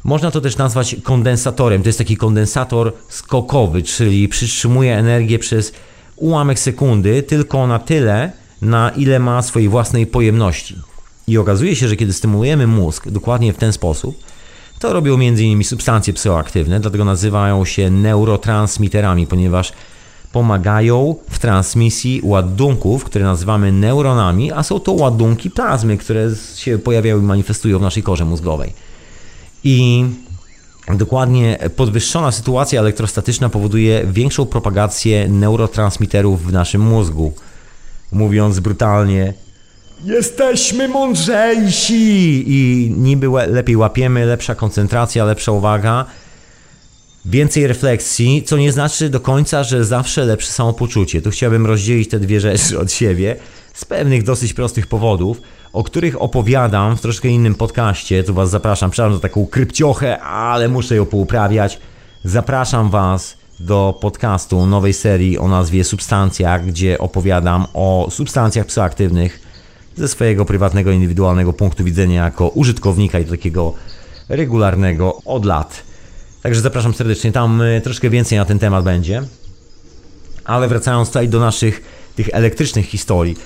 [0.03, 1.83] Można to też nazwać kondensatorem.
[1.83, 5.73] To jest taki kondensator skokowy, czyli przytrzymuje energię przez
[6.15, 8.31] ułamek sekundy tylko na tyle,
[8.61, 10.75] na ile ma swojej własnej pojemności.
[11.27, 14.17] I okazuje się, że kiedy stymulujemy mózg dokładnie w ten sposób,
[14.79, 15.63] to robią m.in.
[15.63, 19.73] substancje psychoaktywne, dlatego nazywają się neurotransmiterami, ponieważ
[20.31, 27.19] pomagają w transmisji ładunków, które nazywamy neuronami, a są to ładunki plazmy, które się pojawiają
[27.19, 28.73] i manifestują w naszej korze mózgowej.
[29.63, 30.05] I
[30.95, 37.33] dokładnie podwyższona sytuacja elektrostatyczna powoduje większą propagację neurotransmiterów w naszym mózgu.
[38.11, 39.33] Mówiąc brutalnie,
[40.05, 42.43] Jesteśmy mądrzejsi!
[42.47, 46.05] I niby lepiej łapiemy, lepsza koncentracja, lepsza uwaga,
[47.25, 51.21] więcej refleksji, co nie znaczy do końca, że zawsze lepsze samopoczucie.
[51.21, 53.35] Tu chciałbym rozdzielić te dwie rzeczy od siebie
[53.73, 55.41] z pewnych dosyć prostych powodów,
[55.73, 58.23] o których opowiadam w troszkę innym podcaście.
[58.23, 61.79] Tu Was zapraszam, przepraszam za taką krypciochę, ale muszę ją pouprawiać.
[62.23, 69.39] Zapraszam Was do podcastu nowej serii o nazwie Substancja, gdzie opowiadam o substancjach psychoaktywnych
[69.95, 73.73] ze swojego prywatnego, indywidualnego punktu widzenia jako użytkownika i takiego
[74.29, 75.83] regularnego od lat.
[76.43, 79.23] Także zapraszam serdecznie, tam y, troszkę więcej na ten temat będzie.
[80.45, 81.81] Ale wracając tutaj do naszych
[82.15, 83.37] tych elektrycznych historii,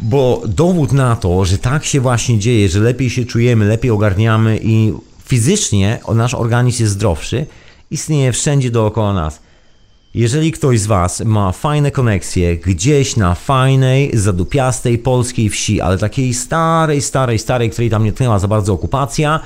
[0.00, 4.60] bo dowód na to, że tak się właśnie dzieje, że lepiej się czujemy, lepiej ogarniamy
[4.62, 4.92] i
[5.24, 7.46] fizycznie nasz organizm jest zdrowszy,
[7.90, 9.40] istnieje wszędzie dookoła nas.
[10.14, 16.34] Jeżeli ktoś z Was ma fajne koneksje gdzieś na fajnej, zadupiastej polskiej wsi, ale takiej
[16.34, 19.40] starej, starej, starej, której tam nie tknęła za bardzo okupacja,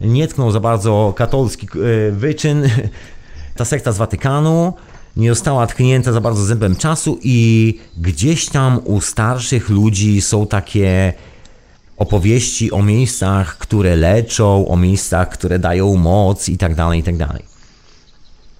[0.00, 2.68] nie tknął za bardzo katolski e, wyczyn,
[3.56, 4.72] ta sekta z Watykanu,
[5.16, 11.12] nie została tknięta za bardzo zębem czasu i gdzieś tam u starszych ludzi są takie
[11.96, 17.16] opowieści o miejscach, które leczą, o miejscach, które dają moc i tak dalej, i tak
[17.16, 17.42] dalej.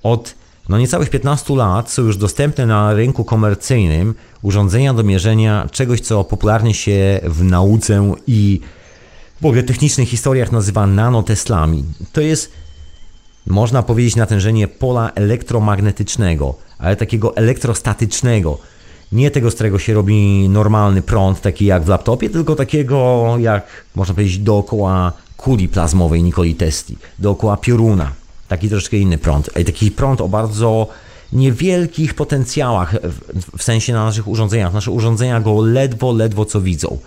[0.02, 0.34] Od
[0.68, 6.24] no niecałych 15 lat są już dostępne na rynku komercyjnym urządzenia do mierzenia czegoś, co
[6.24, 8.60] popularnie się w nauce i
[9.40, 11.84] w ogóle technicznych historiach nazywa nanoteslami.
[12.12, 12.52] To jest,
[13.46, 18.58] można powiedzieć, natężenie pola elektromagnetycznego, ale takiego elektrostatycznego.
[19.12, 23.66] Nie tego, z którego się robi normalny prąd, taki jak w laptopie, tylko takiego, jak
[23.94, 28.12] można powiedzieć, dookoła kuli plazmowej Nikoli Tesli, dookoła pioruna.
[28.48, 29.50] Taki troszkę inny prąd.
[29.66, 30.88] Taki prąd o bardzo
[31.32, 32.96] niewielkich potencjałach,
[33.58, 34.72] w sensie na naszych urządzeniach.
[34.72, 36.98] Nasze urządzenia go ledwo, ledwo co widzą.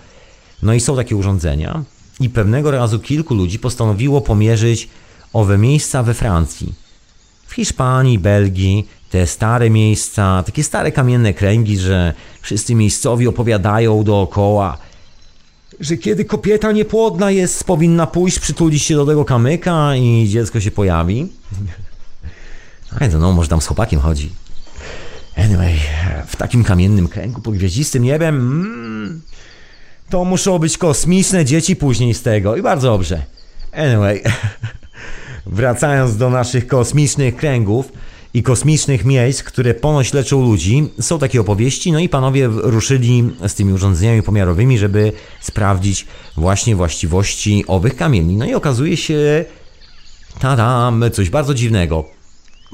[0.62, 1.84] No i są takie urządzenia
[2.20, 4.88] i pewnego razu kilku ludzi postanowiło pomierzyć
[5.32, 6.74] owe miejsca we Francji.
[7.46, 14.78] W Hiszpanii, Belgii, te stare miejsca, takie stare kamienne kręgi, że wszyscy miejscowi opowiadają dookoła,
[15.80, 20.70] że kiedy kobieta niepłodna jest, powinna pójść, przytulić się do tego kamyka i dziecko się
[20.70, 21.32] pojawi.
[22.92, 24.30] I don't know, może tam z chłopakiem chodzi.
[25.36, 25.74] Anyway,
[26.26, 29.22] w takim kamiennym kręgu pod gwieździstym niebem, mm,
[30.10, 33.22] to muszą być kosmiczne dzieci później z tego i bardzo dobrze.
[33.72, 34.22] Anyway,
[35.48, 37.92] wracając do naszych kosmicznych kręgów
[38.34, 43.54] i kosmicznych miejsc, które ponoć leczą ludzi, są takie opowieści, no i panowie ruszyli z
[43.54, 46.06] tymi urządzeniami pomiarowymi, żeby sprawdzić
[46.36, 48.36] właśnie właściwości owych kamieni.
[48.36, 49.44] No i okazuje się,
[50.38, 52.04] tadam, coś bardzo dziwnego.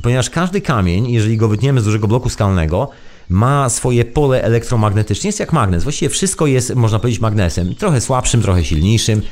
[0.02, 2.90] Ponieważ każdy kamień, jeżeli go wytniemy z dużego bloku skalnego,
[3.28, 5.28] ma swoje pole elektromagnetyczne.
[5.28, 5.82] Jest jak magnes.
[5.82, 7.74] Właściwie wszystko jest, można powiedzieć, magnesem.
[7.74, 9.22] Trochę słabszym, trochę silniejszym,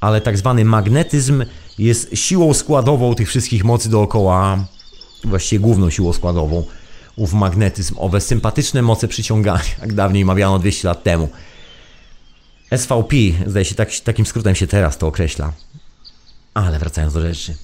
[0.00, 1.44] ale tak zwany magnetyzm
[1.78, 4.64] jest siłą składową tych wszystkich mocy dookoła,
[5.24, 6.64] właściwie główną siłą składową.
[7.16, 11.28] Ów magnetyzm, owe sympatyczne moce przyciągania, jak dawniej mawiano 200 lat temu.
[12.76, 13.16] SVP,
[13.46, 15.52] zdaje się, tak, takim skrótem się teraz to określa.
[16.54, 17.54] Ale wracając do rzeczy.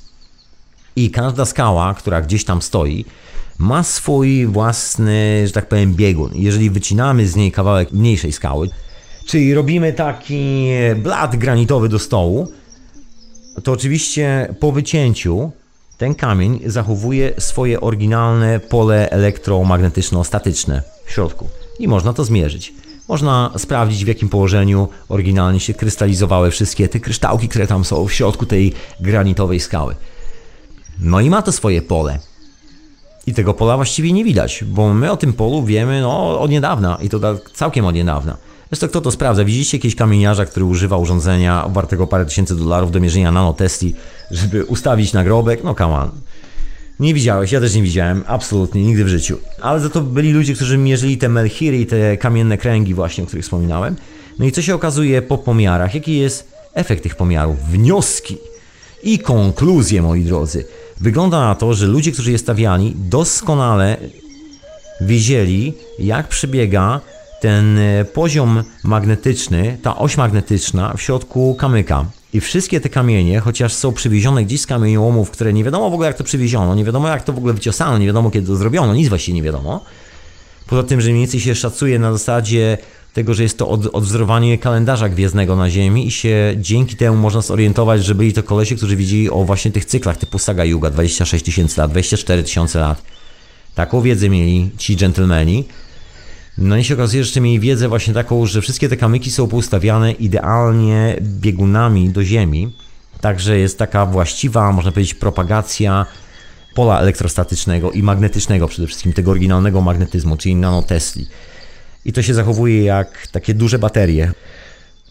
[0.96, 3.04] I każda skała, która gdzieś tam stoi,
[3.58, 6.30] ma swój własny, że tak powiem, biegun.
[6.34, 8.70] Jeżeli wycinamy z niej kawałek mniejszej skały,
[9.26, 12.48] czyli robimy taki blat granitowy do stołu,
[13.62, 15.50] to oczywiście po wycięciu
[15.98, 21.48] ten kamień zachowuje swoje oryginalne pole elektromagnetyczno-statyczne w środku.
[21.78, 22.74] I można to zmierzyć.
[23.08, 28.12] Można sprawdzić, w jakim położeniu oryginalnie się krystalizowały wszystkie te kryształki, które tam są w
[28.12, 29.94] środku tej granitowej skały.
[31.00, 32.18] No i ma to swoje pole.
[33.26, 36.98] I tego pola właściwie nie widać, bo my o tym polu wiemy no, od niedawna
[37.02, 38.36] i to tak całkiem od niedawna.
[38.74, 39.44] Zresztą kto to sprawdza?
[39.44, 43.94] Widzicie jakiegoś kamieniarza, który używa urządzenia wartego parę tysięcy dolarów do mierzenia nanotesti,
[44.30, 45.64] żeby ustawić nagrobek?
[45.64, 46.10] No come on.
[47.00, 49.38] Nie widziałeś, ja też nie widziałem, absolutnie, nigdy w życiu.
[49.60, 53.26] Ale za to byli ludzie, którzy mierzyli te melchiry i te kamienne kręgi właśnie, o
[53.26, 53.96] których wspominałem.
[54.38, 55.94] No i co się okazuje po pomiarach?
[55.94, 57.56] Jaki jest efekt tych pomiarów?
[57.70, 58.36] Wnioski
[59.02, 60.64] i konkluzje, moi drodzy.
[61.00, 63.96] Wygląda na to, że ludzie, którzy je stawiali, doskonale
[65.00, 67.00] wiedzieli, jak przebiega
[67.44, 72.04] ten e, poziom magnetyczny, ta oś magnetyczna w środku kamyka.
[72.32, 76.08] I wszystkie te kamienie, chociaż są przywiezione gdzieś z kamieniołomów, które nie wiadomo w ogóle
[76.08, 78.94] jak to przywieziono, nie wiadomo jak to w ogóle wyciosano, nie wiadomo kiedy to zrobiono,
[78.94, 79.84] nic właściwie nie wiadomo.
[80.66, 82.78] Poza tym, że mniej więcej się szacuje na zasadzie
[83.12, 87.40] tego, że jest to od, odwzorowanie kalendarza gwiezdnego na Ziemi i się dzięki temu można
[87.40, 91.44] zorientować, że byli to kolesie, którzy widzieli o właśnie tych cyklach typu Saga Yuga 26
[91.44, 93.02] tysięcy lat, 24 tysiące lat.
[93.74, 95.64] Taką wiedzę mieli ci dżentelmeni.
[96.58, 99.48] No i się okazuje, że jeszcze mieli wiedzę właśnie taką, że wszystkie te kamyki są
[99.48, 102.72] poustawiane idealnie biegunami do Ziemi.
[103.20, 106.06] Także jest taka właściwa, można powiedzieć, propagacja
[106.74, 111.26] pola elektrostatycznego i magnetycznego przede wszystkim, tego oryginalnego magnetyzmu, czyli nanotesli.
[112.04, 114.32] I to się zachowuje jak takie duże baterie.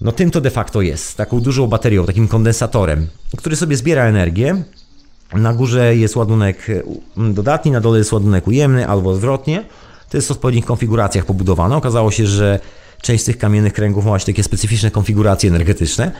[0.01, 3.07] No tym to de facto jest, taką dużą baterią, takim kondensatorem,
[3.37, 4.63] który sobie zbiera energię.
[5.33, 6.67] Na górze jest ładunek
[7.17, 9.63] mm, dodatni, na dole jest ładunek ujemny albo odwrotnie.
[10.13, 11.75] To jest w odpowiednich konfiguracjach pobudowane.
[11.75, 12.59] Okazało się, że
[13.01, 16.11] część z tych kamiennych kręgów ma właśnie takie specyficzne konfiguracje energetyczne.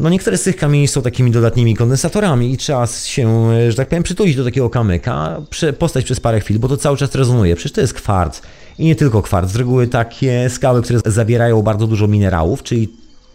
[0.00, 4.02] No niektóre z tych kamieni są takimi dodatnimi kondensatorami i trzeba się, że tak powiem,
[4.02, 5.40] przytulić do takiego kamyka,
[5.78, 7.56] postać przez parę chwil, bo to cały czas rezonuje.
[7.56, 8.42] Przecież to jest kwarc
[8.78, 9.50] i nie tylko kwarc.
[9.50, 12.88] Z reguły takie skały, które zawierają bardzo dużo minerałów, czyli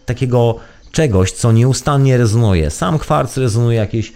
[0.06, 0.56] takiego
[0.92, 2.70] czegoś, co nieustannie rezonuje.
[2.70, 4.12] Sam kwarc rezonuje jakieś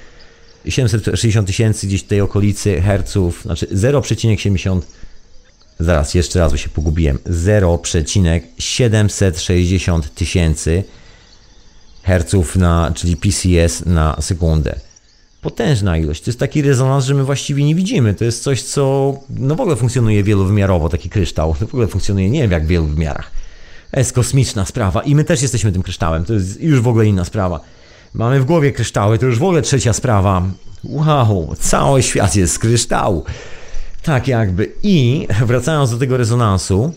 [0.69, 4.81] 760 tysięcy gdzieś w tej okolicy herców, znaczy 0,70
[5.81, 7.19] Zaraz, jeszcze raz, bo się pogubiłem.
[7.27, 10.85] 0,760 tysięcy
[12.03, 14.75] herców na, czyli PCS na sekundę.
[15.41, 16.23] Potężna ilość.
[16.23, 18.15] To jest taki rezonans, że my właściwie nie widzimy.
[18.15, 21.55] To jest coś, co no w ogóle funkcjonuje wielowymiarowo, taki kryształ.
[21.55, 23.31] To w ogóle funkcjonuje nie wiem jak w wielu wymiarach.
[23.91, 26.25] To jest kosmiczna sprawa i my też jesteśmy tym kryształem.
[26.25, 27.61] To jest już w ogóle inna sprawa.
[28.15, 30.43] Mamy w głowie kryształy, to już w ogóle trzecia sprawa.
[30.85, 33.25] Wow, cały świat jest z kryształu.
[34.03, 34.73] Tak jakby.
[34.83, 36.95] I wracając do tego rezonansu,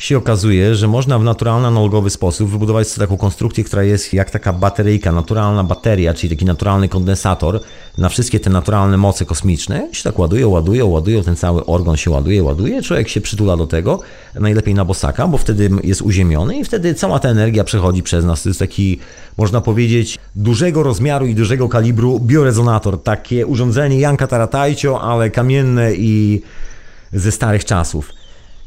[0.00, 4.30] się okazuje, że można w naturalny, analogowy sposób wybudować sobie taką konstrukcję, która jest jak
[4.30, 7.60] taka bateryjka, naturalna bateria, czyli taki naturalny kondensator
[7.98, 9.88] na wszystkie te naturalne moce kosmiczne.
[9.92, 13.66] Się tak ładuje, ładuje, ładuje, ten cały organ się ładuje, ładuje, człowiek się przytula do
[13.66, 14.00] tego,
[14.34, 18.42] najlepiej na bosaka, bo wtedy jest uziemiony i wtedy cała ta energia przechodzi przez nas.
[18.42, 18.98] To jest taki,
[19.36, 26.42] można powiedzieć, dużego rozmiaru i dużego kalibru biorezonator, takie urządzenie Janka Taratajcio, ale kamienne i
[27.12, 28.19] ze starych czasów.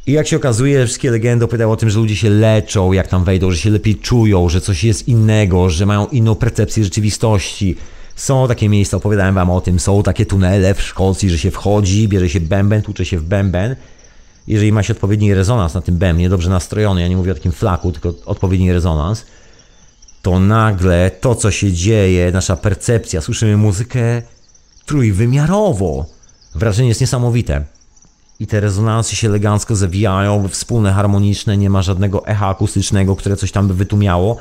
[0.07, 3.23] I jak się okazuje, wszystkie legendy opowiadały o tym, że ludzie się leczą, jak tam
[3.23, 7.75] wejdą, że się lepiej czują, że coś jest innego, że mają inną percepcję rzeczywistości.
[8.15, 12.07] Są takie miejsca, opowiadałem wam o tym, są takie tunele w Szkocji, że się wchodzi,
[12.07, 13.75] bierze się bęben, tłucze się w bęben.
[14.47, 17.51] Jeżeli ma się odpowiedni rezonans na tym bębnie, dobrze nastrojony, ja nie mówię o takim
[17.51, 19.25] flaku, tylko odpowiedni rezonans,
[20.21, 24.21] to nagle to, co się dzieje, nasza percepcja, słyszymy muzykę
[24.85, 26.05] trójwymiarowo.
[26.55, 27.63] Wrażenie jest niesamowite
[28.43, 33.51] i te rezonansy się elegancko zawijają, wspólne, harmoniczne, nie ma żadnego echa akustycznego, które coś
[33.51, 34.37] tam by wytłumiało.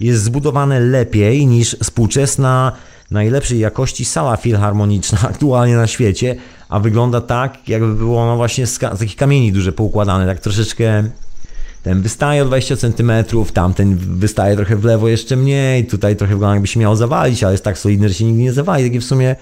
[0.00, 2.72] Jest zbudowane lepiej niż współczesna,
[3.10, 6.36] najlepszej jakości sala filharmoniczna aktualnie na świecie,
[6.68, 11.04] a wygląda tak, jakby było no właśnie z, z takich kamieni duże poukładane, tak troszeczkę
[11.82, 13.12] ten wystaje o 20 cm,
[13.52, 17.52] tamten wystaje trochę w lewo jeszcze mniej, tutaj trochę wygląda jakby się miało zawalić, ale
[17.52, 19.36] jest tak solidny, że się nigdy nie zawali, takie w sumie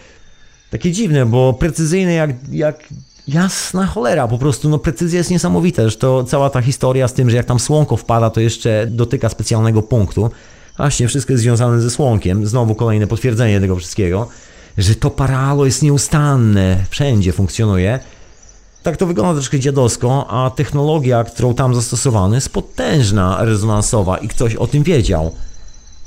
[0.70, 2.84] takie dziwne, bo precyzyjne jak, jak
[3.28, 7.36] jasna cholera, po prostu no precyzja jest niesamowita, to cała ta historia z tym, że
[7.36, 10.30] jak tam słonko wpada, to jeszcze dotyka specjalnego punktu.
[10.76, 14.28] Właśnie wszystko jest związane ze słonkiem, znowu kolejne potwierdzenie tego wszystkiego,
[14.78, 18.00] że to paralo jest nieustanne, wszędzie funkcjonuje.
[18.82, 24.54] Tak to wygląda troszkę dziadowsko, a technologia, którą tam zastosowano jest potężna, rezonansowa i ktoś
[24.54, 25.34] o tym wiedział.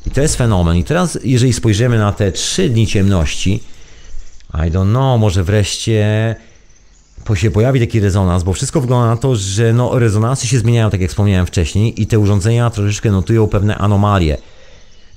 [0.05, 0.77] I to jest fenomen.
[0.77, 3.63] I teraz, jeżeli spojrzymy na te trzy dni ciemności,
[4.53, 6.35] I don't know, może wreszcie
[7.33, 11.01] się pojawi taki rezonans, bo wszystko wygląda na to, że no, rezonansy się zmieniają, tak
[11.01, 14.37] jak wspomniałem wcześniej, i te urządzenia troszeczkę notują pewne anomalie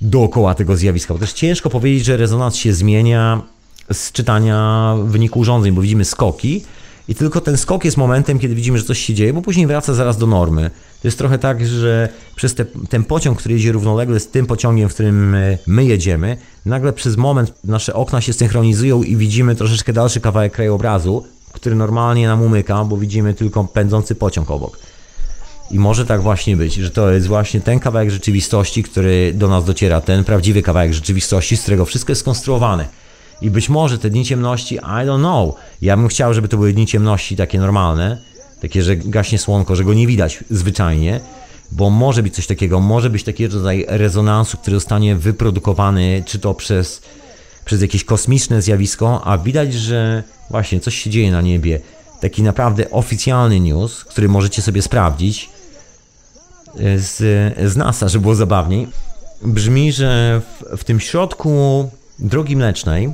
[0.01, 1.13] dookoła tego zjawiska.
[1.13, 3.41] Bo też ciężko powiedzieć, że rezonans się zmienia
[3.91, 6.63] z czytania wyniku urządzeń, bo widzimy skoki
[7.07, 9.93] i tylko ten skok jest momentem, kiedy widzimy, że coś się dzieje, bo później wraca
[9.93, 10.71] zaraz do normy.
[11.01, 14.89] To jest trochę tak, że przez te, ten pociąg, który jedzie równolegle z tym pociągiem,
[14.89, 19.93] w którym e, my jedziemy, nagle przez moment nasze okna się synchronizują i widzimy troszeczkę
[19.93, 21.23] dalszy kawałek krajobrazu,
[21.59, 24.79] który normalnie nam umyka, bo widzimy tylko pędzący pociąg obok.
[25.71, 29.65] I może tak właśnie być, że to jest właśnie ten kawałek rzeczywistości, który do nas
[29.65, 32.87] dociera, ten prawdziwy kawałek rzeczywistości, z którego wszystko jest skonstruowane.
[33.41, 35.55] I być może te dni ciemności, I don't know.
[35.81, 38.17] Ja bym chciał, żeby to były dni ciemności takie normalne,
[38.61, 41.19] takie, że gaśnie słonko, że go nie widać zwyczajnie,
[41.71, 46.53] bo może być coś takiego, może być taki rodzaj rezonansu, który zostanie wyprodukowany, czy to
[46.53, 47.01] przez,
[47.67, 51.79] przez jakieś kosmiczne zjawisko, a widać, że właśnie coś się dzieje na niebie.
[52.21, 55.49] Taki naprawdę oficjalny news, który możecie sobie sprawdzić
[56.79, 57.17] e, z,
[57.71, 58.87] z NASA, żeby było zabawniej,
[59.41, 61.89] brzmi, że w, w tym środku
[62.19, 63.13] drogi mlecznej,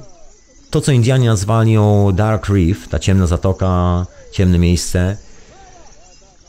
[0.69, 5.17] to co Indianie nazwali ją Dark Reef, ta ciemna zatoka, ciemne miejsce,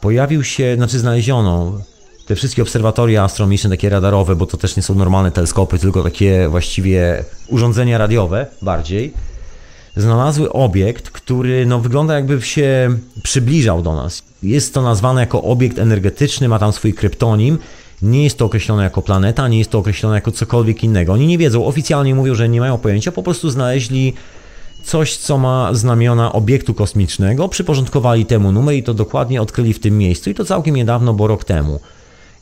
[0.00, 1.80] pojawił się, znaczy znaleziono
[2.26, 6.48] te wszystkie obserwatoria astronomiczne, takie radarowe, bo to też nie są normalne teleskopy, tylko takie
[6.48, 9.12] właściwie urządzenia radiowe bardziej,
[9.96, 14.22] znalazły obiekt, który no, wygląda jakby się przybliżał do nas.
[14.42, 17.58] Jest to nazwane jako obiekt energetyczny, ma tam swój kryptonim.
[18.02, 21.12] Nie jest to określone jako planeta, nie jest to określone jako cokolwiek innego.
[21.12, 24.14] Oni nie wiedzą, oficjalnie mówią, że nie mają pojęcia, po prostu znaleźli
[24.84, 29.98] coś, co ma znamiona obiektu kosmicznego, przyporządkowali temu numer i to dokładnie odkryli w tym
[29.98, 31.80] miejscu i to całkiem niedawno, bo rok temu.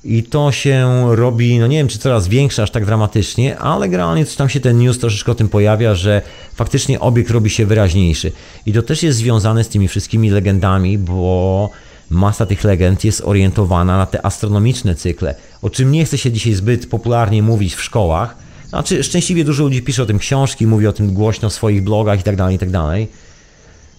[0.04, 4.26] I to się robi, no nie wiem czy coraz większe, aż tak dramatycznie, ale generalnie
[4.26, 6.22] tam się ten news troszeczkę o tym pojawia, że
[6.54, 8.32] faktycznie obiekt robi się wyraźniejszy.
[8.66, 11.70] I to też jest związane z tymi wszystkimi legendami, bo
[12.10, 16.54] masa tych legend jest orientowana na te astronomiczne cykle, o czym nie chce się dzisiaj
[16.54, 18.36] zbyt popularnie mówić w szkołach.
[18.68, 22.20] Znaczy, szczęśliwie dużo ludzi pisze o tym książki, mówi o tym głośno w swoich blogach
[22.20, 22.68] i tak dalej, i tak.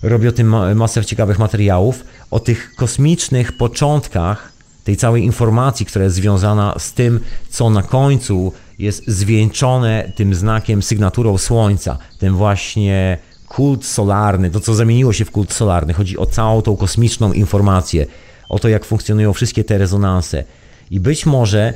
[0.03, 4.52] Robi o tym ma- masę ciekawych materiałów, o tych kosmicznych początkach
[4.83, 7.19] tej całej informacji, która jest związana z tym,
[7.49, 14.73] co na końcu jest zwieńczone tym znakiem, sygnaturą Słońca, ten właśnie kult solarny, to co
[14.73, 15.93] zamieniło się w kult solarny.
[15.93, 18.05] Chodzi o całą tą kosmiczną informację,
[18.49, 20.43] o to, jak funkcjonują wszystkie te rezonanse.
[20.91, 21.73] I być może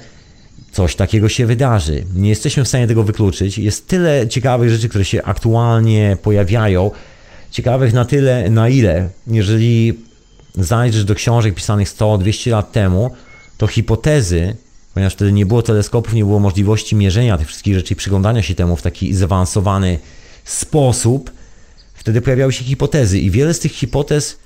[0.72, 2.04] coś takiego się wydarzy.
[2.16, 3.58] Nie jesteśmy w stanie tego wykluczyć.
[3.58, 6.92] Jest tyle ciekawych rzeczy, które się aktualnie pojawiają.
[7.52, 10.07] Ciekawych na tyle, na ile, jeżeli
[10.58, 13.12] zajrzysz do książek pisanych 100-200 lat temu,
[13.58, 14.56] to hipotezy,
[14.94, 18.56] ponieważ wtedy nie było teleskopów, nie było możliwości mierzenia tych wszystkich rzeczy i przyglądania się
[18.56, 20.00] temu w taki zaawansowany
[20.46, 21.32] sposób,
[21.94, 24.38] wtedy pojawiały się hipotezy i wiele z tych hipotez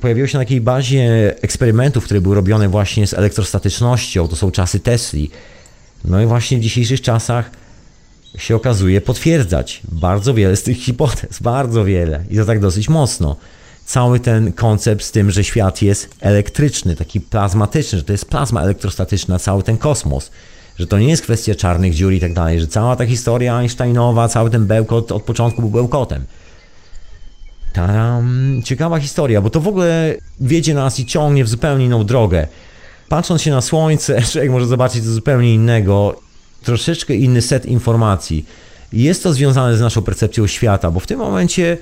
[0.00, 4.80] pojawiło się na takiej bazie eksperymentów, które były robione właśnie z elektrostatycznością, to są czasy
[4.80, 5.30] Tesli.
[6.04, 7.50] No i właśnie w dzisiejszych czasach
[8.38, 13.36] się okazuje potwierdzać bardzo wiele z tych hipotez, bardzo wiele i to tak dosyć mocno.
[13.90, 18.62] Cały ten koncept z tym, że świat jest elektryczny, taki plazmatyczny, że to jest plazma
[18.62, 20.30] elektrostatyczna, cały ten kosmos,
[20.78, 24.28] że to nie jest kwestia czarnych dziur i tak dalej, że cała ta historia Einsteinowa,
[24.28, 26.24] cały ten bełkot od początku był bełkotem.
[27.72, 32.46] Taram, ciekawa historia, bo to w ogóle wiedzie nas i ciągnie w zupełnie inną drogę.
[33.08, 36.20] Patrząc się na słońce, człowiek może zobaczyć coś zupełnie innego,
[36.62, 38.46] troszeczkę inny set informacji.
[38.92, 41.78] Jest to związane z naszą percepcją świata, bo w tym momencie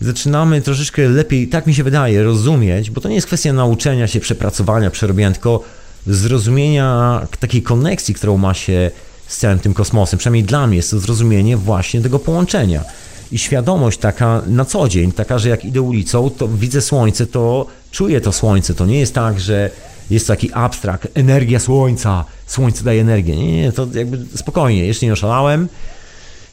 [0.00, 4.20] zaczynamy troszeczkę lepiej, tak mi się wydaje, rozumieć, bo to nie jest kwestia nauczenia się,
[4.20, 5.64] przepracowania, przerobienia, tylko
[6.06, 8.90] zrozumienia takiej koneksji, którą ma się
[9.26, 10.18] z całym tym kosmosem.
[10.18, 12.84] Przynajmniej dla mnie jest to zrozumienie właśnie tego połączenia.
[13.32, 17.66] I świadomość taka na co dzień, taka, że jak idę ulicą, to widzę słońce, to
[17.90, 18.74] czuję to słońce.
[18.74, 19.70] To nie jest tak, że
[20.10, 23.36] jest taki abstrakt, energia słońca, słońce daje energię.
[23.36, 25.68] Nie, nie, to jakby spokojnie, jeszcze nie oszalałem.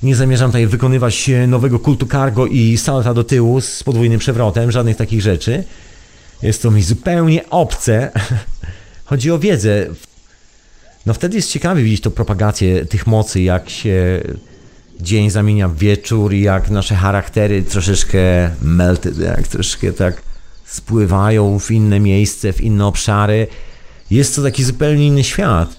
[0.04, 4.72] Nie zamierzam tutaj wykonywać e, nowego kultu cargo i salta do tyłu z podwójnym przewrotem,
[4.72, 5.64] żadnych takich rzeczy.
[6.44, 8.12] Jest to mi zupełnie obce.
[9.06, 9.88] Chodzi o wiedzę.
[11.06, 14.22] No wtedy jest ciekawie widzieć tą propagację tych mocy, jak się
[15.02, 18.20] dzień zamienia w wieczór i jak nasze charaktery troszeczkę
[18.62, 20.22] melted, jak troszeczkę tak
[20.66, 23.48] spływają w inne miejsce, w inne obszary.
[24.12, 25.77] Jest to taki zupełnie inny świat.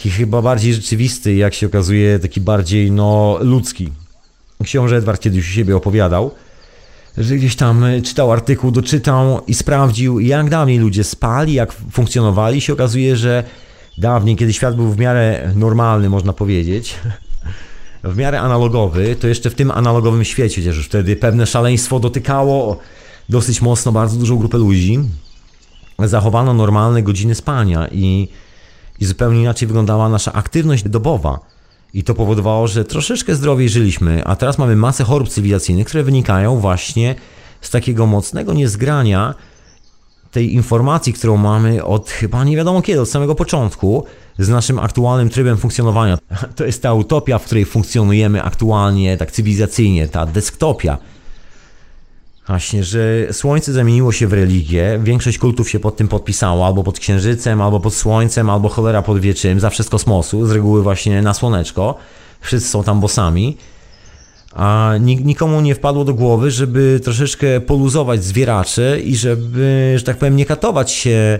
[0.00, 3.88] Taki chyba bardziej rzeczywisty, jak się okazuje, taki bardziej no ludzki.
[4.64, 6.30] Książę Edward kiedyś u siebie opowiadał,
[7.18, 12.60] że gdzieś tam czytał artykuł, doczytał i sprawdził, jak dawniej ludzie spali, jak funkcjonowali.
[12.60, 13.44] się okazuje, że
[13.98, 16.94] dawniej, kiedy świat był w miarę normalny, można powiedzieć,
[18.04, 22.78] w miarę analogowy, to jeszcze w tym analogowym świecie, chociaż już wtedy pewne szaleństwo dotykało
[23.28, 24.98] dosyć mocno bardzo dużą grupę ludzi,
[25.98, 28.28] zachowano normalne godziny spania i,
[29.00, 31.40] i zupełnie inaczej wyglądała nasza aktywność dobowa.
[31.94, 36.56] I to powodowało, że troszeczkę zdrowiej żyliśmy, a teraz mamy masę chorób cywilizacyjnych, które wynikają
[36.56, 37.14] właśnie
[37.60, 39.34] z takiego mocnego niezgrania
[40.30, 44.04] tej informacji, którą mamy od chyba nie wiadomo kiedy, od samego początku,
[44.38, 46.18] z naszym aktualnym trybem funkcjonowania.
[46.56, 50.98] To jest ta utopia, w której funkcjonujemy aktualnie, tak cywilizacyjnie, ta desktopia.
[52.50, 56.98] Właśnie, że Słońce zamieniło się w religię, większość kultów się pod tym podpisało, albo pod
[56.98, 61.34] Księżycem, albo pod Słońcem, albo cholera pod wieczym, zawsze z kosmosu, z reguły właśnie na
[61.34, 61.94] Słoneczko.
[62.40, 63.56] Wszyscy są tam bosami.
[64.52, 70.16] A nik- nikomu nie wpadło do głowy, żeby troszeczkę poluzować zwieracze i żeby, że tak
[70.18, 71.38] powiem, nie katować się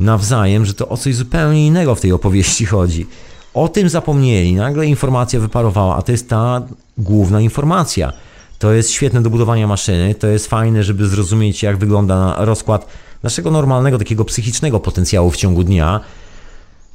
[0.00, 3.06] nawzajem, że to o coś zupełnie innego w tej opowieści chodzi.
[3.54, 6.62] O tym zapomnieli, nagle informacja wyparowała, a to jest ta
[6.98, 8.12] główna informacja.
[8.58, 12.86] To jest świetne do budowania maszyny, to jest fajne, żeby zrozumieć, jak wygląda rozkład
[13.22, 16.00] naszego normalnego, takiego psychicznego potencjału w ciągu dnia.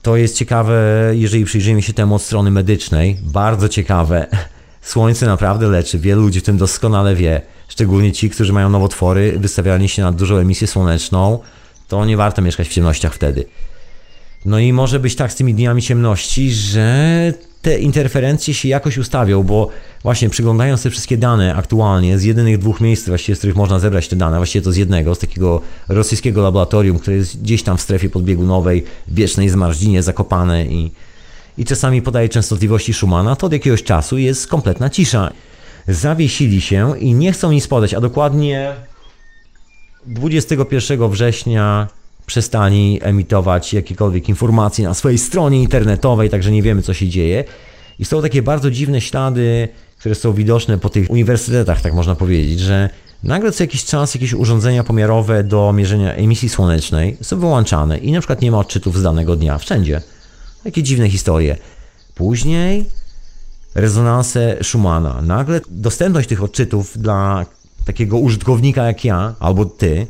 [0.02, 0.76] To jest ciekawe,
[1.12, 4.28] jeżeli przyjrzymy się temu od strony medycznej, bardzo ciekawe.
[4.82, 9.90] Słońce naprawdę leczy, wielu ludzi w tym doskonale wie, szczególnie ci, którzy mają nowotwory, wystawianie
[9.90, 11.40] się na dużą emisję słoneczną,
[11.88, 13.46] to nie warto mieszkać w ciemnościach wtedy.
[14.46, 17.34] No i może być tak z tymi dniami ciemności, że
[17.64, 19.70] te interferencje się jakoś ustawią, bo
[20.04, 24.08] właśnie przyglądając te wszystkie dane aktualnie z jedynych dwóch miejsc, właściwie z których można zebrać
[24.08, 27.82] te dane, właściwie to z jednego, z takiego rosyjskiego laboratorium, które jest gdzieś tam w
[27.82, 30.92] strefie podbiegunowej, wiecznej zmarzlinie zakopane i,
[31.58, 35.32] i czasami podaje częstotliwości Schumana, to od jakiegoś czasu jest kompletna cisza.
[35.88, 38.74] Zawiesili się i nie chcą nic podać, a dokładnie
[40.06, 41.88] 21 września
[42.26, 47.44] przestali emitować jakiekolwiek informacje na swojej stronie internetowej, także nie wiemy co się dzieje.
[48.00, 49.68] I są takie bardzo dziwne ślady,
[50.00, 52.90] które są widoczne po tych uniwersytetach, tak można powiedzieć, że
[53.24, 58.20] nagle co jakiś czas jakieś urządzenia pomiarowe do mierzenia emisji słonecznej są wyłączane i na
[58.20, 60.02] przykład nie ma odczytów z danego dnia wszędzie.
[60.64, 61.58] Takie dziwne historie.
[62.16, 62.86] Później
[63.76, 65.22] rezonanse Schumana.
[65.22, 67.46] Nagle dostępność tych odczytów dla
[67.86, 70.08] takiego użytkownika jak ja albo ty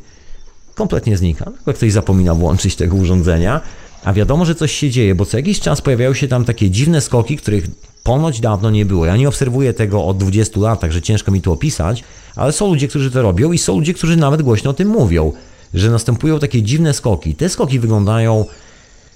[0.74, 1.44] kompletnie znika.
[1.44, 3.60] Nagle ktoś zapomina włączyć tego urządzenia,
[4.04, 7.00] a wiadomo, że coś się dzieje, bo co jakiś czas pojawiają się tam takie dziwne
[7.00, 7.66] skoki, których
[8.02, 9.06] ponoć dawno nie było.
[9.06, 12.04] Ja nie obserwuję tego od 20 lat, także ciężko mi to opisać,
[12.36, 15.32] ale są ludzie, którzy to robią i są ludzie, którzy nawet głośno o tym mówią,
[15.74, 17.34] że następują takie dziwne skoki.
[17.34, 18.44] Te skoki wyglądają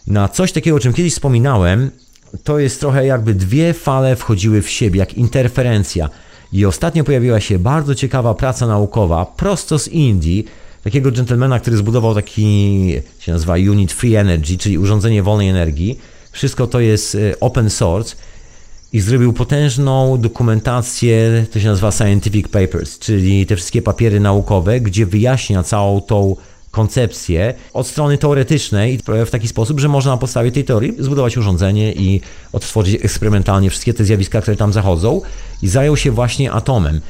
[0.07, 1.91] na coś takiego, o czym kiedyś wspominałem,
[2.45, 6.09] to jest trochę jakby dwie fale wchodziły w siebie, jak interferencja.
[6.53, 10.45] I ostatnio pojawiła się bardzo ciekawa praca naukowa prosto z Indii,
[10.85, 15.99] takiego dżentelmena, który zbudował taki, się nazywa Unit Free Energy, czyli urządzenie wolnej energii.
[16.33, 18.17] Wszystko to jest e, open source
[18.93, 25.07] i zrobił potężną dokumentację, to się nazywa Scientific Papers, czyli te wszystkie papiery naukowe, gdzie
[25.07, 26.37] wyjaśnia całą tą
[26.71, 31.93] koncepcję od strony teoretycznej w taki sposób, że można na podstawie tej teorii zbudować urządzenie
[31.93, 32.21] i
[32.53, 35.21] odtworzyć eksperymentalnie wszystkie te zjawiska, które tam zachodzą
[35.63, 37.01] i zajął się właśnie atomem.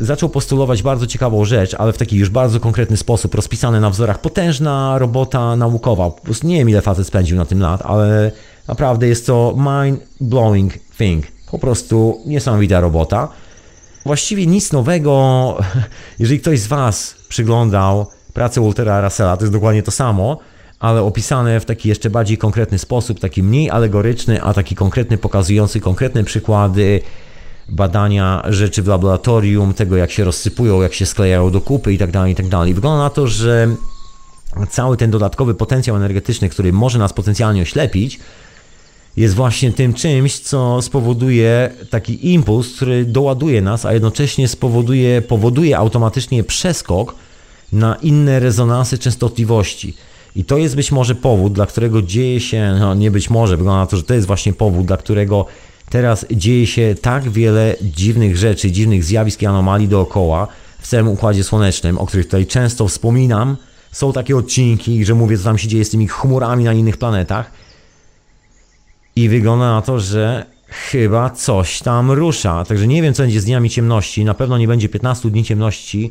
[0.00, 4.20] Zaczął postulować bardzo ciekawą rzecz, ale w taki już bardzo konkretny sposób, rozpisane na wzorach.
[4.20, 6.10] Potężna robota naukowa.
[6.10, 8.32] Po prostu nie wiem, ile facet spędził na tym lat, ale
[8.68, 11.24] naprawdę jest to mind-blowing thing.
[11.50, 13.28] Po prostu niesamowita robota.
[14.04, 15.56] Właściwie nic nowego,
[16.18, 20.38] jeżeli ktoś z Was przyglądał pracę Waltera Russella, to jest dokładnie to samo,
[20.78, 25.80] ale opisane w taki jeszcze bardziej konkretny sposób, taki mniej alegoryczny, a taki konkretny, pokazujący
[25.80, 27.00] konkretne przykłady
[27.68, 32.10] badania rzeczy w laboratorium, tego jak się rozsypują, jak się sklejają do kupy i tak
[32.10, 32.46] dalej, i tak.
[32.74, 33.68] Wygląda na to, że
[34.70, 38.20] cały ten dodatkowy potencjał energetyczny, który może nas potencjalnie oślepić,
[39.16, 45.78] jest właśnie tym czymś, co spowoduje taki impuls, który doładuje nas, a jednocześnie spowoduje, powoduje
[45.78, 47.14] automatycznie przeskok
[47.72, 49.94] na inne rezonansy częstotliwości.
[50.36, 53.80] I to jest być może powód, dla którego dzieje się, no nie być może, wygląda
[53.80, 55.46] na to, że to jest właśnie powód, dla którego
[55.90, 60.48] teraz dzieje się tak wiele dziwnych rzeczy, dziwnych zjawisk i anomalii dookoła
[60.80, 63.56] w całym Układzie Słonecznym, o których tutaj często wspominam.
[63.92, 67.50] Są takie odcinki, że mówię, co tam się dzieje z tymi chmurami na innych planetach.
[69.16, 72.64] I wygląda na to, że chyba coś tam rusza.
[72.64, 74.24] Także nie wiem, co będzie z dniami ciemności.
[74.24, 76.10] Na pewno nie będzie 15 dni ciemności,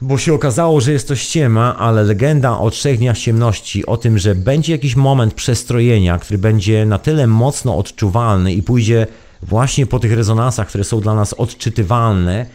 [0.00, 4.18] bo się okazało, że jest to ściema, ale legenda o trzech dniach ciemności, o tym,
[4.18, 9.06] że będzie jakiś moment przestrojenia, który będzie na tyle mocno odczuwalny i pójdzie
[9.42, 12.46] właśnie po tych rezonansach, które są dla nas odczytywalne,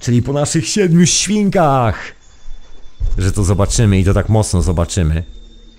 [0.00, 1.98] czyli po naszych siedmiu świnkach,
[3.18, 5.24] że to zobaczymy i to tak mocno zobaczymy.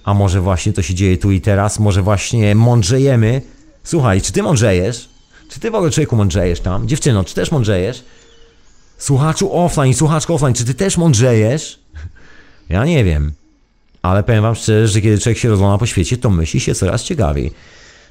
[0.04, 3.42] A może właśnie to się dzieje tu i teraz, może właśnie mądrzejemy.
[3.84, 5.10] Słuchaj, czy ty mądrzejesz?
[5.50, 6.88] Czy ty w ogóle człowieku mądrzejesz tam?
[6.88, 8.04] Dziewczyno, czy też mądrzejesz?
[9.00, 11.80] Słuchaczu offline, słuchaczko offline, czy ty też mądrzejesz?
[12.70, 13.32] Ja nie wiem.
[14.02, 17.04] Ale powiem wam szczerze, że kiedy człowiek się rozgląda po świecie, to myśli się coraz
[17.04, 17.52] ciekawiej.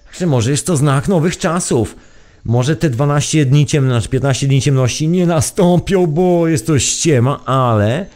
[0.05, 1.97] Także może jest to znak nowych czasów.
[2.45, 8.07] Może te 12 dni ciemności, 15 dni ciemności nie nastąpią, bo jest to ściema, ale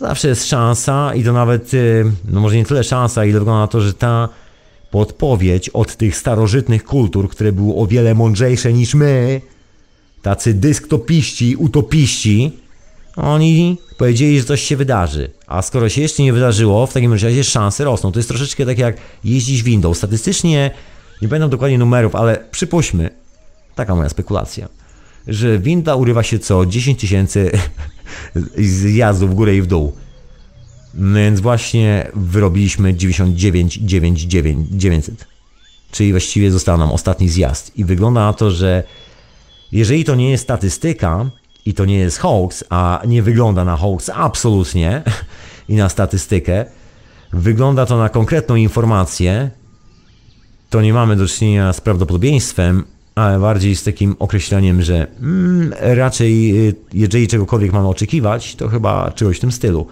[0.00, 3.66] zawsze jest szansa i to nawet, y, no może nie tyle szansa, ile wygląda na
[3.66, 4.28] to, że ta
[4.90, 9.40] podpowiedź od tych starożytnych kultur, które były o wiele mądrzejsze niż my,
[10.26, 12.52] tacy dysktopiści, utopiści,
[13.16, 15.30] oni powiedzieli, że coś się wydarzy.
[15.46, 18.12] A skoro się jeszcze nie wydarzyło, w takim razie szanse rosną.
[18.12, 19.94] To jest troszeczkę tak jak jeździć windą.
[19.94, 20.70] Statystycznie,
[21.22, 23.10] nie pamiętam dokładnie numerów, ale przypuśćmy,
[23.74, 24.68] taka moja spekulacja,
[25.26, 27.50] że winda urywa się co 10 tysięcy
[28.92, 29.92] zjazdów w górę i w dół.
[30.94, 35.26] Więc właśnie wyrobiliśmy 99 99 900.
[35.90, 37.78] Czyli właściwie został nam ostatni zjazd.
[37.78, 38.82] I wygląda na to, że
[39.72, 41.30] jeżeli to nie jest statystyka
[41.66, 45.02] i to nie jest hoax, a nie wygląda na hoax absolutnie
[45.68, 46.64] i na statystykę,
[47.32, 49.50] wygląda to na konkretną informację,
[50.70, 52.84] to nie mamy do czynienia z prawdopodobieństwem,
[53.14, 59.10] ale bardziej z takim określeniem, że mm, raczej y, jeżeli czegokolwiek mamy oczekiwać, to chyba
[59.10, 59.86] czegoś w tym stylu.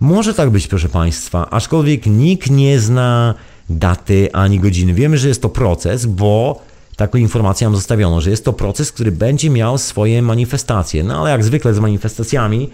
[0.00, 3.34] Może tak być, proszę Państwa, aczkolwiek nikt nie zna
[3.70, 4.94] daty ani godziny.
[4.94, 6.62] Wiemy, że jest to proces, bo
[6.98, 11.04] Taką informację nam zostawiono, że jest to proces, który będzie miał swoje manifestacje.
[11.04, 12.70] No ale jak zwykle z manifestacjami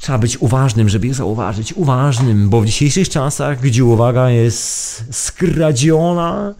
[0.00, 1.72] trzeba być uważnym, żeby je zauważyć.
[1.72, 6.54] Uważnym, bo w dzisiejszych czasach, gdzie uwaga jest skradziona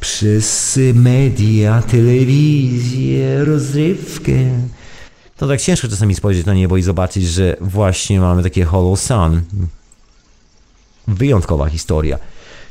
[0.00, 4.32] przez media, telewizję, rozrywkę,
[5.36, 9.42] to tak ciężko czasami spojrzeć na niebo i zobaczyć, że właśnie mamy takie hollow sun.
[11.06, 12.18] Wyjątkowa historia.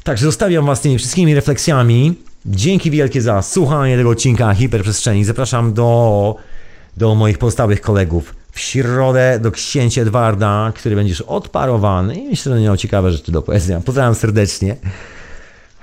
[0.03, 2.26] Także zostawiam Was tymi wszystkimi refleksjami.
[2.47, 5.25] Dzięki wielkie za słuchanie tego odcinka Hiperprzestrzeni.
[5.25, 6.35] Zapraszam do,
[6.97, 12.61] do moich pozostałych kolegów w środę do księcia Edwarda, który będziesz odparowany i myślę, że
[12.61, 13.81] miał ciekawe rzeczy do powiedzenia.
[13.81, 14.75] Pozdrawiam serdecznie.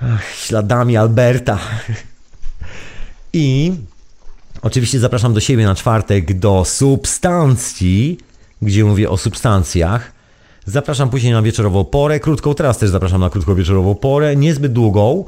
[0.01, 1.59] Ach, śladami Alberta.
[3.33, 3.73] I
[4.61, 8.17] oczywiście zapraszam do siebie na czwartek do substancji,
[8.61, 10.11] gdzie mówię o substancjach.
[10.65, 15.25] Zapraszam później na wieczorową porę, krótką, teraz też zapraszam na krótką wieczorową porę, niezbyt długą,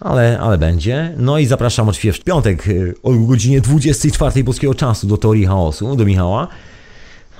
[0.00, 1.14] ale, ale będzie.
[1.16, 5.96] No i zapraszam oczywiście w piątek y, o godzinie 24 polskiego czasu do Teorii Chaosu,
[5.96, 6.48] do Michała,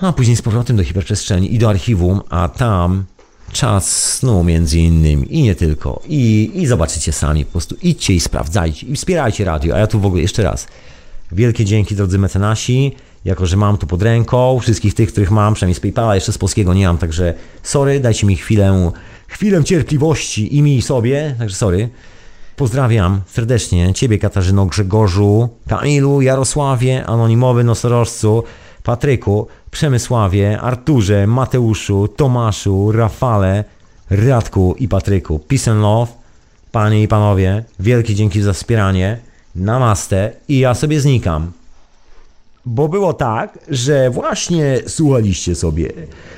[0.00, 3.04] a później z powrotem do hiperprzestrzeni i do archiwum, a tam
[3.52, 6.02] czas snu między innymi i nie tylko.
[6.08, 10.00] I, I zobaczycie sami, po prostu idźcie i sprawdzajcie i wspierajcie radio, a ja tu
[10.00, 10.66] w ogóle jeszcze raz
[11.32, 12.92] Wielkie dzięki drodzy mecenasi,
[13.24, 16.38] jako że mam tu pod ręką wszystkich tych, których mam, przynajmniej z PayPala, jeszcze z
[16.38, 18.92] polskiego nie mam, także sorry, dajcie mi chwilę,
[19.28, 21.88] chwilę cierpliwości i mi i sobie, także sorry.
[22.56, 28.42] Pozdrawiam serdecznie Ciebie Katarzyno, Grzegorzu, Kamilu, Jarosławie, Anonimowy Nosorożcu,
[28.82, 33.64] Patryku, Przemysławie, Arturze, Mateuszu, Tomaszu, Rafale,
[34.10, 35.38] Radku i Patryku.
[35.38, 36.12] Peace and love,
[36.72, 39.18] Panie i Panowie, wielkie dzięki za wspieranie.
[39.54, 41.52] Namaste i ja sobie znikam.
[42.66, 45.92] Bo było tak, że właśnie słuchaliście sobie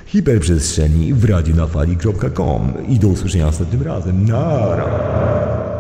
[0.06, 4.24] hiperprzestrzeni w radionafali.com i do usłyszenia następnym razem.
[4.24, 5.77] Nara.